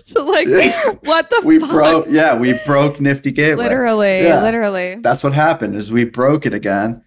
Like, 0.17 0.49
what 1.03 1.29
the? 1.31 1.43
we 1.45 1.59
fuck? 1.59 1.71
broke. 1.71 2.07
Yeah, 2.09 2.37
we 2.37 2.53
broke 2.65 3.01
Nifty 3.01 3.31
Gateway. 3.33 3.65
Literally, 3.65 4.23
yeah. 4.23 4.43
literally. 4.43 4.97
That's 4.97 5.25
what 5.25 5.33
happened. 5.33 5.75
Is 5.77 5.93
we 5.93 6.05
broke 6.05 6.47
it 6.47 6.55
again, 6.55 7.05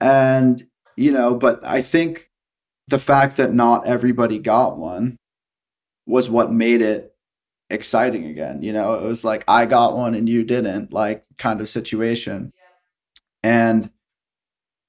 and 0.00 0.64
you 0.96 1.10
know, 1.12 1.34
but 1.34 1.64
I 1.64 1.82
think 1.82 2.30
the 2.88 2.98
fact 2.98 3.36
that 3.38 3.52
not 3.52 3.86
everybody 3.86 4.38
got 4.38 4.78
one 4.78 5.16
was 6.06 6.30
what 6.30 6.52
made 6.52 6.80
it 6.80 7.13
exciting 7.70 8.26
again. 8.26 8.62
You 8.62 8.72
know, 8.72 8.94
it 8.94 9.02
was 9.02 9.24
like 9.24 9.44
I 9.48 9.66
got 9.66 9.96
one 9.96 10.14
and 10.14 10.28
you 10.28 10.44
didn't, 10.44 10.92
like 10.92 11.24
kind 11.38 11.60
of 11.60 11.68
situation. 11.68 12.52
And 13.42 13.90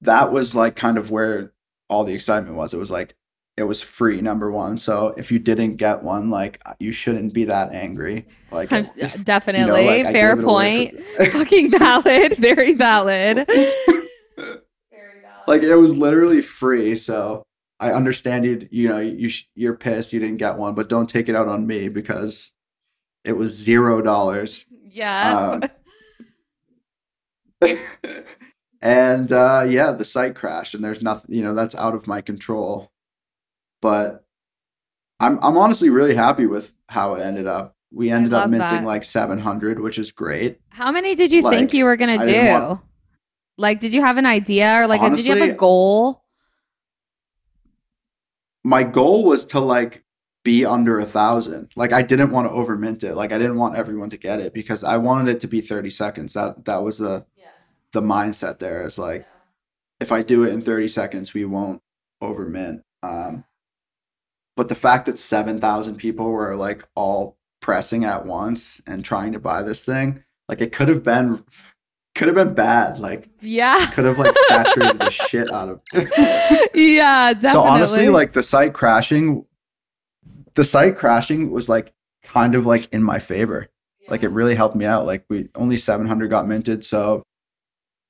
that 0.02 0.32
was 0.32 0.54
like 0.54 0.76
kind 0.76 0.98
of 0.98 1.10
where 1.10 1.52
all 1.88 2.04
the 2.04 2.14
excitement 2.14 2.56
was. 2.56 2.74
It 2.74 2.78
was 2.78 2.90
like 2.90 3.14
it 3.56 3.64
was 3.64 3.80
free 3.80 4.20
number 4.20 4.50
one. 4.50 4.76
So 4.78 5.14
if 5.16 5.32
you 5.32 5.38
didn't 5.38 5.76
get 5.76 6.02
one, 6.02 6.30
like 6.30 6.60
uh, 6.66 6.74
you 6.78 6.92
shouldn't 6.92 7.32
be 7.32 7.44
that 7.46 7.72
angry. 7.72 8.26
Like 8.50 8.68
definitely 9.24 9.62
uh, 9.62 9.76
you 9.78 10.02
know, 10.02 10.04
like, 10.04 10.14
fair 10.14 10.36
point. 10.36 11.00
Fucking 11.32 11.70
valid. 11.70 12.36
Very 12.38 12.74
valid. 12.74 13.46
Very 13.46 13.72
valid. 14.36 14.60
Like 15.46 15.62
it 15.62 15.76
was 15.76 15.96
literally 15.96 16.42
free. 16.42 16.96
So 16.96 17.44
I 17.80 17.92
understand 17.92 18.44
you. 18.44 18.68
You 18.70 18.88
know, 18.88 18.98
you 19.00 19.30
you're 19.54 19.76
pissed 19.76 20.12
you 20.12 20.20
didn't 20.20 20.36
get 20.36 20.58
one, 20.58 20.74
but 20.74 20.88
don't 20.88 21.08
take 21.08 21.28
it 21.28 21.36
out 21.36 21.48
on 21.48 21.66
me 21.66 21.88
because 21.88 22.52
it 23.26 23.36
was 23.36 23.52
zero 23.52 24.00
dollars. 24.00 24.64
Yeah. 24.70 25.60
Um, 27.60 27.74
and 28.80 29.32
uh, 29.32 29.66
yeah, 29.68 29.90
the 29.90 30.04
site 30.04 30.36
crashed, 30.36 30.74
and 30.74 30.84
there's 30.84 31.02
nothing. 31.02 31.34
You 31.34 31.42
know, 31.42 31.54
that's 31.54 31.74
out 31.74 31.94
of 31.94 32.06
my 32.06 32.20
control. 32.20 32.90
But 33.82 34.24
I'm 35.20 35.38
I'm 35.42 35.56
honestly 35.56 35.90
really 35.90 36.14
happy 36.14 36.46
with 36.46 36.72
how 36.88 37.14
it 37.14 37.22
ended 37.22 37.46
up. 37.46 37.74
We 37.92 38.10
ended 38.10 38.32
up 38.32 38.50
minting 38.50 38.80
that. 38.80 38.84
like 38.84 39.04
700, 39.04 39.80
which 39.80 39.98
is 39.98 40.12
great. 40.12 40.60
How 40.68 40.92
many 40.92 41.14
did 41.14 41.32
you 41.32 41.42
like, 41.42 41.56
think 41.56 41.72
you 41.72 41.84
were 41.84 41.96
gonna 41.96 42.24
do? 42.24 42.44
Want... 42.44 42.80
Like, 43.58 43.80
did 43.80 43.94
you 43.94 44.02
have 44.02 44.18
an 44.18 44.26
idea, 44.26 44.80
or 44.80 44.86
like, 44.86 45.00
honestly, 45.00 45.28
did 45.28 45.36
you 45.36 45.42
have 45.42 45.50
a 45.50 45.56
goal? 45.56 46.22
My 48.64 48.82
goal 48.82 49.24
was 49.24 49.44
to 49.46 49.60
like 49.60 50.04
be 50.46 50.64
under 50.64 51.00
a 51.00 51.04
thousand. 51.04 51.68
Like 51.74 51.92
I 51.92 52.02
didn't 52.02 52.30
want 52.30 52.48
to 52.48 52.54
overmint 52.54 53.02
it. 53.02 53.16
Like 53.16 53.32
I 53.32 53.38
didn't 53.38 53.56
want 53.56 53.74
everyone 53.74 54.10
to 54.10 54.16
get 54.16 54.38
it 54.38 54.54
because 54.54 54.84
I 54.84 54.96
wanted 54.96 55.34
it 55.34 55.40
to 55.40 55.48
be 55.48 55.60
30 55.60 55.90
seconds. 55.90 56.34
That 56.34 56.64
that 56.66 56.84
was 56.84 56.98
the 56.98 57.26
yeah. 57.36 57.48
the 57.90 58.00
mindset 58.00 58.60
there 58.60 58.86
is 58.86 58.96
like 58.96 59.22
yeah. 59.22 59.26
if 59.98 60.12
I 60.12 60.22
do 60.22 60.44
it 60.44 60.52
in 60.52 60.62
30 60.62 60.86
seconds, 60.86 61.34
we 61.34 61.44
won't 61.46 61.82
overmint. 62.22 62.82
Um, 63.02 63.44
but 64.56 64.68
the 64.68 64.76
fact 64.76 65.06
that 65.06 65.18
7,000 65.18 65.96
people 65.96 66.30
were 66.30 66.54
like 66.54 66.86
all 66.94 67.36
pressing 67.60 68.04
at 68.04 68.24
once 68.24 68.80
and 68.86 69.04
trying 69.04 69.32
to 69.32 69.40
buy 69.40 69.62
this 69.62 69.84
thing, 69.84 70.22
like 70.48 70.60
it 70.60 70.70
could 70.70 70.86
have 70.86 71.02
been 71.02 71.44
could 72.14 72.28
have 72.28 72.36
been 72.36 72.54
bad. 72.54 73.00
Like 73.00 73.28
yeah, 73.40 73.84
could 73.90 74.04
have 74.04 74.16
like 74.16 74.36
saturated 74.46 75.00
the 75.00 75.10
shit 75.10 75.52
out 75.52 75.70
of. 75.70 75.80
yeah, 76.72 77.32
definitely. 77.32 77.50
So 77.50 77.62
honestly, 77.62 78.08
like 78.10 78.32
the 78.32 78.44
site 78.44 78.74
crashing 78.74 79.44
the 80.56 80.64
site 80.64 80.96
crashing 80.96 81.50
was 81.50 81.68
like 81.68 81.92
kind 82.24 82.54
of 82.56 82.66
like 82.66 82.92
in 82.92 83.02
my 83.02 83.18
favor. 83.20 83.68
Yeah. 84.00 84.10
Like 84.10 84.22
it 84.24 84.28
really 84.30 84.54
helped 84.56 84.74
me 84.76 84.84
out. 84.84 85.06
Like 85.06 85.24
we 85.30 85.48
only 85.54 85.76
700 85.76 86.28
got 86.28 86.48
minted, 86.48 86.84
so 86.84 87.22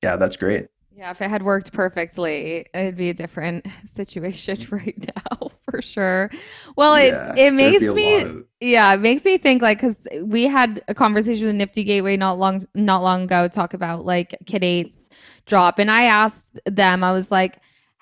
yeah, 0.03 0.17
that's 0.17 0.37
great. 0.37 0.69
Yeah, 0.95 1.11
if 1.11 1.21
it 1.21 1.29
had 1.29 1.43
worked 1.43 1.75
perfectly, 1.75 2.65
it'd 2.73 2.97
be 2.97 3.11
a 3.11 3.15
different 3.15 3.67
situation 3.87 4.57
right 4.71 4.97
now 5.15 5.51
for 5.71 5.83
sure. 5.83 6.31
Well, 6.77 6.95
it's 6.95 7.15
Yeah, 7.15 7.33
it 7.33 7.37
there'd 7.37 7.55
makes 7.55 7.83
me 7.83 8.21
of- 8.23 8.45
yeah, 8.61 8.95
it 8.95 9.01
makes 9.01 9.25
me 9.25 9.37
think 9.37 9.61
like 9.61 9.77
because 9.79 10.09
we 10.25 10.45
had 10.45 10.83
a 10.89 10.95
conversation 10.95 11.47
with 11.47 11.57
Nifty 11.57 11.85
Gateway 11.85 12.17
not 12.17 12.39
long 12.39 12.63
not 12.75 13.03
long 13.03 13.25
ago 13.25 13.49
talk 13.49 13.75
about 13.75 14.07
like 14.07 14.35
Kid 14.47 14.65
Eight's 14.65 15.11
drop, 15.45 15.79
and 15.79 15.91
I 15.91 16.05
asked 16.05 16.59
them, 16.65 17.05
I 17.05 17.13
was 17.13 17.31
like, 17.31 17.59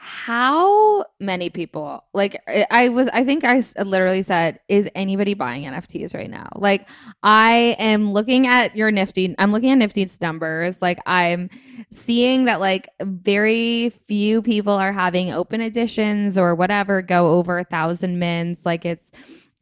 how 0.06 1.02
many 1.18 1.48
people 1.48 2.04
like 2.12 2.38
I- 2.70 2.90
was 2.90 3.08
I 3.08 3.24
think 3.24 3.42
i 3.42 3.62
literally 3.82 4.20
said, 4.20 4.60
is 4.68 4.86
anybody 4.94 5.32
buying 5.32 5.64
NFTs 5.64 6.14
right 6.14 6.28
now? 6.28 6.50
Like 6.56 6.90
I 7.22 7.74
am 7.78 8.12
looking 8.12 8.46
at 8.46 8.76
your 8.76 8.90
Nifty, 8.90 9.34
I'm 9.38 9.50
looking 9.50 9.70
at 9.70 9.78
Nifty's 9.78 10.20
numbers, 10.20 10.82
like 10.82 10.98
I'm 11.06 11.48
seeing 11.90 12.44
that 12.44 12.60
like 12.60 12.90
very 13.00 13.88
few 14.06 14.42
people 14.42 14.74
are 14.74 14.92
having 14.92 15.32
open 15.32 15.62
editions 15.62 16.36
or 16.36 16.54
whatever 16.54 17.00
go 17.00 17.30
over 17.30 17.58
a 17.58 17.64
thousand 17.64 18.18
mins, 18.18 18.66
like 18.66 18.84
it's 18.84 19.10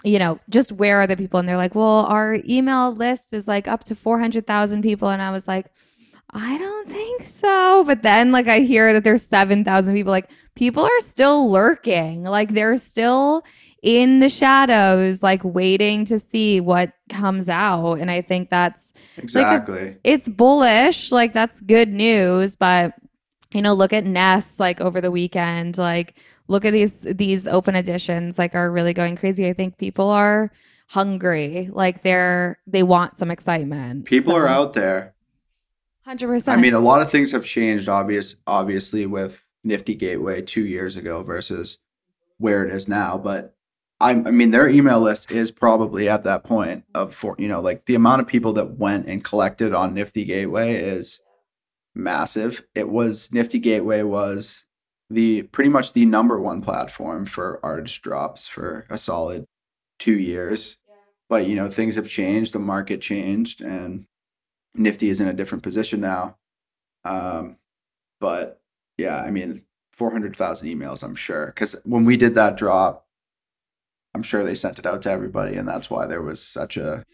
you 0.05 0.19
know, 0.19 0.41
just 0.51 0.73
where 0.73 1.01
are 1.01 1.07
the 1.07 1.17
people? 1.17 1.39
And 1.39 1.49
they're 1.49 1.57
like, 1.57 1.77
well, 1.77 2.05
our 2.07 2.39
email 2.49 2.93
list 2.93 3.33
is 3.33 3.47
like 3.47 3.69
up 3.69 3.85
to 3.85 3.95
400,000 3.95 4.83
people. 4.83 5.09
And 5.09 5.23
I 5.23 5.31
was 5.31 5.47
like, 5.47 5.67
I 6.35 6.57
don't 6.57 6.89
think 6.89 7.25
so. 7.25 7.85
But 7.87 8.03
then, 8.03 8.33
like, 8.33 8.49
I 8.49 8.61
hear 8.61 8.93
that 8.95 9.05
there's 9.05 9.25
7,000 9.27 9.95
people. 9.95 10.11
Like, 10.11 10.31
people 10.55 10.83
are 10.85 11.01
still 11.01 11.51
lurking. 11.51 12.25
Like, 12.25 12.55
they're 12.55 12.79
still 12.79 13.43
in 13.83 14.21
the 14.21 14.29
shadows, 14.31 15.23
like, 15.23 15.43
waiting 15.45 16.05
to 16.07 16.19
see 16.19 16.61
what 16.61 16.93
comes 17.11 17.49
out. 17.51 17.95
And 17.97 18.11
I 18.11 18.23
think 18.23 18.49
that's 18.49 18.93
Exactly. 19.19 19.97
it's 20.05 20.27
bullish 20.29 21.13
like 21.13 21.33
that's 21.35 21.61
good 21.61 21.91
news 21.91 22.57
but 22.57 22.95
you 23.53 23.61
know 23.61 23.75
look 23.75 23.93
at 23.93 24.05
nest 24.07 24.59
like 24.59 24.81
over 24.81 25.01
the 25.03 25.11
weekend 25.11 25.77
like 25.77 26.19
look 26.49 26.65
at 26.65 26.73
these 26.73 27.01
these 27.03 27.47
open 27.47 27.75
editions 27.77 28.39
like 28.39 28.55
are 28.55 28.71
really 28.71 28.95
going 28.95 29.17
crazy 29.17 29.47
i 29.49 29.53
think 29.53 29.77
people 29.77 30.09
are 30.09 30.51
hungry 30.89 31.69
like 31.73 32.03
they're 32.03 32.59
they 32.67 32.83
want 32.83 33.17
some 33.19 33.31
excitement 33.31 34.07
People 34.07 34.33
So, 34.33 34.39
are 34.39 34.49
out 34.49 34.73
there. 34.73 35.12
100% 36.07 36.49
I 36.49 36.57
mean, 36.57 36.75
a 36.75 36.81
lot 36.81 37.03
of 37.03 37.11
things 37.11 37.31
have 37.33 37.45
changed. 37.45 37.89
Obvious, 37.89 38.37
obviously, 38.47 39.07
with 39.07 39.45
Nifty 39.65 39.95
Gateway 39.95 40.43
two 40.43 40.67
years 40.67 40.97
ago 40.97 41.23
versus 41.23 41.79
where 42.39 42.65
it 42.65 42.73
is 42.73 42.89
now. 42.89 43.19
But 43.19 43.55
I, 44.01 44.11
I 44.11 44.15
mean, 44.15 44.51
their 44.51 44.69
email 44.69 45.01
list 45.01 45.31
is 45.31 45.53
probably 45.53 46.09
at 46.09 46.25
that 46.25 46.43
point 46.43 46.85
of 46.95 47.15
for 47.15 47.37
you 47.39 47.47
know, 47.47 47.61
like 47.61 47.87
the 47.87 47.95
amount 47.95 48.21
of 48.21 48.27
people 48.27 48.53
that 48.55 48.79
went 48.79 49.07
and 49.07 49.23
collected 49.23 49.73
on 49.73 49.95
Nifty 49.95 50.25
Gateway 50.25 50.75
is 50.75 51.21
massive. 51.95 52.67
It 52.75 52.89
was 52.89 53.33
Nifty 53.33 53.61
Gateway 53.61 54.03
was 54.03 54.65
the 55.09 55.43
pretty 55.43 55.71
much 55.71 55.93
the 55.93 56.05
number 56.05 56.41
one 56.41 56.63
platform 56.63 57.27
for 57.27 57.61
artist 57.63 58.03
drops 58.03 58.49
for 58.49 58.87
a 58.91 58.99
solid 58.99 59.47
two 59.99 60.19
years. 60.19 60.79
But 61.29 61.47
you 61.47 61.55
know, 61.55 61.71
things 61.71 61.95
have 61.95 62.09
changed. 62.09 62.53
The 62.53 62.59
market 62.59 63.01
changed, 63.01 63.61
and 63.61 64.07
Nifty 64.75 65.11
is 65.11 65.21
in 65.21 65.29
a 65.29 65.33
different 65.33 65.63
position 65.63 66.01
now. 66.01 66.37
Um, 67.05 67.57
but 68.21 68.61
yeah, 68.97 69.19
I 69.21 69.31
mean, 69.31 69.65
400,000 69.93 70.69
emails, 70.69 71.03
I'm 71.03 71.15
sure. 71.15 71.47
Because 71.47 71.77
when 71.85 72.05
we 72.05 72.17
did 72.17 72.35
that 72.37 72.57
drop, 72.57 73.07
I'm 74.15 74.23
sure 74.23 74.45
they 74.45 74.55
sent 74.55 74.79
it 74.79 74.87
out 74.87 75.03
to 75.03 75.11
everybody, 75.11 75.57
and 75.57 75.67
that's 75.67 75.89
why 75.91 76.07
there 76.07 76.23
was 76.23 76.43
such 76.43 76.77
a 76.77 77.05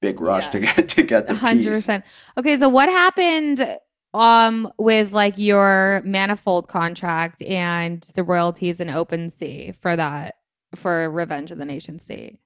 big 0.00 0.20
rush 0.20 0.44
Yeah. 0.46 0.50
to 0.50 0.60
get 0.60 0.88
to 0.90 1.02
get 1.02 1.26
the 1.28 1.34
hundred 1.34 1.74
piece. 1.74 1.88
Okay, 2.36 2.56
so 2.56 2.68
what 2.68 2.88
happened 2.88 3.78
um 4.12 4.70
with 4.78 5.12
like 5.12 5.38
your 5.38 6.02
manifold 6.04 6.68
contract 6.68 7.40
and 7.42 8.02
the 8.14 8.22
royalties 8.22 8.80
in 8.80 8.88
OpenSea 8.88 9.74
for 9.76 9.96
that 9.96 10.36
for 10.74 11.08
Revenge 11.10 11.50
of 11.52 11.58
the 11.58 11.64
Nation 11.64 11.98
State? 11.98 12.38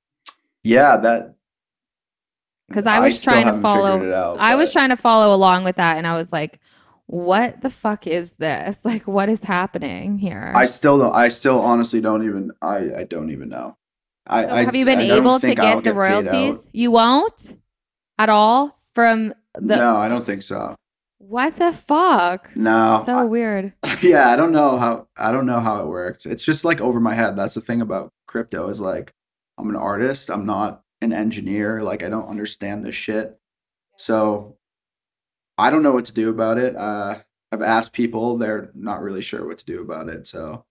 Yeah, 0.62 0.96
that. 0.98 1.34
'Cause 2.72 2.86
I 2.86 3.00
was 3.00 3.18
still 3.18 3.32
trying 3.32 3.46
to 3.46 3.60
follow- 3.60 4.02
It 4.02 4.12
out, 4.12 4.36
I 4.38 4.54
was 4.54 4.70
trying 4.72 4.90
to 4.90 4.96
follow 4.96 5.34
along 5.34 5.64
with 5.64 5.76
that 5.76 5.96
and 5.96 6.06
I 6.06 6.14
was 6.16 6.32
like, 6.32 6.60
what 7.06 7.62
the 7.62 7.70
fuck 7.70 8.06
is 8.06 8.34
this? 8.34 8.84
Like 8.84 9.08
what 9.08 9.28
is 9.28 9.42
happening 9.44 10.18
here? 10.18 10.52
I 10.54 10.66
still 10.66 10.98
don't. 10.98 11.14
I 11.14 11.28
still 11.28 11.60
honestly 11.60 12.00
don't 12.00 12.24
even. 12.24 12.50
I 12.60 12.76
I 12.98 13.04
don't 13.04 13.30
even 13.30 13.48
know. 13.48 13.76
I, 14.26 14.44
so 14.44 14.50
I 14.50 14.62
have 14.64 14.74
you 14.76 14.84
been 14.84 14.98
I 14.98 15.16
able 15.16 15.40
to 15.40 15.54
get 15.54 15.84
the 15.84 15.94
royalties? 15.94 16.68
You 16.74 16.90
won't 16.90 17.56
at 18.18 18.28
all 18.28 18.78
from 18.94 19.32
the 19.54 19.76
no, 19.76 19.96
I 19.96 20.08
don't 20.10 20.26
think 20.26 20.42
so. 20.42 20.74
What 21.16 21.56
the 21.56 21.72
fuck? 21.72 22.54
No, 22.54 23.02
So 23.06 23.14
I- 23.14 23.24
weird. 23.24 23.72
yeah, 24.02 24.28
I 24.30 24.36
don't 24.36 24.52
know 24.52 24.76
how 24.76 25.06
I 25.16 25.32
don't 25.32 25.46
know 25.46 25.60
how 25.60 25.82
it 25.82 25.86
works. 25.88 26.26
It's 26.26 26.44
just 26.44 26.64
like 26.64 26.80
over 26.82 27.00
my 27.00 27.14
head. 27.14 27.36
That's 27.36 27.54
the 27.54 27.62
thing 27.62 27.80
about 27.80 28.10
crypto 28.26 28.68
is 28.68 28.80
like 28.82 29.10
I'm 29.56 29.70
an 29.70 29.76
artist. 29.76 30.30
I'm 30.30 30.44
not 30.44 30.82
an 31.00 31.12
engineer. 31.12 31.82
Like 31.82 32.02
I 32.02 32.08
don't 32.08 32.28
understand 32.28 32.84
this 32.84 32.94
shit. 32.94 33.38
So 33.96 34.56
I 35.56 35.70
don't 35.70 35.82
know 35.82 35.92
what 35.92 36.06
to 36.06 36.12
do 36.12 36.30
about 36.30 36.58
it. 36.58 36.76
Uh, 36.76 37.20
I've 37.50 37.62
asked 37.62 37.92
people. 37.92 38.36
They're 38.36 38.70
not 38.74 39.02
really 39.02 39.22
sure 39.22 39.46
what 39.46 39.58
to 39.58 39.64
do 39.64 39.80
about 39.82 40.08
it. 40.08 40.26
So 40.26 40.64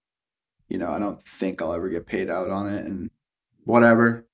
you 0.70 0.78
know, 0.78 0.90
I 0.90 1.00
don't 1.00 1.26
think 1.40 1.62
I'll 1.62 1.74
ever 1.74 1.90
get 1.90 2.06
paid 2.06 2.30
out 2.30 2.50
on 2.50 2.70
it. 2.70 2.86
And 2.86 3.10
whatever 3.64 4.26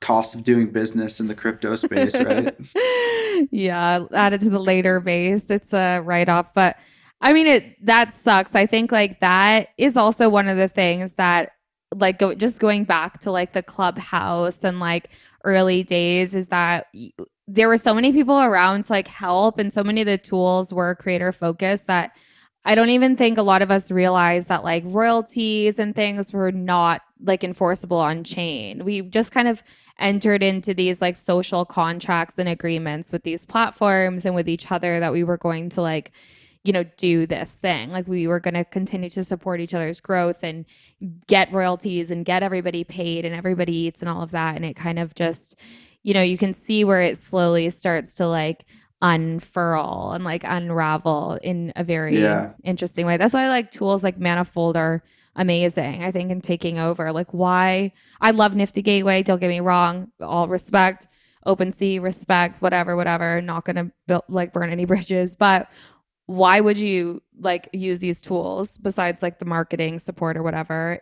cost 0.00 0.34
of 0.34 0.44
doing 0.44 0.70
business 0.70 1.18
in 1.18 1.28
the 1.28 1.34
crypto 1.34 1.76
space, 1.76 2.14
right? 2.14 2.54
yeah, 3.50 4.04
added 4.12 4.40
to 4.42 4.50
the 4.50 4.58
later 4.58 5.00
base. 5.00 5.50
It's 5.50 5.72
a 5.72 6.00
write 6.00 6.28
off, 6.28 6.52
but 6.54 6.78
I 7.20 7.32
mean 7.32 7.46
it 7.46 7.86
that 7.86 8.12
sucks. 8.12 8.54
I 8.54 8.66
think 8.66 8.92
like 8.92 9.20
that 9.20 9.68
is 9.78 9.96
also 9.96 10.28
one 10.28 10.48
of 10.48 10.56
the 10.56 10.68
things 10.68 11.14
that 11.14 11.52
like 11.92 12.18
go, 12.18 12.34
just 12.34 12.58
going 12.58 12.84
back 12.84 13.20
to 13.20 13.30
like 13.30 13.52
the 13.52 13.62
clubhouse 13.62 14.64
and 14.64 14.80
like 14.80 15.10
early 15.44 15.82
days 15.82 16.34
is 16.34 16.48
that 16.48 16.86
there 17.46 17.68
were 17.68 17.78
so 17.78 17.94
many 17.94 18.12
people 18.12 18.40
around 18.40 18.84
to 18.84 18.92
like 18.92 19.08
help 19.08 19.58
and 19.58 19.72
so 19.72 19.84
many 19.84 20.00
of 20.00 20.06
the 20.06 20.18
tools 20.18 20.72
were 20.72 20.94
creator 20.94 21.32
focused 21.32 21.86
that 21.86 22.16
I 22.66 22.74
don't 22.74 22.88
even 22.88 23.14
think 23.16 23.36
a 23.36 23.42
lot 23.42 23.60
of 23.60 23.70
us 23.70 23.90
realized 23.90 24.48
that 24.48 24.64
like 24.64 24.84
royalties 24.86 25.78
and 25.78 25.94
things 25.94 26.32
were 26.32 26.50
not 26.50 27.02
like 27.22 27.44
enforceable 27.44 27.98
on 27.98 28.24
chain. 28.24 28.84
We 28.84 29.02
just 29.02 29.32
kind 29.32 29.48
of 29.48 29.62
entered 29.98 30.42
into 30.42 30.72
these 30.72 31.02
like 31.02 31.16
social 31.16 31.66
contracts 31.66 32.38
and 32.38 32.48
agreements 32.48 33.12
with 33.12 33.22
these 33.22 33.44
platforms 33.44 34.24
and 34.24 34.34
with 34.34 34.48
each 34.48 34.72
other 34.72 34.98
that 34.98 35.12
we 35.12 35.24
were 35.24 35.36
going 35.36 35.68
to 35.70 35.82
like 35.82 36.12
you 36.64 36.72
know 36.72 36.82
do 36.96 37.26
this 37.26 37.56
thing 37.56 37.90
like 37.90 38.08
we 38.08 38.26
were 38.26 38.40
going 38.40 38.54
to 38.54 38.64
continue 38.64 39.10
to 39.10 39.22
support 39.22 39.60
each 39.60 39.74
other's 39.74 40.00
growth 40.00 40.42
and 40.42 40.64
get 41.26 41.52
royalties 41.52 42.10
and 42.10 42.24
get 42.24 42.42
everybody 42.42 42.84
paid 42.84 43.24
and 43.24 43.34
everybody 43.34 43.72
eats 43.72 44.00
and 44.00 44.08
all 44.08 44.22
of 44.22 44.30
that 44.30 44.56
and 44.56 44.64
it 44.64 44.74
kind 44.74 44.98
of 44.98 45.14
just 45.14 45.54
you 46.02 46.14
know 46.14 46.22
you 46.22 46.38
can 46.38 46.54
see 46.54 46.82
where 46.84 47.02
it 47.02 47.16
slowly 47.18 47.68
starts 47.70 48.14
to 48.14 48.26
like 48.26 48.64
unfurl 49.02 50.12
and 50.12 50.24
like 50.24 50.42
unravel 50.44 51.38
in 51.42 51.72
a 51.76 51.84
very 51.84 52.20
Yeah. 52.20 52.52
interesting 52.64 53.04
way 53.06 53.18
that's 53.18 53.34
why 53.34 53.48
like 53.48 53.70
tools 53.70 54.02
like 54.02 54.18
manifold 54.18 54.76
are 54.76 55.02
amazing 55.36 56.02
i 56.02 56.10
think 56.10 56.30
in 56.30 56.40
taking 56.40 56.78
over 56.78 57.12
like 57.12 57.34
why 57.34 57.92
i 58.20 58.30
love 58.30 58.54
nifty 58.54 58.80
gateway 58.82 59.22
don't 59.22 59.40
get 59.40 59.48
me 59.48 59.60
wrong 59.60 60.10
all 60.20 60.48
respect 60.48 61.08
OpenSea, 61.46 62.00
respect, 62.02 62.62
whatever, 62.62 62.96
whatever. 62.96 63.42
Not 63.42 63.66
gonna 63.66 63.90
build 64.06 64.22
like 64.30 64.54
burn 64.54 64.70
any 64.70 64.84
bridges, 64.92 65.36
but 65.36 65.68
why 66.26 66.60
would 66.60 66.78
you 66.78 67.22
like 67.38 67.68
use 67.72 67.98
these 67.98 68.20
tools 68.20 68.78
besides 68.78 69.22
like 69.22 69.38
the 69.38 69.44
marketing 69.44 69.98
support 69.98 70.36
or 70.36 70.42
whatever 70.42 71.00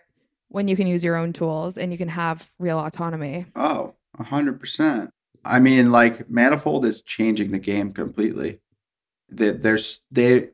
when 0.48 0.68
you 0.68 0.76
can 0.76 0.86
use 0.86 1.04
your 1.04 1.16
own 1.16 1.32
tools 1.32 1.78
and 1.78 1.92
you 1.92 1.98
can 1.98 2.08
have 2.08 2.50
real 2.58 2.78
autonomy? 2.78 3.46
Oh, 3.54 3.94
a 4.18 4.24
hundred 4.24 4.58
percent. 4.60 5.10
I 5.44 5.58
mean, 5.58 5.90
like 5.92 6.28
Manifold 6.30 6.84
is 6.84 7.02
changing 7.02 7.50
the 7.52 7.58
game 7.58 7.92
completely. 7.92 8.60
They, 9.28 9.50
they're 9.50 9.78
they, 10.10 10.50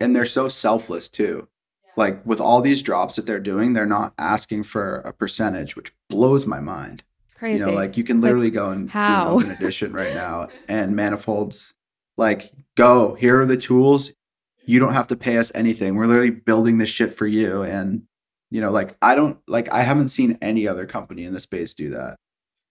and 0.00 0.14
they're 0.14 0.24
so 0.26 0.48
selfless 0.48 1.08
too. 1.08 1.48
Like 1.96 2.24
with 2.24 2.40
all 2.40 2.62
these 2.62 2.82
drops 2.82 3.16
that 3.16 3.26
they're 3.26 3.40
doing, 3.40 3.72
they're 3.72 3.84
not 3.84 4.14
asking 4.18 4.62
for 4.62 4.96
a 5.00 5.12
percentage, 5.12 5.76
which 5.76 5.92
blows 6.08 6.46
my 6.46 6.60
mind. 6.60 7.02
It's 7.26 7.34
crazy. 7.34 7.60
You 7.60 7.66
know, 7.70 7.72
like 7.76 7.96
you 7.98 8.04
can 8.04 8.16
It's 8.16 8.22
like, 8.22 8.28
literally 8.30 8.50
go 8.50 8.70
and 8.70 8.90
how? 8.90 9.24
do 9.24 9.38
an 9.40 9.44
open 9.44 9.50
edition 9.50 9.92
right 9.92 10.14
now, 10.14 10.48
and 10.68 10.94
Manifold's 10.96 11.74
like, 12.16 12.52
go. 12.76 13.14
Here 13.14 13.40
are 13.40 13.46
the 13.46 13.56
tools. 13.56 14.12
You 14.64 14.78
don't 14.78 14.92
have 14.92 15.08
to 15.08 15.16
pay 15.16 15.38
us 15.38 15.52
anything. 15.54 15.96
We're 15.96 16.06
literally 16.06 16.30
building 16.30 16.78
this 16.78 16.88
shit 16.88 17.14
for 17.14 17.26
you, 17.26 17.62
and 17.62 18.02
you 18.50 18.60
know, 18.60 18.70
like 18.70 18.96
I 19.02 19.14
don't 19.14 19.38
like 19.48 19.72
I 19.72 19.82
haven't 19.82 20.10
seen 20.10 20.38
any 20.40 20.68
other 20.68 20.86
company 20.86 21.24
in 21.24 21.32
the 21.32 21.40
space 21.40 21.74
do 21.74 21.90
that. 21.90 22.16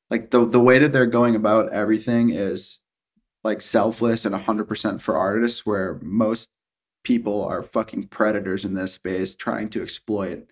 Like 0.10 0.30
the 0.32 0.46
the 0.46 0.60
way 0.60 0.80
that 0.80 0.94
they're 0.94 1.06
going 1.06 1.36
about 1.36 1.74
everything 1.74 2.30
is 2.30 2.80
like 3.44 3.62
selfless 3.62 4.26
and 4.26 4.36
100% 4.36 5.02
for 5.02 5.18
artists 5.18 5.66
where 5.66 6.00
most 6.02 6.50
people 7.04 7.44
are 7.46 7.64
fucking 7.64 8.08
predators 8.08 8.66
in 8.66 8.74
this 8.74 8.94
space 8.94 9.36
trying 9.36 9.70
to 9.70 9.82
exploit 9.82 10.48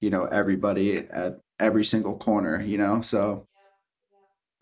you 0.00 0.10
know 0.10 0.24
everybody 0.24 0.96
at 0.96 1.38
every 1.58 1.84
single 1.84 2.16
corner 2.16 2.62
you 2.62 2.78
know 2.78 3.02
so 3.02 3.46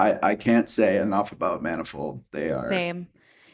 i 0.00 0.18
i 0.22 0.34
can't 0.34 0.68
say 0.68 0.98
enough 0.98 1.30
about 1.30 1.62
manifold 1.62 2.22
they 2.32 2.50
are 2.50 2.68
Same. 2.68 3.06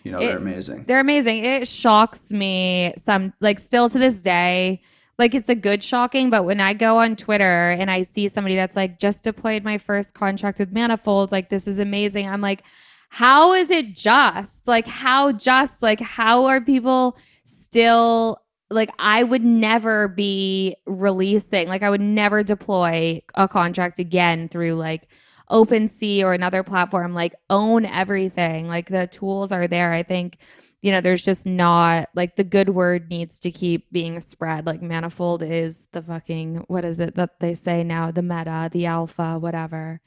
You 0.04 0.12
know, 0.12 0.18
It- 0.20 0.26
they're 0.28 0.36
amazing. 0.38 0.84
They're 0.86 1.00
amazing. 1.00 1.44
It 1.44 1.66
shocks 1.66 2.30
me 2.30 2.94
some 2.96 3.32
like 3.40 3.58
still 3.58 3.88
to 3.90 3.98
this 3.98 4.20
day. 4.22 4.82
Like 5.18 5.34
it's 5.34 5.48
a 5.48 5.54
good 5.54 5.82
shocking, 5.82 6.28
but 6.28 6.44
when 6.44 6.60
I 6.60 6.74
go 6.74 6.98
on 6.98 7.16
Twitter 7.16 7.70
and 7.70 7.90
I 7.90 8.02
see 8.02 8.28
somebody 8.28 8.54
that's 8.56 8.76
like 8.76 8.98
just 8.98 9.22
deployed 9.22 9.64
my 9.64 9.78
first 9.78 10.12
contract 10.14 10.58
with 10.58 10.72
Manifold, 10.72 11.32
like 11.32 11.48
this 11.50 11.66
is 11.66 11.78
amazing. 11.78 12.28
I'm 12.28 12.40
like, 12.40 12.64
how 13.10 13.52
is 13.52 13.70
it 13.70 13.94
just? 13.94 14.66
Like 14.68 14.86
how 14.88 15.32
just? 15.32 15.82
Like 15.82 16.00
how 16.00 16.46
are 16.46 16.60
people 16.60 17.16
still 17.44 18.42
like 18.70 18.90
I 18.98 19.22
would 19.22 19.44
never 19.44 20.08
be 20.08 20.74
releasing, 20.84 21.68
like 21.68 21.82
I 21.82 21.90
would 21.90 22.00
never 22.00 22.42
deploy 22.42 23.22
a 23.36 23.46
contract 23.46 23.98
again 24.00 24.48
through 24.48 24.74
like 24.74 25.06
OpenSea 25.50 26.24
or 26.24 26.32
another 26.32 26.62
platform, 26.62 27.14
like 27.14 27.34
own 27.50 27.84
everything. 27.84 28.68
Like 28.68 28.88
the 28.88 29.06
tools 29.06 29.52
are 29.52 29.66
there. 29.66 29.92
I 29.92 30.02
think, 30.02 30.38
you 30.82 30.90
know, 30.90 31.00
there's 31.00 31.24
just 31.24 31.46
not 31.46 32.08
like 32.14 32.36
the 32.36 32.44
good 32.44 32.70
word 32.70 33.10
needs 33.10 33.38
to 33.40 33.50
keep 33.50 33.90
being 33.92 34.20
spread. 34.20 34.66
Like 34.66 34.82
Manifold 34.82 35.42
is 35.42 35.86
the 35.92 36.02
fucking, 36.02 36.64
what 36.68 36.84
is 36.84 36.98
it 36.98 37.14
that 37.16 37.40
they 37.40 37.54
say 37.54 37.84
now? 37.84 38.10
The 38.10 38.22
meta, 38.22 38.70
the 38.72 38.86
alpha, 38.86 39.38
whatever. 39.38 40.00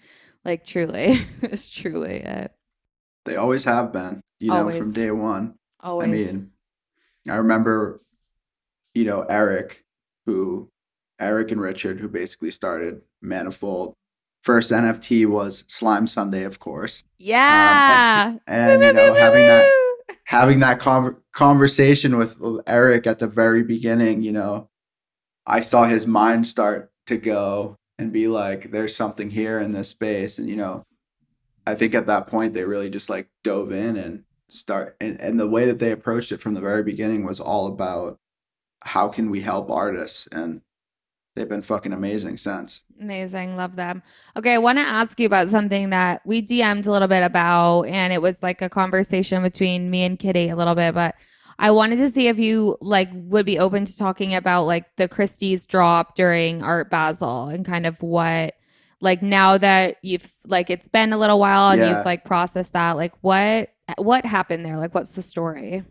Like 0.44 0.64
truly, 0.66 1.20
it's 1.42 1.70
truly 1.70 2.22
it. 2.22 2.52
They 3.26 3.36
always 3.36 3.66
have 3.66 3.92
been, 3.92 4.22
you 4.40 4.50
know, 4.50 4.60
Always. 4.60 4.78
from 4.78 4.94
day 4.94 5.12
one. 5.12 5.56
Always. 5.82 6.30
I 6.30 6.32
mean, 6.32 6.52
I 7.30 7.36
remember, 7.36 8.02
you 8.94 9.04
know, 9.04 9.22
Eric, 9.22 9.84
who 10.26 10.70
Eric 11.20 11.52
and 11.52 11.60
Richard, 11.60 12.00
who 12.00 12.08
basically 12.08 12.52
started 12.52 13.02
Manifold. 13.22 13.94
First 14.48 14.72
NFT 14.72 15.26
was 15.26 15.66
Slime 15.68 16.08
Sunday, 16.08 16.46
of 16.46 16.58
course, 16.58 17.04
um, 17.04 17.10
yeah. 17.18 18.36
and 18.48 18.82
you 18.82 18.94
know, 18.94 19.14
having 19.14 19.46
that 19.46 19.70
having 20.24 20.60
that 20.60 20.80
con- 20.80 21.18
conversation 21.34 22.18
with 22.18 22.38
Eric 22.66 23.08
at 23.08 23.20
the 23.20 23.28
very 23.28 23.62
beginning, 23.62 24.22
you 24.22 24.32
know, 24.32 24.70
I 25.46 25.60
saw 25.60 25.84
his 25.84 26.08
mind 26.08 26.48
start 26.48 26.94
to 27.08 27.18
go 27.18 27.76
and 28.00 28.14
be 28.14 28.30
like, 28.30 28.72
"There's 28.72 28.96
something 28.96 29.30
here 29.30 29.60
in 29.60 29.74
this 29.74 29.90
space," 29.90 30.40
and 30.40 30.48
you 30.48 30.56
know, 30.56 30.86
I 31.66 31.76
think 31.76 31.94
at 31.94 32.08
that 32.08 32.28
point 32.28 32.54
they 32.54 32.64
really 32.64 32.90
just 32.90 33.10
like 33.10 33.28
dove 33.44 33.74
in 33.74 33.98
and 33.98 34.24
start 34.48 34.96
and, 35.02 35.20
and 35.20 35.38
the 35.38 35.50
way 35.50 35.66
that 35.66 35.80
they 35.80 35.92
approached 35.92 36.32
it 36.32 36.40
from 36.40 36.54
the 36.54 36.62
very 36.62 36.84
beginning 36.84 37.26
was 37.26 37.42
all 37.42 37.68
about 37.68 38.18
how 38.82 39.10
can 39.10 39.30
we 39.30 39.42
help 39.42 39.70
artists 39.70 40.26
and 40.32 40.62
they've 41.38 41.48
been 41.48 41.62
fucking 41.62 41.94
amazing 41.94 42.36
since 42.38 42.82
Amazing. 43.00 43.56
Love 43.56 43.76
them. 43.76 44.02
Okay. 44.36 44.56
I 44.56 44.58
want 44.58 44.80
to 44.80 44.84
ask 44.84 45.20
you 45.20 45.28
about 45.28 45.50
something 45.50 45.92
that 45.92 46.22
we 46.26 46.42
DM'd 46.42 46.88
a 46.88 46.92
little 46.92 47.08
bit 47.08 47.24
about, 47.24 47.84
and 47.84 48.12
it 48.12 48.22
was 48.22 48.42
like 48.42 48.62
a 48.62 48.70
conversation 48.70 49.44
between 49.44 49.90
me 49.92 50.04
and 50.04 50.18
Kitty 50.18 50.50
a 50.50 50.56
little 50.56 50.74
bit, 50.76 50.96
but 50.96 51.14
I 51.60 51.72
wanted 51.72 51.98
to 51.98 52.10
see 52.10 52.28
if 52.28 52.38
you 52.40 52.76
like 52.82 53.10
would 53.14 53.46
be 53.46 53.60
open 53.60 53.86
to 53.86 53.98
talking 53.98 54.34
about 54.36 54.64
like 54.64 54.96
the 54.98 55.08
Christie's 55.08 55.66
drop 55.66 56.16
during 56.16 56.62
Art 56.64 56.90
Basel 56.90 57.48
and 57.48 57.64
kind 57.66 57.86
of 57.86 58.02
what 58.02 58.56
like 59.00 59.22
now 59.22 59.58
that 59.60 59.98
you've 60.02 60.32
like 60.46 60.70
it's 60.72 60.88
been 60.88 61.14
a 61.14 61.18
little 61.18 61.40
while 61.40 61.70
and 61.72 61.80
Yeah. 61.82 61.98
you've 61.98 62.06
like 62.06 62.26
processed 62.26 62.74
that, 62.74 62.96
like 62.98 63.14
what 63.22 63.70
what 64.00 64.26
happened 64.26 64.66
there? 64.66 64.78
Like 64.78 64.94
what's 64.96 65.12
the 65.12 65.22
story? 65.22 65.84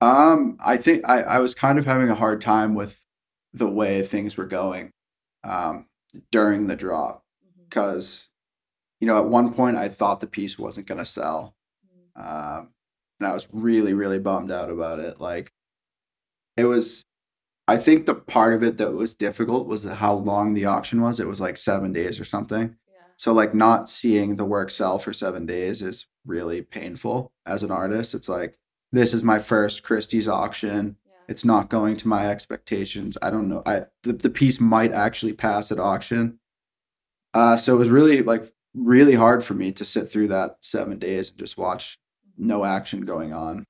Um, 0.00 0.56
I 0.64 0.76
think 0.76 1.08
I, 1.08 1.22
I 1.22 1.38
was 1.40 1.54
kind 1.54 1.78
of 1.78 1.84
having 1.84 2.08
a 2.08 2.14
hard 2.14 2.40
time 2.40 2.74
with 2.74 3.02
the 3.52 3.68
way 3.68 4.02
things 4.02 4.36
were 4.36 4.46
going 4.46 4.92
um, 5.42 5.86
during 6.30 6.66
the 6.66 6.76
drop 6.76 7.24
because, 7.64 8.28
you 9.00 9.06
know, 9.06 9.18
at 9.18 9.28
one 9.28 9.52
point 9.52 9.76
I 9.76 9.88
thought 9.88 10.20
the 10.20 10.26
piece 10.26 10.58
wasn't 10.58 10.86
going 10.86 10.98
to 10.98 11.04
sell. 11.04 11.54
Um, 12.14 12.70
and 13.20 13.28
I 13.28 13.32
was 13.32 13.48
really, 13.52 13.92
really 13.92 14.18
bummed 14.18 14.50
out 14.50 14.70
about 14.70 14.98
it. 15.00 15.20
Like, 15.20 15.52
it 16.56 16.64
was, 16.64 17.04
I 17.66 17.76
think 17.76 18.06
the 18.06 18.14
part 18.14 18.54
of 18.54 18.62
it 18.62 18.78
that 18.78 18.92
was 18.92 19.14
difficult 19.14 19.66
was 19.66 19.84
how 19.84 20.14
long 20.14 20.54
the 20.54 20.66
auction 20.66 21.00
was. 21.00 21.20
It 21.20 21.26
was 21.26 21.40
like 21.40 21.58
seven 21.58 21.92
days 21.92 22.18
or 22.18 22.24
something. 22.24 22.76
So, 23.16 23.32
like, 23.32 23.54
not 23.54 23.88
seeing 23.88 24.36
the 24.36 24.44
work 24.44 24.70
sell 24.70 24.98
for 24.98 25.12
seven 25.12 25.44
days 25.46 25.82
is 25.82 26.06
really 26.24 26.62
painful 26.62 27.32
as 27.46 27.64
an 27.64 27.70
artist. 27.70 28.14
It's 28.14 28.28
like, 28.28 28.57
this 28.92 29.14
is 29.14 29.22
my 29.22 29.38
first 29.38 29.82
Christie's 29.82 30.28
auction. 30.28 30.96
It's 31.28 31.44
not 31.44 31.68
going 31.68 31.96
to 31.98 32.08
my 32.08 32.28
expectations. 32.28 33.18
I 33.20 33.30
don't 33.30 33.48
know. 33.48 33.62
I 33.66 33.82
the, 34.02 34.14
the 34.14 34.30
piece 34.30 34.60
might 34.60 34.92
actually 34.92 35.34
pass 35.34 35.70
at 35.70 35.78
auction. 35.78 36.38
Uh, 37.34 37.56
so 37.56 37.74
it 37.74 37.78
was 37.78 37.90
really 37.90 38.22
like 38.22 38.50
really 38.74 39.14
hard 39.14 39.44
for 39.44 39.54
me 39.54 39.72
to 39.72 39.84
sit 39.84 40.10
through 40.10 40.28
that 40.28 40.56
seven 40.62 40.98
days 40.98 41.28
and 41.30 41.38
just 41.38 41.58
watch 41.58 41.98
no 42.38 42.64
action 42.64 43.02
going 43.02 43.32
on. 43.32 43.64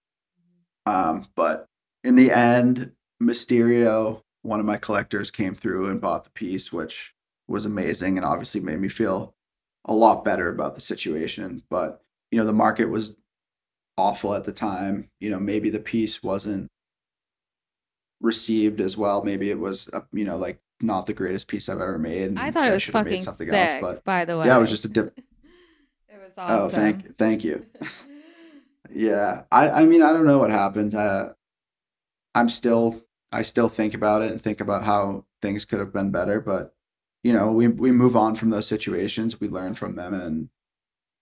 Um, 0.86 1.26
but 1.34 1.66
in 2.04 2.14
the 2.14 2.30
end, 2.30 2.92
Mysterio, 3.20 4.22
one 4.42 4.60
of 4.60 4.66
my 4.66 4.76
collectors, 4.76 5.30
came 5.30 5.54
through 5.54 5.90
and 5.90 6.00
bought 6.00 6.24
the 6.24 6.30
piece, 6.30 6.72
which 6.72 7.12
was 7.48 7.66
amazing 7.66 8.16
and 8.16 8.24
obviously 8.24 8.60
made 8.60 8.78
me 8.78 8.88
feel 8.88 9.34
a 9.86 9.94
lot 9.94 10.24
better 10.24 10.48
about 10.48 10.74
the 10.74 10.80
situation. 10.80 11.62
But 11.70 12.02
you 12.30 12.38
know, 12.38 12.46
the 12.46 12.52
market 12.52 12.86
was 12.86 13.16
awful 13.98 14.34
at 14.34 14.44
the 14.44 14.52
time. 14.52 15.10
You 15.20 15.30
know, 15.30 15.38
maybe 15.40 15.70
the 15.70 15.80
piece 15.80 16.22
wasn't 16.22 16.70
received 18.20 18.80
as 18.80 18.96
well. 18.96 19.22
Maybe 19.22 19.50
it 19.50 19.58
was, 19.58 19.88
uh, 19.92 20.00
you 20.12 20.24
know, 20.24 20.36
like 20.36 20.58
not 20.80 21.06
the 21.06 21.12
greatest 21.12 21.48
piece 21.48 21.68
I've 21.68 21.80
ever 21.80 21.98
made. 21.98 22.28
and 22.28 22.38
I 22.38 22.50
thought 22.50 22.68
it 22.68 22.72
was 22.72 22.84
fucking 22.84 23.20
something 23.22 23.48
sick, 23.48 24.04
by 24.04 24.24
the 24.24 24.38
way. 24.38 24.46
yeah, 24.46 24.56
it 24.56 24.60
was 24.60 24.70
just 24.70 24.84
a 24.84 24.88
dip. 24.88 25.18
it 26.08 26.20
was 26.22 26.38
awesome. 26.38 26.56
Oh, 26.56 26.68
thank, 26.68 27.16
thank 27.18 27.44
you. 27.44 27.66
Yeah, 28.90 29.42
I, 29.52 29.68
I 29.68 29.84
mean, 29.84 30.02
I 30.02 30.12
don't 30.14 30.24
know 30.24 30.38
what 30.38 30.50
happened. 30.50 30.94
Uh, 30.94 31.34
I'm 32.34 32.48
still, 32.48 33.04
I 33.30 33.42
still 33.42 33.68
think 33.68 33.92
about 33.92 34.22
it 34.22 34.30
and 34.30 34.40
think 34.40 34.62
about 34.62 34.82
how 34.82 35.26
things 35.42 35.66
could 35.66 35.78
have 35.78 35.92
been 35.92 36.10
better. 36.10 36.40
But 36.40 36.74
you 37.22 37.34
know, 37.34 37.52
we 37.52 37.68
we 37.68 37.92
move 37.92 38.16
on 38.16 38.34
from 38.34 38.48
those 38.48 38.66
situations. 38.66 39.40
We 39.40 39.48
learn 39.48 39.74
from 39.74 39.96
them, 39.96 40.14
and 40.14 40.48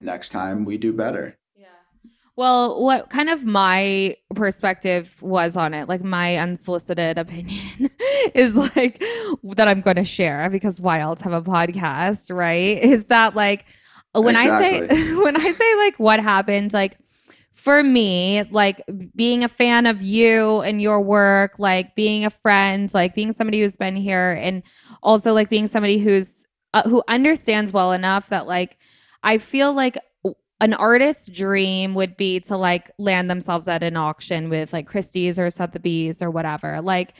next 0.00 0.28
time 0.28 0.64
we 0.64 0.78
do 0.78 0.92
better. 0.92 1.38
Well, 2.36 2.82
what 2.82 3.08
kind 3.08 3.30
of 3.30 3.46
my 3.46 4.14
perspective 4.34 5.16
was 5.22 5.56
on 5.56 5.72
it, 5.72 5.88
like 5.88 6.04
my 6.04 6.36
unsolicited 6.36 7.16
opinion, 7.24 7.90
is 8.34 8.56
like 8.56 9.02
that 9.54 9.68
I'm 9.68 9.80
going 9.80 9.96
to 9.96 10.04
share 10.04 10.50
because 10.50 10.78
why 10.78 11.00
else 11.00 11.22
have 11.22 11.32
a 11.32 11.42
podcast, 11.42 12.34
right? 12.34 12.78
Is 12.82 13.06
that 13.06 13.34
like 13.34 13.64
when 14.14 14.36
I 14.36 14.46
say 14.58 15.14
when 15.16 15.36
I 15.36 15.50
say 15.50 15.74
like 15.76 15.98
what 15.98 16.20
happened, 16.20 16.74
like 16.74 16.98
for 17.52 17.82
me, 17.82 18.44
like 18.50 18.82
being 19.14 19.42
a 19.42 19.48
fan 19.48 19.86
of 19.86 20.02
you 20.02 20.60
and 20.60 20.82
your 20.82 21.00
work, 21.00 21.58
like 21.58 21.94
being 21.96 22.26
a 22.26 22.30
friend, 22.30 22.92
like 22.92 23.14
being 23.14 23.32
somebody 23.32 23.62
who's 23.62 23.76
been 23.76 23.96
here, 23.96 24.32
and 24.32 24.62
also 25.02 25.32
like 25.32 25.48
being 25.48 25.66
somebody 25.66 25.98
who's 25.98 26.44
uh, 26.74 26.82
who 26.82 27.02
understands 27.08 27.72
well 27.72 27.92
enough 27.92 28.28
that 28.28 28.46
like 28.46 28.76
I 29.22 29.38
feel 29.38 29.72
like 29.72 29.96
an 30.60 30.72
artist's 30.72 31.28
dream 31.28 31.94
would 31.94 32.16
be 32.16 32.40
to 32.40 32.56
like 32.56 32.90
land 32.98 33.28
themselves 33.28 33.68
at 33.68 33.82
an 33.82 33.96
auction 33.96 34.48
with 34.48 34.72
like 34.72 34.86
Christie's 34.86 35.38
or 35.38 35.50
Sotheby's 35.50 36.22
or 36.22 36.30
whatever. 36.30 36.80
Like, 36.80 37.14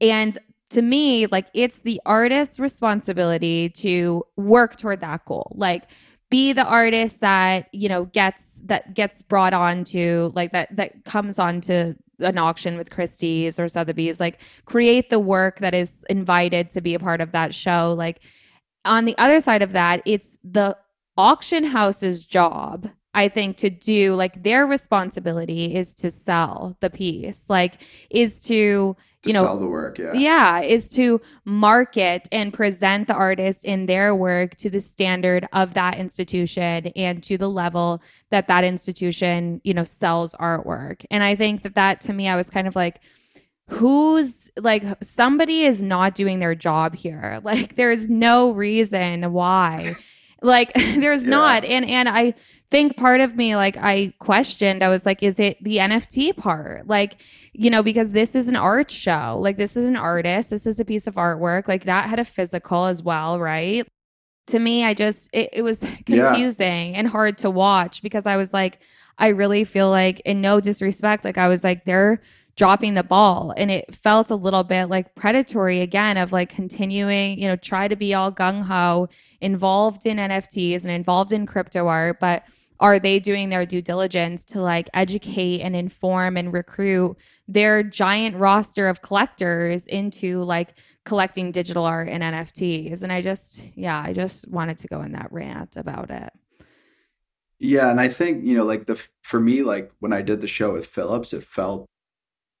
and 0.00 0.38
to 0.70 0.82
me, 0.82 1.26
like 1.26 1.46
it's 1.54 1.80
the 1.80 2.00
artist's 2.06 2.60
responsibility 2.60 3.68
to 3.70 4.24
work 4.36 4.76
toward 4.76 5.00
that 5.00 5.24
goal. 5.24 5.52
Like, 5.56 5.90
be 6.30 6.52
the 6.52 6.64
artist 6.64 7.20
that 7.20 7.68
you 7.72 7.88
know 7.88 8.04
gets 8.04 8.60
that 8.66 8.94
gets 8.94 9.22
brought 9.22 9.54
on 9.54 9.82
to 9.84 10.30
like 10.34 10.52
that 10.52 10.76
that 10.76 11.04
comes 11.04 11.38
on 11.38 11.60
to 11.62 11.96
an 12.20 12.38
auction 12.38 12.76
with 12.76 12.90
Christie's 12.90 13.58
or 13.58 13.66
Sotheby's. 13.68 14.20
Like, 14.20 14.40
create 14.66 15.10
the 15.10 15.18
work 15.18 15.60
that 15.60 15.74
is 15.74 16.04
invited 16.10 16.70
to 16.70 16.80
be 16.80 16.94
a 16.94 16.98
part 16.98 17.20
of 17.20 17.32
that 17.32 17.54
show. 17.54 17.94
Like, 17.96 18.22
on 18.84 19.04
the 19.04 19.16
other 19.18 19.40
side 19.40 19.62
of 19.62 19.72
that, 19.72 20.02
it's 20.04 20.38
the 20.44 20.76
auction 21.18 21.64
house's 21.64 22.24
job 22.24 22.88
i 23.12 23.28
think 23.28 23.56
to 23.56 23.68
do 23.68 24.14
like 24.14 24.42
their 24.44 24.66
responsibility 24.66 25.74
is 25.74 25.94
to 25.94 26.10
sell 26.10 26.76
the 26.80 26.88
piece 26.88 27.50
like 27.50 27.82
is 28.08 28.40
to 28.40 28.96
To 29.22 29.28
you 29.28 29.34
know 29.34 29.42
sell 29.42 29.58
the 29.58 29.66
work, 29.66 29.98
yeah. 29.98 30.12
yeah 30.12 30.60
is 30.60 30.88
to 30.90 31.20
market 31.44 32.28
and 32.30 32.54
present 32.54 33.08
the 33.08 33.14
artist 33.14 33.64
in 33.64 33.86
their 33.86 34.14
work 34.14 34.54
to 34.58 34.70
the 34.70 34.80
standard 34.80 35.48
of 35.52 35.74
that 35.74 35.98
institution 35.98 36.86
and 36.94 37.20
to 37.24 37.36
the 37.36 37.50
level 37.50 38.00
that 38.30 38.46
that 38.46 38.62
institution 38.62 39.60
you 39.64 39.74
know 39.74 39.84
sells 39.84 40.34
artwork 40.34 41.04
and 41.10 41.24
i 41.24 41.34
think 41.34 41.64
that 41.64 41.74
that 41.74 42.00
to 42.02 42.12
me 42.12 42.28
i 42.28 42.36
was 42.36 42.48
kind 42.48 42.68
of 42.68 42.76
like 42.76 43.00
who's 43.68 44.50
like 44.56 44.84
somebody 45.02 45.62
is 45.62 45.82
not 45.82 46.14
doing 46.14 46.38
their 46.38 46.54
job 46.54 46.94
here 46.94 47.40
like 47.44 47.74
there's 47.74 48.08
no 48.08 48.52
reason 48.52 49.32
why 49.32 49.94
like 50.42 50.72
there's 50.74 51.24
Yeah. 51.24 51.30
not. 51.30 51.64
And 51.64 51.88
and 51.88 52.08
i 52.08 52.34
think 52.70 52.96
part 52.96 53.20
of 53.22 53.34
me 53.34 53.56
like 53.56 53.78
i 53.78 54.12
questioned 54.18 54.82
i 54.84 54.88
was 54.90 55.06
like 55.06 55.22
is 55.22 55.38
it 55.40 55.56
the 55.64 55.78
nft 55.78 56.36
part? 56.36 56.86
Like 56.86 57.20
you 57.54 57.70
know 57.70 57.82
because 57.82 58.12
this 58.12 58.34
is 58.34 58.48
an 58.48 58.56
art 58.56 58.90
show. 58.90 59.38
Like 59.40 59.56
this 59.56 59.76
is 59.76 59.88
an 59.88 59.96
artist. 59.96 60.50
This 60.50 60.66
is 60.66 60.78
a 60.78 60.84
piece 60.84 61.06
of 61.06 61.14
artwork. 61.16 61.66
Like 61.68 61.84
that 61.84 62.08
had 62.08 62.18
a 62.18 62.24
physical 62.24 62.86
as 62.86 63.02
well 63.02 63.40
right? 63.40 63.86
To 64.48 64.58
me, 64.58 64.84
I 64.84 64.94
just 64.94 65.28
it, 65.32 65.50
it 65.52 65.62
was 65.62 65.80
confusing 66.06 66.92
yeah. 66.92 66.98
and 66.98 67.08
hard 67.08 67.36
to 67.38 67.50
watch 67.50 68.02
because 68.02 68.26
I 68.26 68.36
was 68.36 68.52
like, 68.52 68.80
I 69.18 69.28
really 69.28 69.64
feel 69.64 69.90
like, 69.90 70.20
in 70.20 70.40
no 70.40 70.60
disrespect, 70.60 71.24
like 71.24 71.36
I 71.36 71.48
was 71.48 71.64
like, 71.64 71.84
they're 71.84 72.22
dropping 72.58 72.94
the 72.94 73.04
ball. 73.04 73.54
And 73.56 73.70
it 73.70 73.94
felt 73.94 74.30
a 74.30 74.34
little 74.34 74.64
bit 74.64 74.86
like 74.86 75.14
predatory 75.14 75.80
again 75.80 76.18
of 76.18 76.32
like 76.32 76.50
continuing 76.50 77.38
you 77.38 77.46
know 77.48 77.56
try 77.56 77.88
to 77.88 77.96
be 77.96 78.12
all 78.12 78.32
gung-ho 78.32 79.08
involved 79.40 80.04
in 80.04 80.16
nfts 80.16 80.82
and 80.82 80.90
involved 80.90 81.32
in 81.32 81.46
crypto 81.46 81.86
art 81.86 82.18
but 82.20 82.42
are 82.80 82.98
they 82.98 83.18
doing 83.18 83.48
their 83.48 83.64
due 83.64 83.82
diligence 83.82 84.44
to 84.44 84.60
like 84.60 84.88
educate 84.94 85.60
and 85.60 85.76
inform 85.76 86.36
and 86.36 86.52
recruit 86.52 87.16
their 87.46 87.82
giant 87.82 88.36
roster 88.36 88.88
of 88.88 89.02
collectors 89.02 89.86
into 89.86 90.42
like 90.42 90.74
collecting 91.04 91.52
digital 91.52 91.84
art 91.84 92.08
and 92.08 92.22
nfts 92.22 93.02
and 93.02 93.12
i 93.12 93.22
just 93.22 93.62
yeah 93.76 94.02
i 94.04 94.12
just 94.12 94.48
wanted 94.48 94.76
to 94.76 94.88
go 94.88 95.00
in 95.02 95.12
that 95.12 95.30
rant 95.30 95.76
about 95.76 96.10
it. 96.10 96.32
Yeah 97.60 97.90
and 97.90 98.00
i 98.00 98.08
think 98.08 98.44
you 98.44 98.56
know 98.56 98.64
like 98.64 98.86
the 98.86 99.00
for 99.22 99.38
me 99.38 99.62
like 99.62 99.92
when 100.00 100.12
i 100.12 100.22
did 100.22 100.40
the 100.40 100.48
show 100.48 100.72
with 100.72 100.86
phillips 100.86 101.32
it 101.32 101.44
felt 101.44 101.86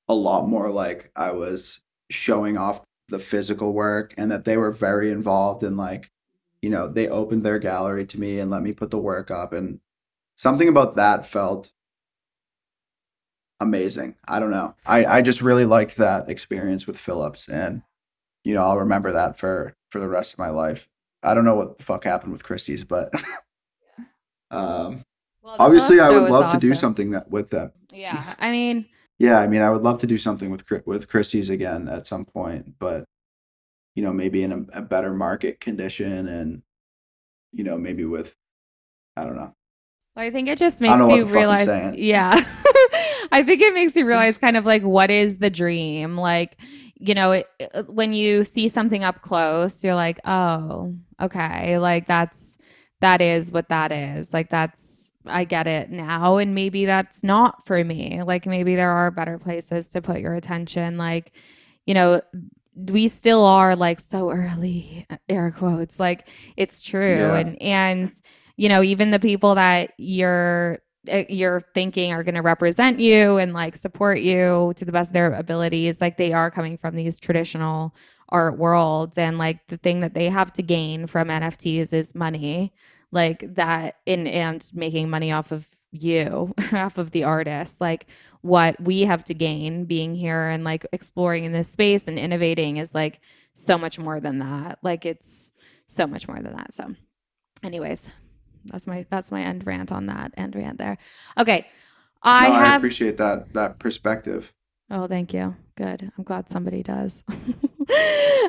a 0.08 0.14
lot 0.14 0.48
more 0.48 0.70
like 0.70 1.10
I 1.14 1.32
was 1.32 1.80
showing 2.10 2.56
off 2.56 2.82
the 3.08 3.18
physical 3.18 3.72
work 3.72 4.14
and 4.16 4.30
that 4.30 4.44
they 4.44 4.56
were 4.56 4.70
very 4.70 5.10
involved 5.10 5.62
in 5.62 5.76
like 5.76 6.10
you 6.62 6.70
know 6.70 6.88
they 6.88 7.08
opened 7.08 7.44
their 7.44 7.58
gallery 7.58 8.06
to 8.06 8.20
me 8.20 8.38
and 8.38 8.50
let 8.50 8.62
me 8.62 8.72
put 8.72 8.90
the 8.90 8.98
work 8.98 9.30
up. 9.30 9.52
And 9.52 9.80
something 10.36 10.68
about 10.68 10.96
that 10.96 11.26
felt 11.26 11.72
amazing. 13.60 14.16
I 14.26 14.40
don't 14.40 14.50
know. 14.50 14.74
I 14.86 15.04
i 15.04 15.22
just 15.22 15.42
really 15.42 15.64
liked 15.64 15.96
that 15.96 16.28
experience 16.30 16.86
with 16.86 16.98
phillips. 16.98 17.48
And 17.48 17.82
you 18.44 18.54
know 18.54 18.62
i'll 18.62 18.78
remember 18.78 19.12
that 19.12 19.38
for 19.38 19.74
for 19.90 19.98
the 20.00 20.08
rest 20.08 20.32
of 20.32 20.38
my 20.38 20.50
life. 20.50 20.88
I 21.22 21.34
don't 21.34 21.44
know 21.44 21.56
what 21.56 21.78
the 21.78 21.84
fuck 21.84 22.04
happened 22.04 22.32
with 22.32 22.44
christie's 22.44 22.84
but 22.84 23.12
um 24.50 25.04
well, 25.48 25.56
obviously 25.66 26.00
i 26.00 26.08
would 26.08 26.30
love 26.30 26.44
awesome. 26.44 26.60
to 26.60 26.68
do 26.68 26.74
something 26.74 27.10
that 27.10 27.30
with 27.30 27.50
them 27.50 27.72
yeah 27.90 28.34
i 28.38 28.50
mean 28.50 28.86
yeah, 29.18 29.40
I 29.40 29.48
mean, 29.48 29.62
I 29.62 29.70
would 29.70 29.82
love 29.82 30.00
to 30.00 30.06
do 30.06 30.16
something 30.16 30.50
with 30.50 30.64
with 30.86 31.08
Christie's 31.08 31.50
again 31.50 31.88
at 31.88 32.06
some 32.06 32.24
point, 32.24 32.78
but 32.78 33.04
you 33.96 34.02
know, 34.02 34.12
maybe 34.12 34.44
in 34.44 34.52
a, 34.52 34.78
a 34.78 34.82
better 34.82 35.12
market 35.12 35.60
condition, 35.60 36.28
and 36.28 36.62
you 37.52 37.64
know, 37.64 37.76
maybe 37.76 38.04
with 38.04 38.36
I 39.16 39.24
don't 39.24 39.34
know. 39.34 39.54
Well, 40.14 40.24
I 40.24 40.30
think 40.30 40.48
it 40.48 40.58
just 40.58 40.80
makes 40.80 41.00
you 41.00 41.24
realize. 41.24 41.96
Yeah, 41.96 42.34
I 43.32 43.42
think 43.44 43.60
it 43.60 43.74
makes 43.74 43.96
you 43.96 44.06
realize 44.06 44.38
kind 44.38 44.56
of 44.56 44.64
like 44.64 44.82
what 44.82 45.10
is 45.10 45.38
the 45.38 45.50
dream, 45.50 46.16
like 46.16 46.56
you 47.00 47.14
know, 47.14 47.32
it, 47.32 47.48
uh, 47.74 47.82
when 47.84 48.12
you 48.12 48.44
see 48.44 48.68
something 48.68 49.02
up 49.02 49.22
close, 49.22 49.82
you're 49.82 49.94
like, 49.96 50.20
oh, 50.24 50.94
okay, 51.20 51.78
like 51.78 52.06
that's 52.06 52.56
that 53.00 53.20
is 53.20 53.50
what 53.50 53.68
that 53.68 53.90
is, 53.90 54.32
like 54.32 54.48
that's 54.48 55.07
I 55.28 55.44
get 55.44 55.66
it 55.66 55.90
now. 55.90 56.36
And 56.36 56.54
maybe 56.54 56.84
that's 56.84 57.22
not 57.22 57.66
for 57.66 57.82
me. 57.84 58.22
Like 58.22 58.46
maybe 58.46 58.74
there 58.74 58.90
are 58.90 59.10
better 59.10 59.38
places 59.38 59.88
to 59.88 60.02
put 60.02 60.20
your 60.20 60.34
attention. 60.34 60.98
Like, 60.98 61.32
you 61.86 61.94
know, 61.94 62.20
we 62.74 63.08
still 63.08 63.44
are 63.44 63.74
like 63.74 64.00
so 64.00 64.30
early, 64.30 65.06
air 65.28 65.50
quotes. 65.50 65.98
Like 65.98 66.28
it's 66.56 66.82
true. 66.82 67.16
Yeah. 67.16 67.36
And, 67.36 67.62
and, 67.62 68.12
you 68.56 68.68
know, 68.68 68.82
even 68.82 69.10
the 69.10 69.18
people 69.18 69.54
that 69.54 69.92
you're, 69.98 70.78
eh, 71.06 71.24
you're 71.28 71.60
thinking 71.74 72.12
are 72.12 72.22
going 72.22 72.34
to 72.34 72.42
represent 72.42 73.00
you 73.00 73.38
and 73.38 73.52
like 73.52 73.76
support 73.76 74.20
you 74.20 74.72
to 74.76 74.84
the 74.84 74.92
best 74.92 75.10
of 75.10 75.14
their 75.14 75.32
abilities 75.32 76.00
like 76.00 76.16
they 76.16 76.32
are 76.32 76.50
coming 76.50 76.76
from 76.76 76.96
these 76.96 77.18
traditional 77.18 77.94
art 78.30 78.58
worlds 78.58 79.16
and 79.16 79.38
like 79.38 79.66
the 79.68 79.76
thing 79.76 80.00
that 80.00 80.14
they 80.14 80.28
have 80.28 80.52
to 80.52 80.62
gain 80.62 81.06
from 81.06 81.28
NFTs 81.28 81.92
is 81.92 82.14
money 82.14 82.72
like 83.10 83.54
that 83.54 83.96
in 84.06 84.26
and 84.26 84.70
making 84.74 85.08
money 85.08 85.32
off 85.32 85.52
of 85.52 85.68
you 85.90 86.54
off 86.72 86.98
of 86.98 87.12
the 87.12 87.24
artist 87.24 87.80
like 87.80 88.06
what 88.42 88.78
we 88.80 89.02
have 89.02 89.24
to 89.24 89.34
gain 89.34 89.84
being 89.84 90.14
here 90.14 90.48
and 90.48 90.64
like 90.64 90.86
exploring 90.92 91.44
in 91.44 91.52
this 91.52 91.68
space 91.68 92.06
and 92.06 92.18
innovating 92.18 92.76
is 92.76 92.94
like 92.94 93.20
so 93.54 93.76
much 93.76 93.98
more 93.98 94.20
than 94.20 94.38
that. 94.38 94.78
Like 94.82 95.04
it's 95.04 95.50
so 95.86 96.06
much 96.06 96.28
more 96.28 96.40
than 96.40 96.54
that. 96.54 96.74
So 96.74 96.94
anyways 97.62 98.12
that's 98.66 98.86
my 98.86 99.06
that's 99.10 99.30
my 99.30 99.42
end 99.42 99.66
rant 99.66 99.90
on 99.90 100.06
that 100.06 100.32
end 100.36 100.54
rant 100.54 100.78
there. 100.78 100.98
Okay. 101.36 101.66
I 102.22 102.48
no, 102.48 102.54
have 102.54 102.72
I 102.72 102.76
appreciate 102.76 103.16
that 103.16 103.52
that 103.54 103.78
perspective. 103.78 104.52
Oh 104.90 105.06
thank 105.06 105.32
you. 105.32 105.56
Good. 105.76 106.12
I'm 106.16 106.24
glad 106.24 106.48
somebody 106.48 106.82
does. 106.82 107.24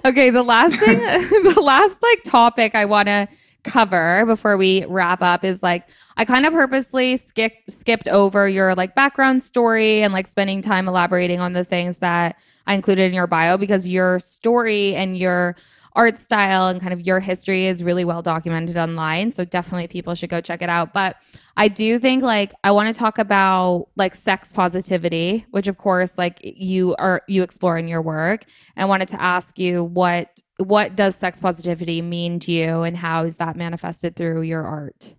Okay 0.05 0.29
the 0.29 0.43
last 0.43 0.77
thing 0.79 0.97
the 1.43 1.61
last 1.61 2.01
like 2.01 2.23
topic 2.23 2.75
i 2.75 2.83
want 2.83 3.07
to 3.07 3.27
cover 3.63 4.25
before 4.25 4.55
we 4.57 4.85
wrap 4.85 5.21
up 5.21 5.43
is 5.43 5.61
like 5.61 5.89
I 6.17 6.25
kind 6.25 6.45
of 6.45 6.53
purposely 6.53 7.17
skip 7.17 7.53
skipped 7.67 8.07
over 8.07 8.47
your 8.47 8.73
like 8.75 8.95
background 8.95 9.43
story 9.43 10.01
and 10.01 10.13
like 10.13 10.27
spending 10.27 10.61
time 10.61 10.87
elaborating 10.87 11.39
on 11.39 11.53
the 11.53 11.65
things 11.65 11.99
that 11.99 12.37
I 12.67 12.73
included 12.73 13.03
in 13.03 13.13
your 13.13 13.27
bio 13.27 13.57
because 13.57 13.87
your 13.87 14.19
story 14.19 14.95
and 14.95 15.17
your 15.17 15.55
art 15.93 16.19
style 16.19 16.67
and 16.67 16.79
kind 16.79 16.93
of 16.93 17.01
your 17.01 17.19
history 17.19 17.65
is 17.65 17.83
really 17.83 18.05
well 18.05 18.21
documented 18.21 18.77
online. 18.77 19.31
So 19.31 19.43
definitely 19.43 19.87
people 19.87 20.15
should 20.15 20.29
go 20.29 20.41
check 20.41 20.61
it 20.61 20.69
out. 20.69 20.93
But 20.93 21.17
I 21.57 21.67
do 21.67 21.99
think 21.99 22.23
like 22.23 22.53
I 22.63 22.71
want 22.71 22.93
to 22.93 22.97
talk 22.97 23.17
about 23.17 23.87
like 23.95 24.15
sex 24.15 24.53
positivity, 24.53 25.45
which 25.51 25.67
of 25.67 25.77
course 25.77 26.17
like 26.17 26.39
you 26.41 26.95
are 26.97 27.23
you 27.27 27.43
explore 27.43 27.77
in 27.77 27.87
your 27.87 28.01
work. 28.01 28.45
And 28.75 28.83
I 28.83 28.85
wanted 28.85 29.09
to 29.09 29.21
ask 29.21 29.57
you 29.57 29.83
what 29.83 30.41
what 30.57 30.95
does 30.95 31.15
sex 31.15 31.39
positivity 31.39 32.01
mean 32.01 32.39
to 32.39 32.51
you 32.51 32.81
and 32.81 32.95
how 32.95 33.23
is 33.23 33.37
that 33.37 33.55
manifested 33.55 34.15
through 34.15 34.41
your 34.41 34.63
art? 34.63 35.15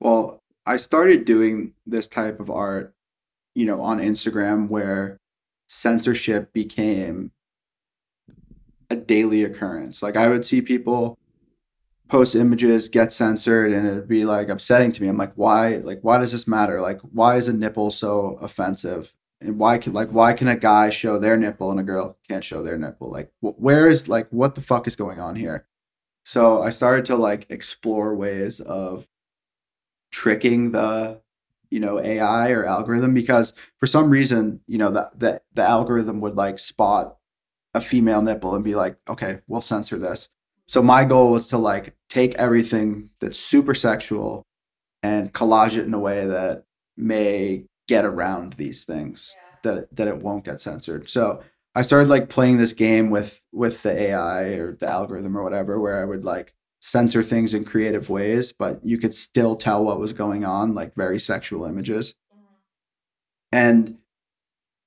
Well, 0.00 0.42
I 0.66 0.76
started 0.76 1.24
doing 1.24 1.72
this 1.86 2.06
type 2.06 2.38
of 2.38 2.50
art, 2.50 2.94
you 3.54 3.64
know, 3.64 3.80
on 3.80 3.98
Instagram 3.98 4.68
where 4.68 5.18
censorship 5.68 6.52
became 6.52 7.30
a 8.90 8.96
daily 8.96 9.44
occurrence. 9.44 10.02
Like 10.02 10.16
I 10.16 10.28
would 10.28 10.44
see 10.44 10.60
people 10.62 11.18
post 12.08 12.34
images 12.36 12.88
get 12.88 13.12
censored 13.12 13.72
and 13.72 13.86
it'd 13.86 14.08
be 14.08 14.24
like 14.24 14.48
upsetting 14.48 14.92
to 14.92 15.02
me. 15.02 15.08
I'm 15.08 15.16
like, 15.16 15.32
why 15.34 15.76
like 15.76 16.00
why 16.02 16.18
does 16.18 16.32
this 16.32 16.46
matter? 16.46 16.80
Like 16.80 17.00
why 17.00 17.36
is 17.36 17.48
a 17.48 17.52
nipple 17.52 17.90
so 17.90 18.38
offensive? 18.40 19.12
and 19.40 19.58
why 19.58 19.78
can 19.78 19.92
like 19.92 20.08
why 20.08 20.32
can 20.32 20.48
a 20.48 20.56
guy 20.56 20.90
show 20.90 21.18
their 21.18 21.36
nipple 21.36 21.70
and 21.70 21.80
a 21.80 21.82
girl 21.82 22.16
can't 22.28 22.44
show 22.44 22.62
their 22.62 22.78
nipple 22.78 23.10
like 23.10 23.30
wh- 23.40 23.58
where 23.60 23.88
is 23.88 24.08
like 24.08 24.28
what 24.30 24.54
the 24.54 24.62
fuck 24.62 24.86
is 24.86 24.96
going 24.96 25.20
on 25.20 25.36
here 25.36 25.66
so 26.24 26.62
i 26.62 26.70
started 26.70 27.04
to 27.04 27.16
like 27.16 27.46
explore 27.50 28.14
ways 28.14 28.60
of 28.60 29.06
tricking 30.10 30.72
the 30.72 31.20
you 31.70 31.80
know 31.80 32.00
ai 32.00 32.50
or 32.50 32.64
algorithm 32.64 33.12
because 33.12 33.52
for 33.78 33.86
some 33.86 34.08
reason 34.08 34.60
you 34.66 34.78
know 34.78 34.90
that 34.90 35.18
the, 35.18 35.40
the 35.54 35.62
algorithm 35.62 36.20
would 36.20 36.36
like 36.36 36.58
spot 36.58 37.15
a 37.76 37.80
female 37.80 38.22
nipple 38.22 38.54
and 38.54 38.64
be 38.64 38.74
like 38.74 38.96
okay 39.08 39.38
we'll 39.46 39.60
censor 39.60 39.98
this 39.98 40.28
so 40.66 40.82
my 40.82 41.04
goal 41.04 41.30
was 41.30 41.46
to 41.48 41.58
like 41.58 41.94
take 42.08 42.34
everything 42.34 43.10
that's 43.20 43.38
super 43.38 43.74
sexual 43.74 44.44
and 45.02 45.32
collage 45.32 45.76
it 45.76 45.86
in 45.86 45.94
a 45.94 45.98
way 45.98 46.26
that 46.26 46.64
may 46.96 47.64
get 47.86 48.04
around 48.04 48.54
these 48.54 48.84
things 48.84 49.34
yeah. 49.36 49.58
that 49.62 49.96
that 49.96 50.08
it 50.08 50.18
won't 50.18 50.44
get 50.44 50.60
censored. 50.60 51.08
So 51.08 51.42
I 51.74 51.82
started 51.82 52.08
like 52.08 52.28
playing 52.28 52.56
this 52.56 52.72
game 52.72 53.10
with 53.10 53.40
with 53.52 53.82
the 53.82 53.96
AI 53.96 54.42
or 54.54 54.72
the 54.72 54.88
algorithm 54.88 55.36
or 55.36 55.42
whatever, 55.42 55.80
where 55.80 56.00
I 56.00 56.04
would 56.04 56.24
like 56.24 56.54
censor 56.80 57.22
things 57.22 57.54
in 57.54 57.64
creative 57.64 58.10
ways, 58.10 58.52
but 58.52 58.84
you 58.84 58.98
could 58.98 59.14
still 59.14 59.56
tell 59.56 59.84
what 59.84 60.00
was 60.00 60.12
going 60.12 60.44
on, 60.44 60.74
like 60.74 60.94
very 60.94 61.20
sexual 61.20 61.64
images. 61.64 62.14
Mm-hmm. 62.34 62.54
And 63.52 63.98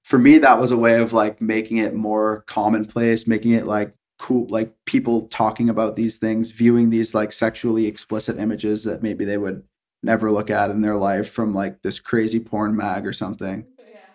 for 0.09 0.17
me, 0.17 0.39
that 0.39 0.59
was 0.59 0.71
a 0.71 0.77
way 0.77 0.99
of 0.99 1.13
like 1.13 1.39
making 1.39 1.77
it 1.77 1.93
more 1.93 2.43
commonplace, 2.47 3.27
making 3.27 3.51
it 3.51 3.67
like 3.67 3.93
cool, 4.17 4.47
like 4.49 4.73
people 4.85 5.27
talking 5.27 5.69
about 5.69 5.95
these 5.95 6.17
things, 6.17 6.49
viewing 6.49 6.89
these 6.89 7.13
like 7.13 7.31
sexually 7.31 7.85
explicit 7.85 8.39
images 8.39 8.83
that 8.83 9.03
maybe 9.03 9.23
they 9.23 9.37
would 9.37 9.61
never 10.01 10.31
look 10.31 10.49
at 10.49 10.71
in 10.71 10.81
their 10.81 10.95
life 10.95 11.29
from 11.29 11.53
like 11.53 11.79
this 11.83 11.99
crazy 11.99 12.39
porn 12.39 12.75
mag 12.75 13.05
or 13.05 13.13
something. 13.13 13.63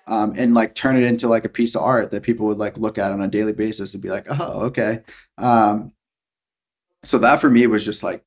Um, 0.08 0.34
and 0.36 0.52
like 0.52 0.74
turn 0.74 0.96
it 0.96 1.04
into 1.04 1.28
like 1.28 1.44
a 1.44 1.48
piece 1.48 1.76
of 1.76 1.82
art 1.82 2.10
that 2.10 2.24
people 2.24 2.46
would 2.46 2.58
like 2.58 2.76
look 2.76 2.98
at 2.98 3.12
on 3.12 3.22
a 3.22 3.28
daily 3.28 3.52
basis 3.52 3.94
and 3.94 4.02
be 4.02 4.10
like, 4.10 4.26
oh, 4.28 4.62
okay. 4.62 5.00
Um, 5.38 5.92
so 7.04 7.18
that 7.18 7.40
for 7.40 7.48
me 7.48 7.68
was 7.68 7.84
just 7.84 8.02
like 8.02 8.24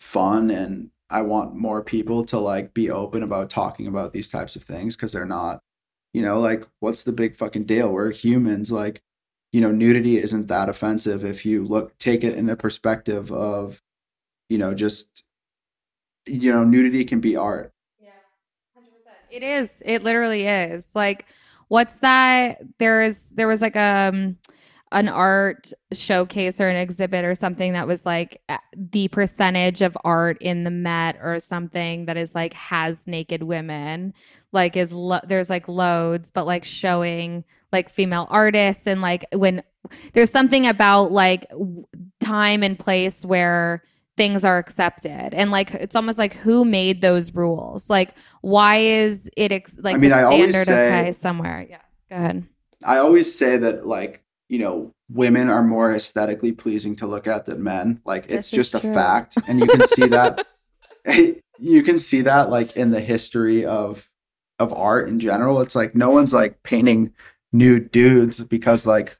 fun. 0.00 0.50
And 0.50 0.90
I 1.08 1.22
want 1.22 1.54
more 1.54 1.84
people 1.84 2.24
to 2.24 2.40
like 2.40 2.74
be 2.74 2.90
open 2.90 3.22
about 3.22 3.50
talking 3.50 3.86
about 3.86 4.12
these 4.12 4.30
types 4.30 4.56
of 4.56 4.64
things 4.64 4.96
because 4.96 5.12
they're 5.12 5.24
not, 5.24 5.62
you 6.12 6.22
know, 6.22 6.40
like 6.40 6.64
what's 6.80 7.02
the 7.04 7.12
big 7.12 7.36
fucking 7.36 7.64
deal? 7.64 7.92
We're 7.92 8.10
humans. 8.10 8.72
Like, 8.72 9.02
you 9.52 9.60
know, 9.60 9.70
nudity 9.70 10.18
isn't 10.18 10.48
that 10.48 10.68
offensive 10.68 11.24
if 11.24 11.46
you 11.46 11.64
look, 11.64 11.96
take 11.98 12.24
it 12.24 12.36
in 12.36 12.48
a 12.48 12.56
perspective 12.56 13.32
of, 13.32 13.82
you 14.48 14.58
know, 14.58 14.74
just 14.74 15.24
you 16.28 16.52
know, 16.52 16.64
nudity 16.64 17.04
can 17.04 17.20
be 17.20 17.36
art. 17.36 17.72
Yeah, 17.98 18.10
100%. 18.76 18.82
It 19.30 19.42
is. 19.42 19.82
It 19.84 20.02
literally 20.02 20.46
is. 20.46 20.88
Like, 20.94 21.26
what's 21.68 21.94
that? 21.96 22.60
There 22.78 23.02
is, 23.02 23.30
there 23.30 23.48
was 23.48 23.62
like 23.62 23.76
a, 23.76 24.10
um, 24.12 24.36
an 24.92 25.08
art 25.08 25.72
showcase 25.92 26.60
or 26.60 26.68
an 26.68 26.76
exhibit 26.76 27.24
or 27.24 27.34
something 27.34 27.72
that 27.72 27.86
was 27.86 28.06
like 28.06 28.40
the 28.74 29.08
percentage 29.08 29.82
of 29.82 29.96
art 30.04 30.38
in 30.40 30.64
the 30.64 30.70
Met 30.70 31.18
or 31.22 31.40
something 31.40 32.06
that 32.06 32.16
is 32.16 32.34
like 32.34 32.54
has 32.54 33.06
naked 33.06 33.42
women, 33.42 34.14
like 34.52 34.76
is 34.76 34.92
lo- 34.92 35.20
there's 35.26 35.50
like 35.50 35.68
loads, 35.68 36.30
but 36.30 36.46
like 36.46 36.64
showing 36.64 37.44
like 37.72 37.90
female 37.90 38.26
artists 38.30 38.86
and 38.86 39.02
like 39.02 39.26
when 39.34 39.62
there's 40.14 40.30
something 40.30 40.66
about 40.66 41.12
like 41.12 41.46
time 42.20 42.62
and 42.62 42.78
place 42.78 43.24
where 43.24 43.82
things 44.16 44.44
are 44.44 44.58
accepted. 44.58 45.34
And 45.34 45.50
like 45.50 45.74
it's 45.74 45.94
almost 45.94 46.18
like 46.18 46.34
who 46.34 46.64
made 46.64 47.02
those 47.02 47.34
rules? 47.34 47.90
Like 47.90 48.16
why 48.40 48.78
is 48.78 49.30
it 49.36 49.52
ex- 49.52 49.78
like 49.78 49.96
I 49.96 49.98
mean, 49.98 50.10
the 50.10 50.26
standard 50.26 50.66
say, 50.66 50.86
okay 50.86 51.12
somewhere? 51.12 51.66
Yeah 51.68 51.78
go 52.08 52.16
ahead. 52.16 52.46
I 52.84 52.98
always 52.98 53.36
say 53.36 53.56
that 53.56 53.86
like 53.86 54.22
you 54.48 54.58
know 54.58 54.94
women 55.10 55.48
are 55.48 55.62
more 55.62 55.94
aesthetically 55.94 56.52
pleasing 56.52 56.96
to 56.96 57.06
look 57.06 57.26
at 57.26 57.44
than 57.44 57.62
men 57.62 58.00
like 58.04 58.30
it's 58.30 58.50
just 58.50 58.74
a 58.74 58.80
fact 58.80 59.36
and 59.46 59.60
you 59.60 59.66
can 59.66 59.86
see 59.86 60.06
that 60.06 60.46
you 61.58 61.82
can 61.82 61.98
see 61.98 62.22
that 62.22 62.50
like 62.50 62.76
in 62.76 62.90
the 62.90 63.00
history 63.00 63.64
of 63.64 64.08
of 64.58 64.72
art 64.72 65.08
in 65.08 65.20
general 65.20 65.60
it's 65.60 65.74
like 65.74 65.94
no 65.94 66.10
one's 66.10 66.32
like 66.32 66.62
painting 66.62 67.12
nude 67.52 67.90
dudes 67.90 68.42
because 68.44 68.86
like 68.86 69.18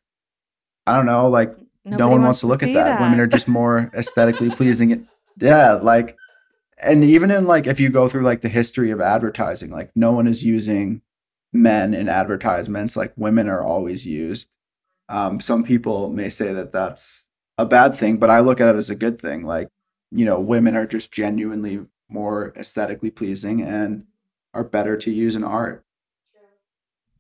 i 0.87 0.95
don't 0.95 1.07
know 1.07 1.29
like 1.29 1.57
Nobody 1.91 2.03
no 2.03 2.09
one 2.09 2.23
wants, 2.23 2.27
wants 2.27 2.41
to 2.41 2.47
look 2.47 2.63
at 2.63 2.75
that. 2.75 2.99
that. 2.99 3.01
Women 3.01 3.21
are 3.21 3.27
just 3.27 3.49
more 3.49 3.91
aesthetically 3.97 4.51
pleasing. 4.51 5.09
Yeah, 5.41 5.75
like, 5.75 6.17
and 6.79 7.03
even 7.03 7.31
in 7.31 7.47
like, 7.47 7.67
if 7.67 7.81
you 7.81 7.89
go 7.89 8.09
through 8.09 8.23
like 8.23 8.43
the 8.43 8.49
history 8.49 8.91
of 8.91 9.01
advertising, 9.01 9.71
like, 9.71 9.91
no 9.95 10.13
one 10.13 10.27
is 10.27 10.43
using 10.45 11.03
men 11.53 11.95
in 11.95 12.09
advertisements. 12.09 12.97
Like, 12.97 13.13
women 13.17 13.49
are 13.49 13.63
always 13.63 14.07
used. 14.07 14.49
Um, 15.09 15.41
some 15.41 15.63
people 15.63 16.11
may 16.11 16.29
say 16.29 16.53
that 16.53 16.73
that's 16.73 17.25
a 17.57 17.67
bad 17.67 17.95
thing, 17.95 18.19
but 18.19 18.31
I 18.31 18.41
look 18.41 18.61
at 18.61 18.69
it 18.69 18.77
as 18.77 18.91
a 18.91 18.95
good 18.95 19.21
thing. 19.21 19.45
Like, 19.45 19.69
you 20.11 20.25
know, 20.25 20.41
women 20.41 20.77
are 20.77 20.87
just 20.87 21.13
genuinely 21.13 21.81
more 22.09 22.53
aesthetically 22.57 23.11
pleasing 23.11 23.63
and 23.63 24.05
are 24.55 24.65
better 24.65 24.97
to 24.97 25.11
use 25.11 25.35
in 25.35 25.45
art. 25.45 25.85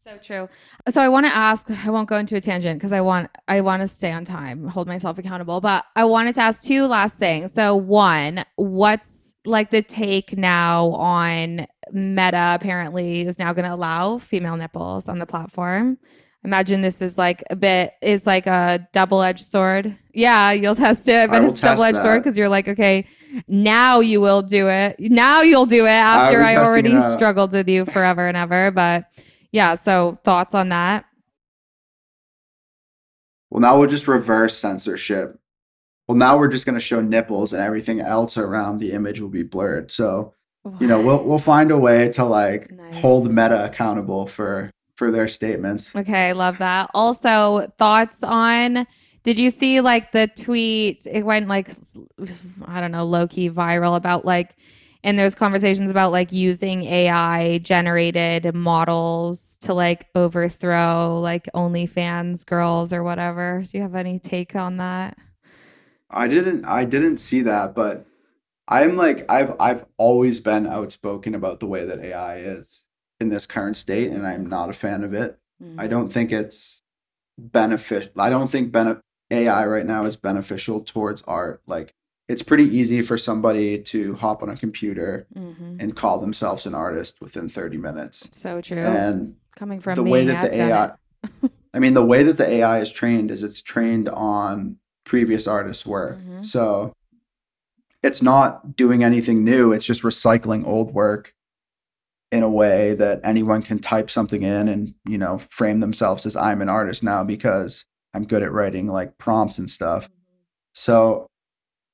So 0.09 0.17
true. 0.17 0.49
So 0.89 1.03
I 1.03 1.09
want 1.09 1.27
to 1.27 1.35
ask, 1.35 1.71
I 1.71 1.91
won't 1.91 2.09
go 2.09 2.17
into 2.17 2.35
a 2.35 2.41
tangent 2.41 2.79
because 2.79 2.95
I 2.95 3.03
want 3.03 3.31
I 3.47 3.61
want 3.61 3.83
to 3.83 3.89
stay 3.89 4.11
on 4.11 4.25
time, 4.25 4.67
hold 4.67 4.89
myself 4.89 5.19
accountable, 5.19 5.61
but 5.61 5.85
I 5.97 6.05
wanted 6.05 6.35
to 6.37 6.41
ask 6.41 6.63
two 6.63 6.87
last 6.87 7.19
things. 7.19 7.53
So 7.53 7.77
one, 7.77 8.47
what's 8.57 9.35
like 9.45 9.71
the 9.71 9.83
take 9.83 10.37
now 10.39 10.93
on 10.93 11.67
Meta 11.93 12.57
apparently 12.59 13.27
is 13.27 13.39
now 13.39 13.53
going 13.53 13.67
to 13.67 13.75
allow 13.75 14.17
female 14.17 14.57
nipples 14.57 15.09
on 15.09 15.19
the 15.19 15.27
platform. 15.27 15.99
Imagine 16.45 16.83
this 16.83 17.03
is 17.03 17.19
like 17.19 17.43
a 17.51 17.57
bit 17.57 17.95
is 18.01 18.27
like 18.27 18.47
a 18.47 18.87
double-edged 18.93 19.45
sword. 19.45 19.97
Yeah, 20.15 20.53
you'll 20.53 20.77
test 20.77 21.09
it, 21.09 21.31
but 21.31 21.43
it's 21.45 21.61
double-edged 21.61 21.99
sword 21.99 22.23
because 22.23 22.39
you're 22.39 22.49
like, 22.49 22.69
okay, 22.69 23.07
now 23.49 24.01
you 24.01 24.21
will 24.21 24.43
do 24.43 24.69
it. 24.69 24.97
Now 25.01 25.43
you'll 25.43 25.67
do 25.67 25.85
it 25.87 25.91
after 25.91 26.43
I 26.43 26.57
already 26.57 27.01
struggled 27.01 27.53
with 27.53 27.69
you 27.69 27.85
forever 27.85 28.29
and 28.29 28.37
ever. 28.37 28.71
But 28.71 29.07
yeah, 29.51 29.75
so 29.75 30.19
thoughts 30.25 30.55
on 30.55 30.69
that? 30.69 31.07
Well, 33.51 33.61
now 33.61 33.79
we'll 33.79 33.89
just 33.89 34.07
reverse 34.07 34.57
censorship. 34.57 35.39
Well, 36.07 36.17
now 36.17 36.39
we're 36.39 36.49
just 36.49 36.67
going 36.67 36.75
to 36.75 36.81
show 36.81 37.01
nipples 37.01 37.53
and 37.53 37.63
everything 37.63 38.01
else 38.01 38.39
around 38.39 38.79
the 38.79 38.93
image 38.93 39.21
will 39.21 39.29
be 39.29 39.43
blurred. 39.43 39.91
So, 39.91 40.35
what? 40.63 40.81
you 40.81 40.87
know, 40.87 41.01
we'll 41.01 41.25
we'll 41.25 41.39
find 41.39 41.71
a 41.71 41.79
way 41.79 42.09
to 42.11 42.25
like 42.25 42.71
nice. 42.71 42.97
hold 42.97 43.31
Meta 43.31 43.65
accountable 43.65 44.27
for 44.27 44.71
for 44.99 45.13
their 45.13 45.29
statements. 45.29 45.95
Okay, 45.95 46.33
love 46.33 46.59
that. 46.59 46.91
Also, 46.93 47.73
thoughts 47.79 48.23
on 48.23 48.87
did 49.23 49.39
you 49.39 49.51
see 49.51 49.81
like 49.81 50.13
the 50.13 50.27
tweet? 50.27 51.07
It 51.07 51.25
went 51.25 51.49
like 51.49 51.71
I 52.67 52.81
don't 52.81 52.91
know, 52.91 53.05
low 53.05 53.29
key 53.29 53.49
viral 53.49 53.97
about 53.97 54.25
like 54.25 54.57
and 55.05 55.17
there's 55.17 55.35
conversations 55.35 55.91
about 55.91 56.11
like 56.11 56.33
using 56.33 56.83
AI 56.83 57.59
generated 57.59 58.53
models 58.55 59.59
to 59.59 59.73
like 59.73 60.07
overthrow 60.17 61.21
like 61.21 61.49
OnlyFans 61.55 62.45
girls 62.45 62.93
or 62.93 63.05
whatever. 63.05 63.63
Do 63.71 63.79
you 63.79 63.83
have 63.83 63.95
any 63.95 64.19
take 64.19 64.57
on 64.57 64.79
that? 64.79 65.17
I 66.11 66.27
didn't 66.27 66.65
I 66.65 66.85
didn't 66.85 67.19
see 67.19 67.43
that, 67.43 67.75
but 67.75 68.05
I'm 68.67 68.97
like 68.97 69.31
I've 69.31 69.55
I've 69.61 69.85
always 69.97 70.41
been 70.41 70.67
outspoken 70.67 71.35
about 71.35 71.61
the 71.61 71.67
way 71.67 71.85
that 71.85 72.01
AI 72.01 72.39
is 72.39 72.83
in 73.21 73.29
this 73.29 73.47
current 73.47 73.77
state 73.77 74.11
and 74.11 74.27
I'm 74.27 74.47
not 74.47 74.71
a 74.71 74.73
fan 74.73 75.05
of 75.05 75.15
it. 75.15 75.39
Mm-hmm. 75.63 75.81
I 75.81 75.87
don't 75.87 76.09
think 76.09 76.33
it's 76.33 76.83
beneficial. 77.37 78.13
I 78.17 78.31
don't 78.31 78.51
think 78.51 78.75
AI 79.31 79.67
right 79.67 79.87
now 79.87 80.05
is 80.05 80.17
beneficial 80.17 80.81
towards 80.81 81.23
art. 81.23 81.63
Like 81.67 81.95
it's 82.29 82.43
pretty 82.43 82.65
easy 82.65 83.03
for 83.03 83.19
somebody 83.19 83.79
to 83.79 84.15
hop 84.15 84.43
on 84.43 84.51
a 84.51 84.57
computer 84.57 85.27
mm-hmm. 85.35 85.79
and 85.81 85.97
call 85.97 86.19
themselves 86.19 86.67
an 86.67 86.75
artist 86.75 87.21
within 87.21 87.49
30 87.49 87.79
minutes. 87.79 88.29
So 88.33 88.61
true. 88.61 88.79
And 88.79 89.37
coming 89.57 89.81
from 89.81 89.97
the 89.97 90.05
me, 90.05 90.11
way 90.11 90.25
that 90.27 90.45
I've 90.45 90.51
the 90.51 90.63
AI, 90.63 90.93
I 91.75 91.79
mean, 91.79 91.95
the 91.95 92.05
way 92.05 92.23
that 92.23 92.37
the 92.37 92.49
AI 92.49 92.81
is 92.81 92.93
trained 92.93 93.31
is 93.31 93.43
it's 93.43 93.63
trained 93.63 94.09
on 94.09 94.77
previous 95.05 95.47
artists' 95.47 95.87
work. 95.87 96.19
Mm-hmm. 96.19 96.43
So 96.43 96.93
it's 98.03 98.23
not 98.23 98.77
doing 98.77 99.03
anything 99.03 99.43
new. 99.43 99.73
It's 99.73 99.85
just 99.85 100.03
recycling 100.03 100.67
old 100.67 100.93
work 100.93 101.35
in 102.31 102.43
a 102.43 102.49
way 102.49 102.95
that 102.95 103.21
anyone 103.25 103.63
can 103.63 103.79
type 103.79 104.11
something 104.11 104.43
in 104.43 104.69
and, 104.69 104.95
you 105.07 105.17
know, 105.17 105.39
frame 105.51 105.81
themselves 105.81 106.27
as 106.27 106.37
I'm 106.37 106.61
an 106.61 106.69
artist 106.69 107.03
now 107.03 107.25
because 107.25 107.85
I'm 108.15 108.25
good 108.25 108.43
at 108.43 108.53
writing 108.53 108.87
like 108.87 109.17
prompts 109.19 109.59
and 109.59 109.69
stuff. 109.71 110.05
Mm-hmm. 110.05 110.43
So 110.75 111.27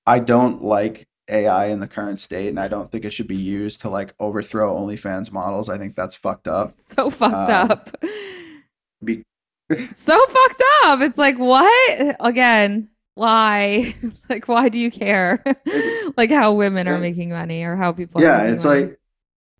I 0.06 0.18
don't 0.18 0.62
like 0.62 1.06
AI 1.28 1.66
in 1.66 1.80
the 1.80 1.88
current 1.88 2.20
state, 2.20 2.48
and 2.48 2.60
I 2.60 2.68
don't 2.68 2.90
think 2.90 3.04
it 3.04 3.10
should 3.10 3.28
be 3.28 3.36
used 3.36 3.80
to 3.82 3.88
like 3.88 4.14
overthrow 4.20 4.76
OnlyFans 4.76 5.32
models. 5.32 5.68
I 5.68 5.78
think 5.78 5.96
that's 5.96 6.14
fucked 6.14 6.48
up. 6.48 6.72
So 6.96 7.10
fucked 7.10 7.50
um, 7.50 7.70
up. 7.70 7.96
Be- 9.02 9.24
so 9.96 10.26
fucked 10.26 10.62
up. 10.84 11.00
It's 11.00 11.18
like 11.18 11.38
what 11.38 12.16
again? 12.20 12.88
Why? 13.14 13.94
like 14.28 14.48
why 14.48 14.68
do 14.68 14.78
you 14.78 14.90
care? 14.90 15.42
like 16.16 16.30
how 16.30 16.52
women 16.52 16.88
are 16.88 16.98
making 16.98 17.30
money 17.30 17.62
or 17.62 17.76
how 17.76 17.92
people? 17.92 18.20
Yeah, 18.20 18.44
it's 18.44 18.64
money. 18.64 18.80
like 18.82 18.98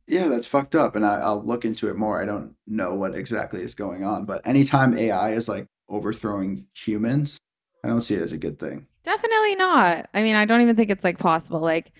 yeah, 0.07 0.29
that's 0.29 0.47
fucked 0.47 0.75
up, 0.75 0.97
and 0.97 1.07
I, 1.07 1.17
I'll 1.17 1.43
look 1.45 1.65
into 1.65 1.89
it 1.89 1.97
more. 1.97 2.21
I 2.21 2.27
don't 2.27 2.55
know 2.67 2.95
what 2.95 3.15
exactly 3.15 3.63
is 3.63 3.75
going 3.75 4.05
on, 4.05 4.25
but 4.25 4.47
anytime 4.47 4.97
AI 4.97 5.33
is 5.33 5.49
like 5.49 5.67
overthrowing 5.89 6.67
humans, 6.75 7.39
I 7.83 7.89
don't 7.89 8.03
see 8.03 8.15
it 8.15 8.23
as 8.23 8.33
a 8.33 8.39
good 8.39 8.59
thing. 8.59 8.87
Definitely 9.03 9.57
not. 9.57 10.09
I 10.15 10.23
mean, 10.23 10.37
I 10.37 10.45
don't 10.45 10.63
even 10.63 10.77
think 10.77 10.91
it's 10.91 11.05
like 11.05 11.19
possible. 11.19 11.61
Like 11.61 11.93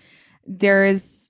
there 0.45 0.85
is 0.85 1.24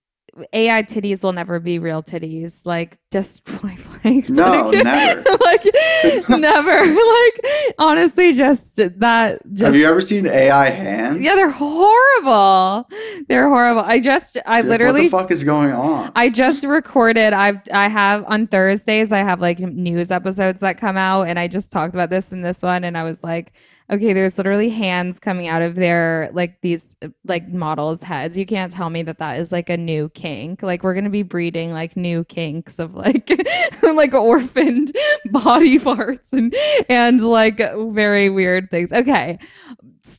AI 0.51 0.83
titties 0.83 1.23
will 1.23 1.31
never 1.31 1.59
be 1.59 1.79
real 1.79 2.03
titties. 2.03 2.65
Like 2.65 2.97
just 3.11 3.45
point 3.45 3.79
blank. 4.01 4.29
No, 4.29 4.69
like, 4.69 4.83
never. 4.83 5.21
like 5.41 6.29
never. 6.29 6.85
Like 6.85 7.73
honestly, 7.77 8.33
just 8.33 8.75
that. 8.75 9.39
Just, 9.53 9.63
Have 9.63 9.75
you 9.75 9.87
ever 9.87 10.01
seen 10.01 10.27
AI 10.27 10.69
hands? 10.69 11.23
Yeah, 11.23 11.35
they're 11.35 11.51
horrible. 11.51 12.87
They're 13.27 13.47
horrible. 13.47 13.81
I 13.81 13.99
just, 13.99 14.37
I 14.45 14.61
Dude, 14.61 14.69
literally. 14.69 15.01
What 15.03 15.11
the 15.11 15.23
fuck 15.23 15.31
is 15.31 15.43
going 15.43 15.71
on? 15.71 16.11
I 16.15 16.29
just 16.29 16.63
recorded. 16.63 17.33
I've, 17.33 17.61
I 17.71 17.87
have 17.87 18.25
on 18.27 18.47
Thursdays. 18.47 19.11
I 19.11 19.19
have 19.19 19.39
like 19.39 19.59
news 19.59 20.11
episodes 20.11 20.59
that 20.59 20.77
come 20.77 20.97
out, 20.97 21.23
and 21.23 21.39
I 21.39 21.47
just 21.47 21.71
talked 21.71 21.95
about 21.95 22.09
this 22.09 22.31
in 22.31 22.41
this 22.41 22.61
one, 22.61 22.83
and 22.83 22.97
I 22.97 23.03
was 23.03 23.23
like 23.23 23.53
okay, 23.89 24.13
there's 24.13 24.37
literally 24.37 24.69
hands 24.69 25.19
coming 25.19 25.47
out 25.47 25.61
of 25.61 25.75
their 25.75 26.29
like 26.33 26.61
these 26.61 26.95
like 27.25 27.47
models' 27.49 28.01
heads. 28.01 28.37
You 28.37 28.45
can't 28.45 28.71
tell 28.71 28.89
me 28.89 29.03
that 29.03 29.19
that 29.19 29.39
is 29.39 29.51
like 29.51 29.69
a 29.69 29.77
new 29.77 30.09
kink. 30.09 30.63
Like 30.63 30.83
we're 30.83 30.93
gonna 30.93 31.09
be 31.09 31.23
breeding 31.23 31.71
like 31.71 31.95
new 31.95 32.23
kinks 32.23 32.79
of 32.79 32.95
like 32.95 33.29
like 33.83 34.13
orphaned 34.13 34.95
body 35.31 35.79
parts 35.79 36.31
and 36.31 36.55
and 36.89 37.21
like 37.21 37.57
very 37.57 38.29
weird 38.29 38.71
things. 38.71 38.91
Okay, 38.91 39.37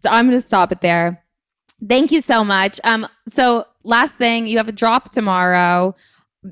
i 0.04 0.08
I'm 0.08 0.26
gonna 0.26 0.40
stop 0.40 0.72
it 0.72 0.80
there. 0.80 1.22
Thank 1.86 2.10
you 2.10 2.20
so 2.20 2.42
much. 2.42 2.80
Um, 2.84 3.06
so 3.28 3.66
last 3.82 4.16
thing, 4.16 4.46
you 4.46 4.56
have 4.56 4.68
a 4.68 4.72
drop 4.72 5.10
tomorrow 5.10 5.94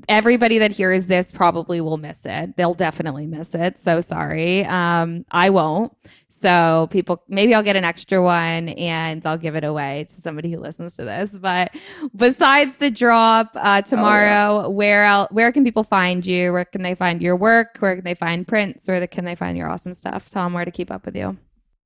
everybody 0.09 0.57
that 0.59 0.71
hears 0.71 1.07
this 1.07 1.31
probably 1.31 1.81
will 1.81 1.97
miss 1.97 2.25
it. 2.25 2.57
They'll 2.57 2.73
definitely 2.73 3.27
miss 3.27 3.55
it. 3.55 3.77
So 3.77 4.01
sorry. 4.01 4.65
Um, 4.65 5.25
I 5.31 5.49
won't. 5.49 5.95
So 6.29 6.87
people, 6.91 7.23
maybe 7.27 7.53
I'll 7.53 7.63
get 7.63 7.75
an 7.75 7.85
extra 7.85 8.21
one 8.21 8.69
and 8.69 9.25
I'll 9.25 9.37
give 9.37 9.55
it 9.55 9.63
away 9.63 10.05
to 10.09 10.21
somebody 10.21 10.51
who 10.51 10.59
listens 10.59 10.95
to 10.97 11.05
this. 11.05 11.37
But 11.37 11.75
besides 12.15 12.77
the 12.77 12.89
drop 12.89 13.51
uh, 13.55 13.81
tomorrow, 13.81 14.49
oh, 14.49 14.61
yeah. 14.63 14.67
where 14.67 15.05
else, 15.05 15.29
where 15.31 15.51
can 15.51 15.63
people 15.63 15.83
find 15.83 16.25
you? 16.25 16.51
Where 16.51 16.65
can 16.65 16.81
they 16.83 16.95
find 16.95 17.21
your 17.21 17.35
work? 17.35 17.77
Where 17.79 17.95
can 17.95 18.03
they 18.03 18.15
find 18.15 18.47
prints? 18.47 18.87
Where 18.87 19.05
can 19.07 19.25
they 19.25 19.35
find 19.35 19.57
your 19.57 19.69
awesome 19.69 19.93
stuff? 19.93 20.29
Tell 20.29 20.43
them 20.43 20.53
where 20.53 20.65
to 20.65 20.71
keep 20.71 20.91
up 20.91 21.05
with 21.05 21.15
you. 21.15 21.37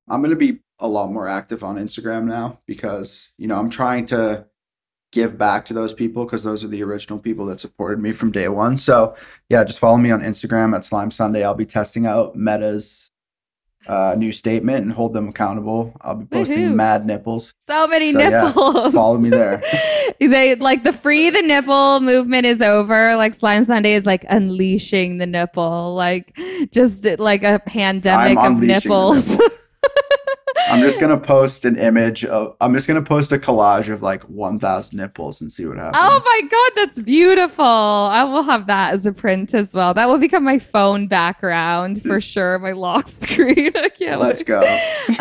I'm 0.09 0.21
going 0.21 0.31
to 0.31 0.35
be 0.35 0.59
a 0.79 0.87
lot 0.87 1.11
more 1.11 1.27
active 1.27 1.63
on 1.63 1.77
Instagram 1.77 2.25
now 2.25 2.59
because 2.65 3.31
you 3.37 3.47
know 3.47 3.57
I'm 3.57 3.69
trying 3.69 4.05
to 4.07 4.45
give 5.11 5.37
back 5.37 5.65
to 5.65 5.73
those 5.73 5.93
people 5.93 6.23
because 6.25 6.43
those 6.43 6.63
are 6.63 6.67
the 6.67 6.83
original 6.83 7.19
people 7.19 7.45
that 7.47 7.59
supported 7.59 7.99
me 7.99 8.11
from 8.11 8.31
day 8.31 8.47
one. 8.47 8.77
So 8.77 9.15
yeah, 9.49 9.63
just 9.63 9.79
follow 9.79 9.97
me 9.97 10.11
on 10.11 10.21
Instagram 10.21 10.75
at 10.75 10.85
Slime 10.85 11.11
Sunday. 11.11 11.43
I'll 11.43 11.53
be 11.55 11.65
testing 11.65 12.05
out 12.05 12.35
Meta's 12.35 13.09
uh, 13.87 14.13
new 14.17 14.31
statement 14.31 14.83
and 14.83 14.91
hold 14.93 15.13
them 15.13 15.29
accountable. 15.29 15.93
I'll 16.01 16.15
be 16.15 16.25
posting 16.25 16.57
Woohoo. 16.57 16.75
mad 16.75 17.05
nipples. 17.05 17.53
So 17.59 17.87
many 17.87 18.11
So, 18.11 18.19
yeah, 18.19 18.41
nipples. 18.47 18.93
follow 18.93 19.17
me 19.17 19.29
there. 19.29 19.63
they 20.19 20.53
like 20.55 20.83
the 20.83 20.93
free 20.93 21.29
the 21.29 21.41
nipple 21.41 21.99
movement 22.01 22.45
is 22.45 22.61
over. 22.61 23.15
Like 23.15 23.33
Slime 23.33 23.63
Sunday 23.63 23.93
is 23.93 24.05
like 24.05 24.25
unleashing 24.29 25.17
the 25.17 25.25
nipple, 25.25 25.95
like 25.95 26.37
just 26.71 27.05
like 27.17 27.43
a 27.43 27.59
pandemic 27.65 28.37
I'm 28.37 28.57
of 28.57 28.61
nipples. 28.61 29.39
I'm 30.69 30.81
just 30.81 30.99
gonna 30.99 31.17
post 31.19 31.65
an 31.65 31.77
image 31.77 32.23
of. 32.25 32.55
I'm 32.61 32.73
just 32.73 32.87
gonna 32.87 33.01
post 33.01 33.31
a 33.31 33.37
collage 33.37 33.91
of 33.91 34.01
like 34.01 34.23
1,000 34.23 34.95
nipples 34.95 35.41
and 35.41 35.51
see 35.51 35.65
what 35.65 35.77
happens. 35.77 35.97
Oh 35.99 36.21
my 36.23 36.47
god, 36.47 36.71
that's 36.75 36.99
beautiful. 36.99 37.65
I 37.65 38.23
will 38.23 38.43
have 38.43 38.67
that 38.67 38.93
as 38.93 39.05
a 39.05 39.11
print 39.11 39.53
as 39.53 39.73
well. 39.73 39.93
That 39.93 40.07
will 40.07 40.17
become 40.19 40.43
my 40.43 40.59
phone 40.59 41.07
background 41.07 42.01
for 42.01 42.21
sure, 42.33 42.59
my 42.59 42.71
lock 42.73 43.07
screen. 43.07 43.71
I 43.75 43.89
can't 43.89 44.19
Let's 44.21 44.41
wait. 44.41 44.47
go. 44.47 44.79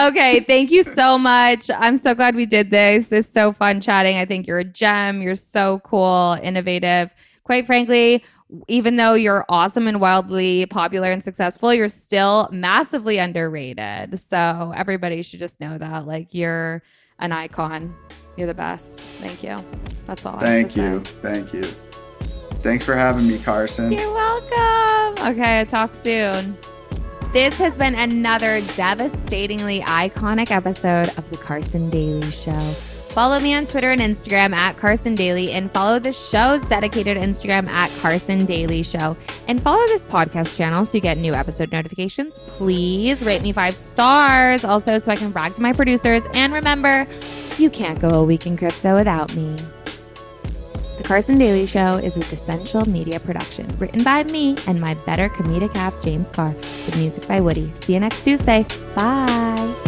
okay, 0.09 0.41
thank 0.47 0.71
you 0.71 0.83
so 0.83 1.19
much. 1.19 1.71
I'm 1.71 1.97
so 1.97 2.15
glad 2.15 2.35
we 2.35 2.47
did 2.47 2.71
this. 2.71 3.11
It's 3.13 3.29
so 3.29 3.53
fun 3.53 3.81
chatting. 3.81 4.17
I 4.17 4.25
think 4.25 4.47
you're 4.47 4.59
a 4.59 4.65
gem. 4.65 5.23
You're 5.23 5.35
so 5.35 5.81
cool, 5.81 6.39
innovative. 6.43 7.13
Quite 7.45 7.67
frankly, 7.67 8.23
even 8.67 8.97
though 8.97 9.15
you're 9.15 9.45
awesome 9.49 9.87
and 9.87 10.01
wildly 10.01 10.67
popular 10.67 11.11
and 11.11 11.23
successful, 11.23 11.73
you're 11.75 11.89
still 11.89 12.49
massively 12.51 13.19
underrated. 13.19 14.19
So 14.19 14.73
everybody 14.75 15.23
should 15.23 15.41
just 15.41 15.61
know 15.61 15.77
that. 15.79 16.07
Like 16.07 16.35
you're 16.35 16.83
an 17.19 17.33
icon. 17.33 17.95
You're 18.37 18.47
the 18.47 18.55
best. 18.55 19.01
Thank 19.01 19.43
you. 19.43 19.57
That's 20.07 20.25
all. 20.25 20.37
I 20.37 20.47
have 20.47 20.71
Thank 20.71 20.73
to 20.73 20.81
you. 20.81 21.05
say. 21.05 21.13
Thank 21.21 21.53
you. 21.53 21.65
Thanks 22.63 22.85
for 22.85 22.95
having 22.95 23.27
me, 23.29 23.39
Karsen. 23.39 23.97
You're 23.97 24.13
welcome. 24.13 25.27
Okay, 25.27 25.59
I'll 25.61 25.67
talk 25.67 25.95
soon. 25.95 26.57
This 27.33 27.55
has 27.55 27.77
been 27.77 27.95
another 27.95 28.61
devastatingly 28.75 29.81
iconic 29.81 30.51
episode 30.51 31.09
of 31.19 31.29
The 31.31 31.37
Karsen 31.37 31.91
Daily 31.91 32.31
Show. 32.31 32.75
Follow 33.19 33.41
me 33.41 33.53
on 33.53 33.67
Twitter 33.67 33.91
and 33.91 34.01
Instagram 34.01 34.55
at 34.55 34.77
Karsen 34.77 35.17
Daily 35.17 35.51
and 35.51 35.69
follow 35.73 35.99
the 35.99 36.13
show's 36.13 36.63
dedicated 36.63 37.17
Instagram 37.17 37.67
at 37.67 37.91
Karsen 38.01 38.47
Daily 38.47 38.85
Show. 38.85 39.17
And 39.49 39.61
follow 39.61 39.85
this 39.89 40.05
podcast 40.05 40.57
channel 40.57 40.85
so 40.85 40.99
you 40.99 41.01
get 41.01 41.19
new 41.19 41.35
episode 41.35 41.73
notifications. 41.73 42.39
Please 42.47 43.25
rate 43.25 43.43
me 43.43 43.53
five 43.53 43.77
stars 43.77 44.65
also 44.65 44.99
so 44.99 45.11
I 45.11 45.17
can 45.17 45.33
brag 45.33 45.53
to 45.55 45.61
my 45.61 45.73
producers. 45.73 46.29
And 46.33 46.53
remember, 46.53 47.09
you 47.59 47.71
can't 47.71 47.99
go 47.99 48.11
a 48.11 48.23
week 48.23 48.47
in 48.47 48.57
crypto 48.57 48.95
without 48.95 49.35
me. 49.35 49.57
The 50.99 51.03
Karsen 51.03 51.41
Daily 51.41 51.67
Show 51.67 51.97
is 51.97 52.17
a 52.17 52.21
Essential 52.21 52.89
Media 52.89 53.19
production, 53.19 53.67
written 53.79 54.05
by 54.05 54.23
me 54.23 54.57
and 54.69 54.81
my 54.81 54.95
better 54.95 55.29
comedic 55.29 55.75
half, 55.75 56.01
James 56.05 56.31
Carr, 56.31 56.51
with 56.51 56.97
music 56.97 57.27
by 57.27 57.41
Woody. 57.41 57.73
See 57.83 57.95
you 57.95 57.99
next 57.99 58.23
Tuesday. 58.23 58.65
Bye. 58.95 59.88